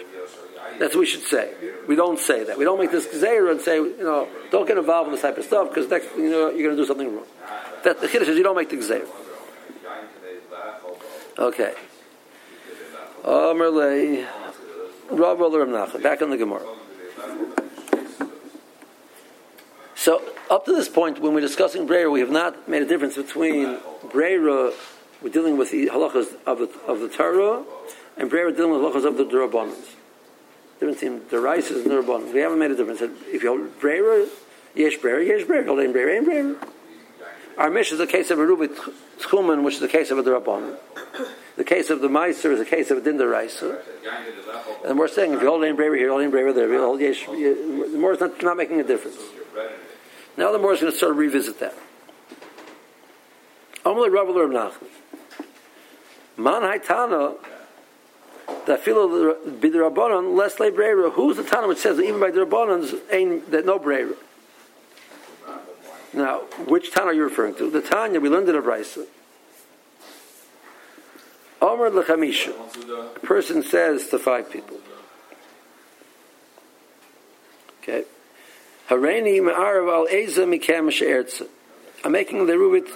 That's 0.80 0.96
what 0.96 1.02
we 1.02 1.06
should 1.06 1.24
say. 1.24 1.54
We 1.88 1.96
don't 1.96 2.20
say 2.20 2.44
that. 2.44 2.58
We 2.58 2.64
don't 2.64 2.80
make 2.80 2.92
this 2.92 3.08
gzeira 3.08 3.52
and 3.52 3.62
say, 3.62 3.76
you 3.76 3.98
know, 4.00 4.28
don't 4.52 4.68
get 4.68 4.78
involved 4.78 5.08
in 5.08 5.14
this 5.14 5.22
type 5.22 5.38
of 5.38 5.46
stuff 5.46 5.70
because 5.70 5.90
next, 5.90 6.10
you 6.18 6.30
know, 6.30 6.50
you're 6.50 6.64
going 6.64 6.76
to 6.76 6.82
do 6.82 6.86
something 6.86 7.16
wrong. 7.16 7.26
That 7.84 8.00
the 8.02 8.08
chiddush 8.08 8.28
is 8.28 8.38
you 8.38 8.44
don't 8.44 8.56
make 8.56 8.70
the 8.70 8.78
gzeira. 8.78 9.08
Okay. 11.38 11.74
Amarle, 13.24 14.28
Rav 15.12 16.02
back 16.02 16.22
on 16.22 16.30
the 16.30 16.38
Gemara. 16.38 16.66
So 19.96 20.22
up 20.50 20.66
to 20.66 20.74
this 20.74 20.90
point, 20.90 21.20
when 21.20 21.34
we're 21.34 21.42
discussing 21.42 21.88
Breira, 21.88 22.12
we 22.12 22.22
have 22.22 22.32
not 22.32 22.68
made 22.68 22.82
a 22.82 22.88
difference 22.88 23.16
between 23.16 23.78
Breira, 24.08 24.74
we're 25.22 25.30
dealing 25.30 25.58
with 25.58 25.72
the 25.72 25.88
halachas 25.88 26.36
of 26.46 26.60
the, 26.60 26.70
of 26.88 27.00
the 27.00 27.10
Torah, 27.10 27.64
and 28.18 28.30
Breira 28.30 28.56
dealing 28.56 28.72
with 28.72 28.82
halachas 28.82 29.06
of 29.06 29.18
the 29.18 29.26
Durabanans. 29.26 29.96
Difference 30.80 31.04
in 31.04 31.22
Deraisis 31.22 31.84
and 31.84 31.86
Durabanans. 31.86 32.34
We 32.34 32.40
haven't 32.40 32.60
made 32.60 32.72
a 32.72 32.76
difference. 32.76 33.02
If 33.02 33.44
you 33.44 33.50
hold 33.50 33.80
Breira, 33.80 34.28
Yesh 34.76 34.98
Breira, 34.98 35.26
Yesh 35.26 35.46
Breira. 35.46 35.66
Hold 35.68 35.80
in 35.82 35.94
Breira, 35.94 36.18
in 36.18 36.26
Breira. 36.26 36.68
Our 37.58 37.70
Mish 37.70 37.92
is 37.92 38.00
the 38.00 38.08
case 38.08 38.32
of 38.32 38.40
a 38.40 38.46
Rubi 38.46 38.68
Tchumen, 39.20 39.64
which 39.64 39.76
is 39.76 39.80
the 39.82 39.88
case 39.88 40.10
of 40.10 40.18
a 40.18 40.24
Durabanan. 40.24 40.78
The 41.58 41.64
case 41.64 41.90
of 41.90 42.02
the 42.02 42.08
Meiser 42.08 42.54
is 42.54 42.60
the 42.60 42.66
case 42.66 42.90
of 42.90 42.98
a 42.98 43.02
Din 43.02 43.18
Deraisa. 43.18 43.80
And 44.86 44.98
we're 44.98 45.08
saying 45.08 45.34
if 45.34 45.42
you 45.42 45.48
hold 45.48 45.64
in 45.64 45.78
Breira 45.78 45.98
here, 45.98 46.10
hold 46.10 46.24
in 46.24 46.32
Breira 46.32 46.56
there, 46.56 46.76
hold 46.80 47.00
Yesh, 47.00 47.26
the 47.26 47.98
more 48.00 48.14
is 48.14 48.20
not, 48.20 48.42
not 48.42 48.58
making 48.58 48.80
a 48.80 48.84
difference. 48.84 49.18
Now 50.38 50.52
the 50.52 50.58
more 50.58 50.74
is 50.74 50.80
going 50.80 50.94
to 50.94 50.98
sort 50.98 51.12
of 51.12 51.18
revisit 51.18 51.60
that. 51.60 51.76
Amalei 53.86 54.12
Rav 54.12 54.28
Nachman. 54.28 54.88
Man 56.38 56.62
Haitana, 56.62 57.36
that 58.66 58.80
filo 58.80 59.36
bidrabanan 59.36 60.36
less 60.36 60.60
le 60.60 60.72
breira. 60.72 61.12
Who's 61.12 61.38
the 61.38 61.44
Tana 61.44 61.68
which 61.68 61.80
says 61.80 61.98
that 61.98 62.04
even 62.04 62.20
by 62.20 62.32
the 62.32 62.46
rabbanans 62.46 63.00
ain't 63.12 63.52
that 63.52 63.66
no 63.66 63.80
breira? 63.80 64.16
Now, 66.14 66.40
which 66.68 66.92
Tana 66.92 67.08
are 67.08 67.14
you 67.14 67.24
referring 67.24 67.56
to? 67.56 67.70
The 67.70 67.82
Tanya 67.82 68.20
we 68.20 68.30
learned 68.30 68.50
in 68.50 68.56
a 68.56 68.62
brisa. 68.62 69.06
Omer 71.62 71.92
lechamisha. 71.92 72.54
A 73.16 73.20
person 73.20 73.62
says 73.62 74.08
to 74.10 74.18
five 74.18 74.52
people. 74.52 74.78
Okay. 77.82 78.04
Hareni 78.90 79.40
ma'arav 79.40 79.90
al 79.90 80.08
eza 80.08 80.42
mikem 80.42 80.92
she'ertza. 80.92 81.48
I'm 82.04 82.12
making 82.12 82.48
the 82.48 82.54
rubit, 82.54 82.88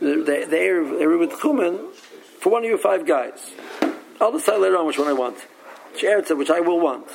the, 0.00 0.16
the, 0.16 0.46
the 0.48 1.04
rubit 1.06 1.32
chumen 1.32 1.91
for 2.42 2.50
one 2.50 2.64
of 2.64 2.70
you 2.70 2.76
five 2.76 3.06
guys. 3.06 3.52
I'll 4.20 4.32
decide 4.32 4.58
later 4.58 4.76
on 4.76 4.86
which 4.86 4.98
one 4.98 5.06
I 5.06 5.12
want. 5.12 5.38
She'ertza, 5.96 6.36
which 6.36 6.50
I 6.50 6.60
will 6.60 6.80
want. 6.80 7.08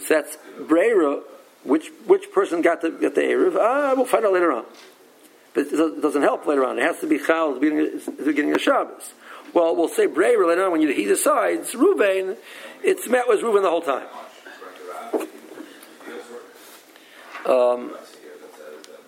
So 0.00 0.14
that's 0.14 0.36
Breira, 0.58 1.22
which 1.64 1.90
which 2.06 2.30
person 2.30 2.60
got 2.60 2.82
the 2.82 2.90
get 2.90 3.14
the 3.14 3.22
Erev? 3.22 3.56
Ah, 3.56 3.94
we'll 3.96 4.04
find 4.04 4.24
out 4.24 4.34
later 4.34 4.52
on. 4.52 4.64
But 5.54 5.66
it 5.66 6.02
doesn't 6.02 6.22
help 6.22 6.46
later 6.46 6.64
on. 6.64 6.78
It 6.78 6.82
has 6.82 7.00
to 7.00 7.06
be 7.06 7.18
Chal 7.18 7.54
at 7.54 7.60
the 7.60 8.22
beginning 8.24 8.54
of 8.54 8.60
Shabbos. 8.60 9.14
Well, 9.52 9.74
we'll 9.74 9.88
say 9.88 10.06
Breira 10.06 10.46
later 10.46 10.66
on 10.66 10.72
when 10.72 10.80
you, 10.80 10.92
he 10.92 11.06
decides 11.06 11.72
Ruvain. 11.72 12.36
It's 12.84 13.08
met 13.08 13.26
with 13.26 13.40
Ruvain 13.40 13.62
the 13.62 13.70
whole 13.70 13.82
time. 13.82 14.06
Um, 17.46 17.96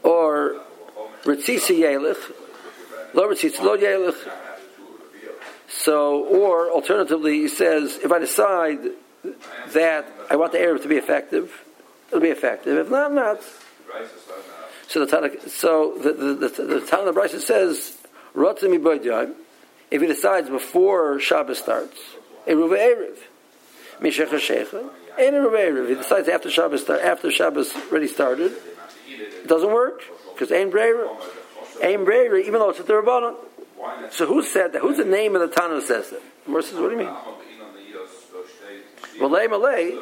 or 0.03 0.61
Ritzisi 1.23 1.79
Yelich, 1.79 1.79
Lo 1.79 1.79
Ritzisi 1.79 1.81
Lo 1.81 2.15
Yelich. 2.15 2.33
So, 5.69 6.25
or 6.25 6.71
alternatively, 6.71 7.41
he 7.41 7.49
says, 7.49 7.99
if 8.03 8.13
I 8.13 8.19
decide 8.19 8.79
that 9.73 10.07
I 10.31 10.37
want 10.37 10.53
the 10.53 10.61
Arab 10.61 10.83
to 10.83 10.89
be 10.89 10.97
effective, 10.97 11.53
it'll 12.09 12.21
be 12.21 12.29
effective. 12.29 12.77
If 12.77 12.91
not, 12.91 13.13
not. 13.13 13.41
So 14.89 15.05
the 15.05 15.07
Tana, 15.07 15.49
so 15.49 15.97
the 15.99 16.13
the 16.13 16.35
the, 16.35 16.63
the 16.65 16.81
Tana 16.87 17.13
Braisa 17.13 17.41
says, 17.41 17.97
if 19.91 20.01
he 20.01 20.07
decides 20.07 20.49
before 20.49 21.21
Shabbos 21.21 21.59
starts, 21.59 21.99
Eruv 22.47 22.71
Erev, 22.77 23.17
Mishach 24.01 24.29
Shecha, 24.29 24.89
and 25.19 25.35
Eruv 25.35 25.53
Erev. 25.53 25.89
He 25.89 25.95
decides 25.95 26.29
after 26.29 26.51
Shabbos 26.51 26.83
start, 26.83 27.03
after 27.03 27.31
Shabbos 27.31 27.75
already 27.91 28.09
started, 28.09 28.53
it 29.07 29.47
doesn't 29.47 29.73
work 29.73 30.03
because 30.33 30.51
Ain 30.51 30.71
Breira, 30.71 31.09
Ain 31.83 32.01
Breira, 32.01 32.41
even 32.41 32.55
though 32.55 32.71
it's 32.71 32.81
a 32.81 32.83
Thurabana. 32.83 33.35
So 34.11 34.27
who 34.27 34.43
said 34.43 34.73
that? 34.73 34.83
Who's 34.83 34.99
the 34.99 35.05
name 35.05 35.35
of 35.35 35.41
the 35.41 35.55
Tana 35.55 35.75
who 35.75 35.81
says 35.81 36.11
that? 36.11 36.23
Says, 36.47 36.75
what 36.75 36.91
do 36.91 36.91
you 36.91 36.99
mean? 36.99 37.15
Malay 39.21 39.47
Malay, 39.47 39.99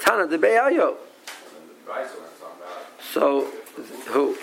Tana 0.00 0.26
de 0.26 0.38
Be'ayo. 0.38 0.96
So, 3.12 3.50
who? 4.08 4.36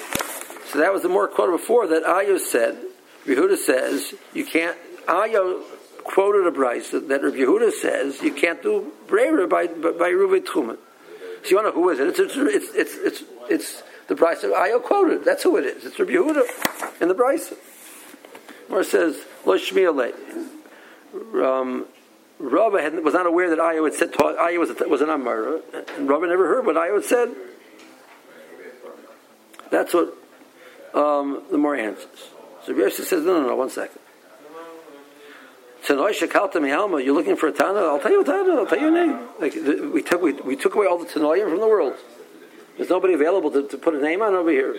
So 0.72 0.78
that 0.78 0.94
was 0.94 1.02
the 1.02 1.10
more 1.10 1.28
quoted 1.28 1.54
before 1.54 1.88
that 1.88 2.04
Ayo 2.04 2.40
said. 2.40 2.78
Yehuda 3.26 3.58
says 3.58 4.14
you 4.34 4.46
can't. 4.46 4.78
Ayo 5.08 5.64
quoted 6.04 6.46
a 6.46 6.52
Braisa 6.52 7.08
that 7.08 7.24
Rabbi 7.24 7.38
Yehuda 7.38 7.72
says 7.72 8.22
you 8.22 8.34
can't 8.34 8.62
do 8.62 8.92
Breira 9.08 9.50
by 9.50 9.68
by, 9.68 9.92
by 9.92 10.12
Ruvi 10.12 10.42
Tchumen. 10.42 10.78
So 11.44 11.50
you 11.50 11.56
want 11.56 11.68
to 11.68 11.70
know 11.70 11.84
who 11.84 11.90
is 11.90 12.00
it? 12.00 12.08
It's 12.08 12.20
it's 12.20 12.36
it's 12.36 12.76
it's 12.76 12.96
it's, 12.96 13.24
it's 13.50 13.84
the 14.10 14.16
Braisa 14.16 14.46
of 14.46 14.52
Ayo 14.52 14.84
quoted. 14.84 15.24
That's 15.24 15.44
who 15.44 15.56
it 15.58 15.66
is. 15.66 15.86
It's 15.86 16.00
Rabbi 16.00 16.12
Yehuda 16.12 17.02
in 17.02 17.08
the 17.08 17.16
Braisa. 17.16 17.56
Where 18.68 18.82
it 18.82 18.88
says 18.88 19.22
Lo 19.46 19.56
Shmiya 19.56 20.14
Um, 21.14 21.86
had, 22.42 23.04
was 23.04 23.14
not 23.14 23.28
aware 23.28 23.50
that 23.52 23.60
Ayo 23.60 23.86
had 23.86 23.94
said 23.94 24.12
Ayo 24.14 24.60
was, 24.60 24.70
a, 24.72 24.88
was 24.90 25.02
an 25.02 25.10
Amar, 25.10 25.62
and 25.96 26.10
Rabba 26.10 26.28
never 26.28 26.48
heard 26.48 26.66
what 26.66 26.76
Ayo 26.76 26.96
had 26.96 27.06
said. 27.06 27.36
That's 29.70 29.94
what 29.94 30.16
um, 30.96 31.44
the 31.52 31.58
more 31.60 31.76
answers. 31.76 32.32
So 32.66 32.74
Rabbi 32.74 32.90
says, 32.90 33.12
no, 33.12 33.42
no, 33.42 33.48
no, 33.48 33.56
one 33.56 33.70
second. 33.70 34.00
Tanoi 35.86 36.12
shekalta 36.12 36.56
mihalma. 36.56 37.04
You're 37.04 37.16
looking 37.16 37.36
for 37.36 37.48
a 37.48 37.52
Tana. 37.52 37.80
I'll 37.80 38.00
tell 38.00 38.12
you 38.12 38.22
a 38.22 38.26
Tana. 38.26 38.56
I'll 38.56 38.66
tell 38.66 38.80
you 38.80 38.88
a 38.88 38.92
name. 38.92 39.20
Like 39.40 39.54
we 39.94 40.02
took 40.02 40.22
we, 40.22 40.34
we 40.34 40.56
took 40.56 40.76
away 40.76 40.88
all 40.88 40.98
the 40.98 41.06
Tanoim 41.06 41.50
from 41.50 41.60
the 41.60 41.68
world. 41.68 41.96
There's 42.80 42.90
nobody 42.90 43.14
available 43.14 43.52
to, 43.52 43.68
to 43.68 43.78
put 43.78 43.94
a 43.94 44.02
name 44.02 44.22
on 44.22 44.34
over 44.34 44.50
here. 44.50 44.74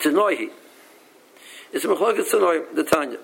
Tanoihi. 0.00 0.50
It's 1.72 1.84
a 1.84 1.88
Tanoim. 1.88 2.74
The 2.74 2.82
Tanya. 2.82 3.18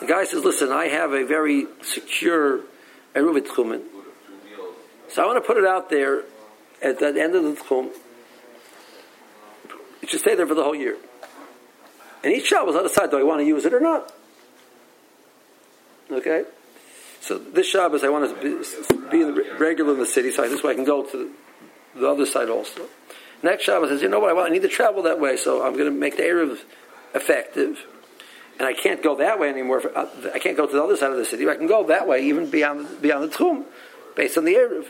The 0.00 0.06
guy 0.06 0.24
says, 0.24 0.46
"Listen, 0.46 0.72
I 0.72 0.86
have 0.86 1.12
a 1.12 1.24
very 1.26 1.66
secure 1.82 2.60
eruvit 3.14 3.48
tchumen, 3.48 3.82
so 5.08 5.22
I 5.22 5.26
want 5.26 5.36
to 5.36 5.46
put 5.46 5.58
it 5.58 5.66
out 5.66 5.90
there 5.90 6.22
at 6.80 6.98
the 7.00 7.08
end 7.08 7.34
of 7.34 7.44
the 7.44 7.52
tchum. 7.52 7.90
It 10.00 10.08
should 10.08 10.20
stay 10.20 10.34
there 10.34 10.46
for 10.46 10.54
the 10.54 10.64
whole 10.64 10.74
year." 10.74 10.96
And 12.24 12.32
each 12.32 12.48
child 12.48 12.66
was 12.66 12.76
on 12.76 12.82
the 12.82 12.88
side, 12.88 13.10
do 13.10 13.18
I 13.18 13.24
want 13.24 13.40
to 13.42 13.44
use 13.46 13.66
it 13.66 13.74
or 13.74 13.80
not? 13.80 14.10
Okay? 16.10 16.44
So 17.28 17.36
this 17.36 17.66
Shabbos 17.66 18.04
I 18.04 18.08
want 18.08 18.40
to 18.40 18.62
be, 19.10 19.24
be 19.24 19.40
regular 19.58 19.92
in 19.92 19.98
the 19.98 20.06
city, 20.06 20.30
so 20.30 20.48
this 20.48 20.62
way 20.62 20.72
I 20.72 20.74
can 20.76 20.84
go 20.84 21.04
to 21.04 21.30
the 21.94 22.08
other 22.08 22.24
side 22.24 22.48
also. 22.48 22.86
Next 23.42 23.64
Shabbos 23.64 23.90
says, 23.90 24.00
you 24.00 24.08
know 24.08 24.18
what, 24.18 24.30
I, 24.30 24.32
want, 24.32 24.48
I 24.48 24.52
need 24.54 24.62
to 24.62 24.68
travel 24.68 25.02
that 25.02 25.20
way, 25.20 25.36
so 25.36 25.62
I'm 25.62 25.74
going 25.74 25.84
to 25.84 25.90
make 25.90 26.16
the 26.16 26.22
Erev 26.22 26.58
effective. 27.14 27.84
And 28.58 28.66
I 28.66 28.72
can't 28.72 29.02
go 29.02 29.14
that 29.16 29.38
way 29.38 29.50
anymore. 29.50 29.82
Uh, 29.94 30.06
I 30.32 30.38
can't 30.38 30.56
go 30.56 30.66
to 30.66 30.72
the 30.72 30.82
other 30.82 30.96
side 30.96 31.10
of 31.10 31.18
the 31.18 31.24
city. 31.26 31.46
I 31.46 31.56
can 31.56 31.66
go 31.66 31.86
that 31.88 32.08
way, 32.08 32.24
even 32.24 32.48
beyond, 32.48 33.02
beyond 33.02 33.30
the 33.30 33.36
Tchum, 33.36 33.66
based 34.16 34.38
on 34.38 34.46
the 34.46 34.54
Erev. 34.54 34.86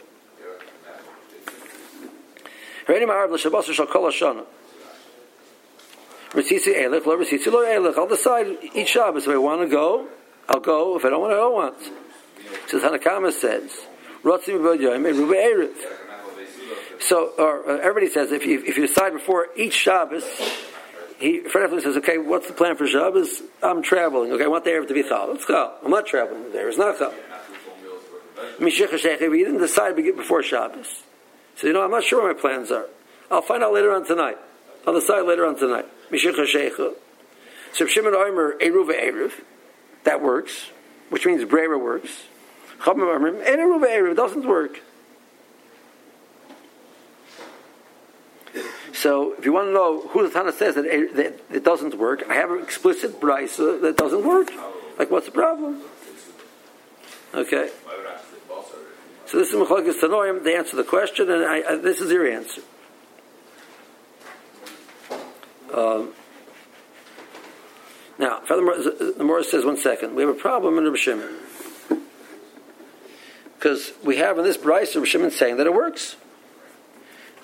I'll 7.98 8.06
decide 8.06 8.58
each 8.74 8.90
Shabbos 8.90 9.24
if 9.24 9.28
I 9.28 9.38
want 9.38 9.62
to 9.62 9.68
go, 9.68 10.06
I'll 10.48 10.60
go. 10.60 10.96
If 10.96 11.04
I 11.04 11.10
don't 11.10 11.20
want 11.20 11.32
to, 11.32 11.34
I 11.34 11.40
don't 11.40 11.54
want. 11.54 12.07
So 12.68 12.80
Tanakama 12.80 13.32
says, 13.32 13.70
Erev. 14.24 15.74
So, 17.00 17.32
or 17.38 17.70
uh, 17.70 17.78
everybody 17.78 18.08
says 18.08 18.32
if 18.32 18.44
you 18.44 18.62
if 18.64 18.76
you 18.76 18.86
decide 18.86 19.12
before 19.12 19.46
each 19.56 19.74
Shabbos, 19.74 20.24
he 21.18 21.40
Fred 21.40 21.70
says, 21.82 21.96
okay, 21.98 22.18
what's 22.18 22.48
the 22.48 22.52
plan 22.52 22.76
for 22.76 22.86
Shabbos? 22.86 23.42
I'm 23.62 23.82
traveling. 23.82 24.32
Okay, 24.32 24.44
I 24.44 24.48
want 24.48 24.64
the 24.64 24.70
Erev 24.70 24.88
to 24.88 24.94
be 24.94 25.02
Chal. 25.02 25.28
Let's 25.28 25.44
go. 25.44 25.74
I'm 25.84 25.90
not 25.90 26.06
traveling. 26.06 26.52
There 26.52 26.68
is 26.68 26.76
not 26.76 26.98
Chal. 26.98 27.14
You 28.60 29.44
didn't 29.44 29.60
decide 29.60 29.94
before 29.96 30.42
Shabbos, 30.42 31.02
so 31.56 31.66
you 31.66 31.72
know 31.72 31.82
I'm 31.82 31.90
not 31.90 32.04
sure 32.04 32.22
what 32.22 32.36
my 32.36 32.40
plans 32.40 32.70
are. 32.70 32.86
I'll 33.30 33.42
find 33.42 33.62
out 33.62 33.72
later 33.72 33.92
on 33.92 34.04
tonight. 34.06 34.38
I'll 34.86 34.94
decide 34.94 35.22
later 35.22 35.46
on 35.46 35.56
tonight. 35.56 35.86
So 37.72 37.84
if 37.84 37.90
Shimon 37.90 38.14
Omer 38.14 38.56
Eruv, 38.60 39.32
that 40.04 40.22
works, 40.22 40.70
which 41.10 41.26
means 41.26 41.44
Breira 41.44 41.78
works. 41.80 42.24
And 42.86 44.16
doesn't 44.16 44.46
work. 44.46 44.80
So, 48.92 49.34
if 49.34 49.44
you 49.44 49.52
want 49.52 49.68
to 49.68 49.72
know 49.72 50.08
who 50.08 50.26
the 50.26 50.32
Tana 50.32 50.52
says 50.52 50.74
that, 50.74 50.84
that 50.84 51.40
it 51.54 51.64
doesn't 51.64 51.94
work, 51.94 52.24
I 52.28 52.34
have 52.34 52.50
an 52.50 52.62
explicit 52.62 53.20
brisa 53.20 53.80
that 53.82 53.96
doesn't 53.96 54.24
work. 54.26 54.50
Like, 54.98 55.10
what's 55.10 55.26
the 55.26 55.32
problem? 55.32 55.82
Okay. 57.34 57.70
So 59.26 59.38
this 59.38 59.50
is 59.50 59.54
Mechlokes 59.54 60.00
Tanoim. 60.00 60.42
They 60.42 60.56
answer 60.56 60.74
the 60.74 60.84
question, 60.84 61.30
and 61.30 61.44
I, 61.44 61.74
I, 61.74 61.76
this 61.76 62.00
is 62.00 62.10
your 62.10 62.26
answer. 62.26 62.62
Um, 65.72 66.12
now, 68.18 68.40
the 68.40 69.22
Morris 69.22 69.50
says, 69.50 69.64
one 69.64 69.76
second, 69.76 70.14
we 70.16 70.22
have 70.22 70.34
a 70.34 70.38
problem 70.38 70.78
in 70.78 70.84
Rabbi 70.84 70.96
Shimon. 70.96 71.36
Because 73.58 73.92
we 74.04 74.18
have 74.18 74.38
in 74.38 74.44
this 74.44 74.56
Braisa, 74.56 74.96
Rabbi 74.96 75.06
Shimon 75.06 75.30
saying 75.32 75.56
that 75.56 75.66
it 75.66 75.74
works. 75.74 76.14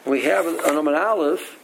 We 0.07 0.23
have 0.23 0.47
an 0.47 0.61
Oman 0.65 0.95
Aleph, 0.95 1.59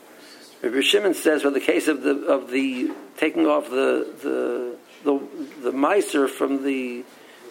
Rabbi 0.61 0.80
Shimon 0.80 1.14
says, 1.14 1.42
for 1.42 1.51
the 1.51 1.61
case 1.61 1.86
of 1.86 2.03
the 2.03 2.26
of 2.26 2.51
the 2.51 2.90
taking 3.16 3.46
off 3.46 3.70
the 3.70 4.12
the 4.22 4.76
the, 5.05 5.20
the 5.62 5.72
miser 5.72 6.26
from 6.26 6.64
the 6.64 7.05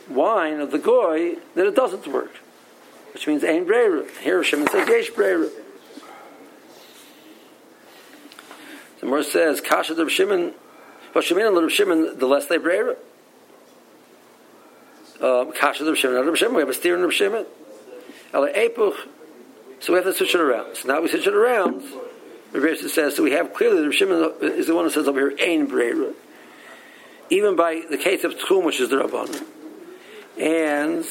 wine 0.10 0.60
of 0.60 0.72
the 0.72 0.78
goy, 0.78 1.36
that 1.56 1.66
it 1.66 1.76
doesn't 1.76 2.06
work, 2.08 2.36
which 3.14 3.28
means 3.28 3.46
ain 3.46 3.66
breira. 3.66 4.10
Here 4.18 4.44
Shimon 4.44 4.68
says 4.68 4.88
yesh 4.90 5.12
breira. 5.12 5.50
The 9.00 9.06
Gemara 9.06 9.24
says, 9.24 9.62
Kasha 9.62 9.94
the 9.94 10.10
Shimon, 10.10 10.54
well, 11.16 11.22
Shimon 11.22 11.46
and 11.46 11.56
Reb 11.56 11.70
Shimon, 11.70 12.20
the 12.20 12.28
less 12.28 12.48
they 12.48 12.58
breira. 12.58 12.98
Kasha 15.20 15.84
the 15.84 15.96
Shimon, 15.96 16.26
Reb 16.26 16.36
Shimon, 16.38 16.56
we 16.56 16.62
have 16.62 16.70
a 16.70 16.74
steer 16.74 16.96
in 16.96 17.02
Reb 17.02 17.12
Shimon. 17.12 17.46
Ela 18.34 18.52
Epuch, 18.54 18.96
so 19.80 19.94
we 19.94 19.98
have 19.98 20.06
to 20.06 20.14
switch 20.14 20.36
it 20.36 20.42
around. 20.42 20.76
So 20.78 20.88
now 20.88 21.02
we 21.02 21.10
switch 21.10 21.28
it 21.28 21.34
around. 21.34 21.84
The 22.52 22.62
Reb 22.62 22.78
says, 22.78 23.16
so 23.16 23.24
we 23.24 23.32
have 23.32 23.54
clearly 23.54 23.84
Reb 23.84 23.94
Shimon 23.94 24.34
is 24.42 24.68
the 24.68 24.76
one 24.76 24.86
who 24.86 24.92
says 24.92 25.08
over 25.08 25.20
here, 25.20 25.38
Ein 25.40 25.68
breira. 25.68 26.14
Even 27.30 27.56
by 27.56 27.84
the 27.90 27.98
case 27.98 28.24
of 28.24 28.34
Tchum, 28.36 28.64
which 28.64 28.80
is 28.80 28.90
the 28.90 28.96
Rabban. 28.96 29.46
And 30.40 31.06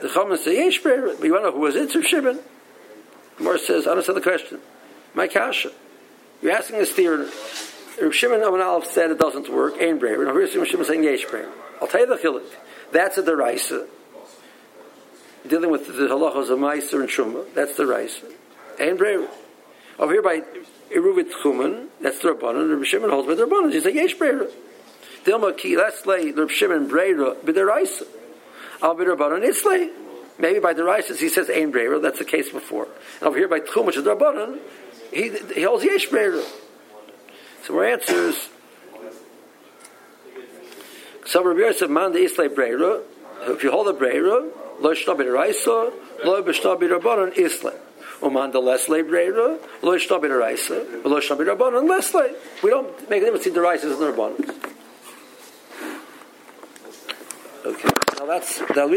the 0.00 0.08
Chachamim 0.08 0.38
say, 0.38 0.56
Yesh 0.56 0.82
breira. 0.82 1.16
But 1.16 1.24
you 1.24 1.32
want 1.32 1.44
to 1.44 1.50
know 1.50 1.54
who 1.54 1.60
was 1.60 1.76
it? 1.76 1.94
Reb 1.94 2.04
Shimon. 2.04 2.40
Gemara 3.36 3.58
says, 3.58 3.86
I 3.86 3.90
understand 3.92 4.16
the 4.16 4.22
question. 4.22 4.60
My 5.14 5.28
Kasha. 5.28 5.70
You're 6.42 6.52
asking 6.52 6.80
a 6.80 6.86
steer. 6.86 7.28
Reb 8.00 8.12
Shimon 8.12 8.42
Amin 8.42 8.60
Aleph 8.60 8.86
said 8.86 9.10
it 9.10 9.18
doesn't 9.18 9.48
work. 9.48 9.74
Ain 9.80 9.98
breira. 9.98 10.28
And 10.28 10.36
here's 10.36 10.54
Reb 10.56 10.66
Shimon 10.66 10.84
saying 10.86 11.04
yesh 11.04 11.24
breira. 11.26 11.50
I'll 11.80 11.88
tell 11.88 12.00
you 12.00 12.06
the 12.06 12.16
chilik. 12.16 12.44
That's 12.92 13.18
a 13.18 13.22
deraisa. 13.22 13.86
Dealing 15.46 15.70
with 15.70 15.86
the 15.86 15.92
halachos 15.92 16.50
of 16.50 16.58
Meiser 16.58 17.00
and 17.00 17.08
Shuma. 17.08 17.44
That's 17.54 17.76
the 17.76 17.86
raisa. 17.86 18.26
Ain 18.78 18.96
breira. 18.96 19.28
Over 19.98 20.12
here 20.12 20.22
by 20.22 20.42
Eruvit 20.94 21.30
Chuman, 21.42 21.88
that's 22.00 22.20
the 22.20 22.28
Rabbanon. 22.28 22.74
Reb 22.74 22.84
Shimon 22.84 23.10
holds 23.10 23.28
by 23.28 23.34
the 23.34 23.46
Rabbanon. 23.46 23.72
He 23.72 23.80
says 23.80 23.94
yesh 23.94 24.16
breira. 24.16 24.50
Dilma 25.24 25.56
ki 25.56 25.76
leslay 25.76 26.36
Reb 26.36 26.50
Shimon 26.50 26.88
breira 26.88 27.36
b'deraisa. 27.36 28.06
Al 28.82 28.94
b'derabbanon 28.94 29.44
islay. 29.44 29.90
Maybe 30.38 30.60
by 30.60 30.72
the 30.72 30.84
Rises 30.84 31.18
he 31.18 31.28
says 31.28 31.50
Ein 31.50 31.72
Breira, 31.72 32.00
that's 32.00 32.20
the 32.20 32.24
case 32.24 32.48
before. 32.48 32.86
And 33.18 33.28
over 33.28 33.36
here 33.36 33.48
by 33.48 33.58
Tchum, 33.58 33.86
which 33.86 33.96
is 33.96 34.04
the 34.04 34.14
Rabbanon, 34.14 34.60
he, 35.12 35.30
he 35.52 35.62
holds 35.62 35.84
yesh 35.84 36.08
breira. 36.08 36.44
So 37.64 37.76
our 37.76 37.84
answer 37.84 38.28
is 38.28 38.48
so 41.28 41.44
Rabbi 41.44 41.60
Yosef 41.60 41.90
man 41.90 42.12
the 42.12 42.20
islay 42.20 42.48
breira. 42.48 43.02
If 43.42 43.62
you 43.62 43.70
hold 43.70 43.86
a 43.88 43.92
breira, 43.92 44.50
lo 44.80 44.94
shtabi 44.94 45.30
raisa, 45.30 45.92
lo 46.24 46.42
b'shtabi 46.42 46.88
rabbanon 46.88 47.36
islay. 47.36 47.76
Uman 48.22 48.50
the 48.50 48.60
leslay 48.60 49.02
breira, 49.02 49.58
lo 49.82 49.92
shtabi 49.98 50.30
raisa, 50.30 50.86
lo 51.04 51.20
shtabi 51.20 51.44
rabbanon 51.46 51.86
leslay. 51.86 52.34
We 52.62 52.70
don't 52.70 52.88
make 53.10 53.20
a 53.20 53.26
difference 53.26 53.44
between 53.44 53.62
the 53.62 53.68
raisas 53.68 53.92
and 53.92 54.00
the 54.00 54.10
rabbanon. 54.10 54.74
Okay, 57.66 57.90
now 58.18 58.24
that's 58.24 58.58
that. 58.60 58.86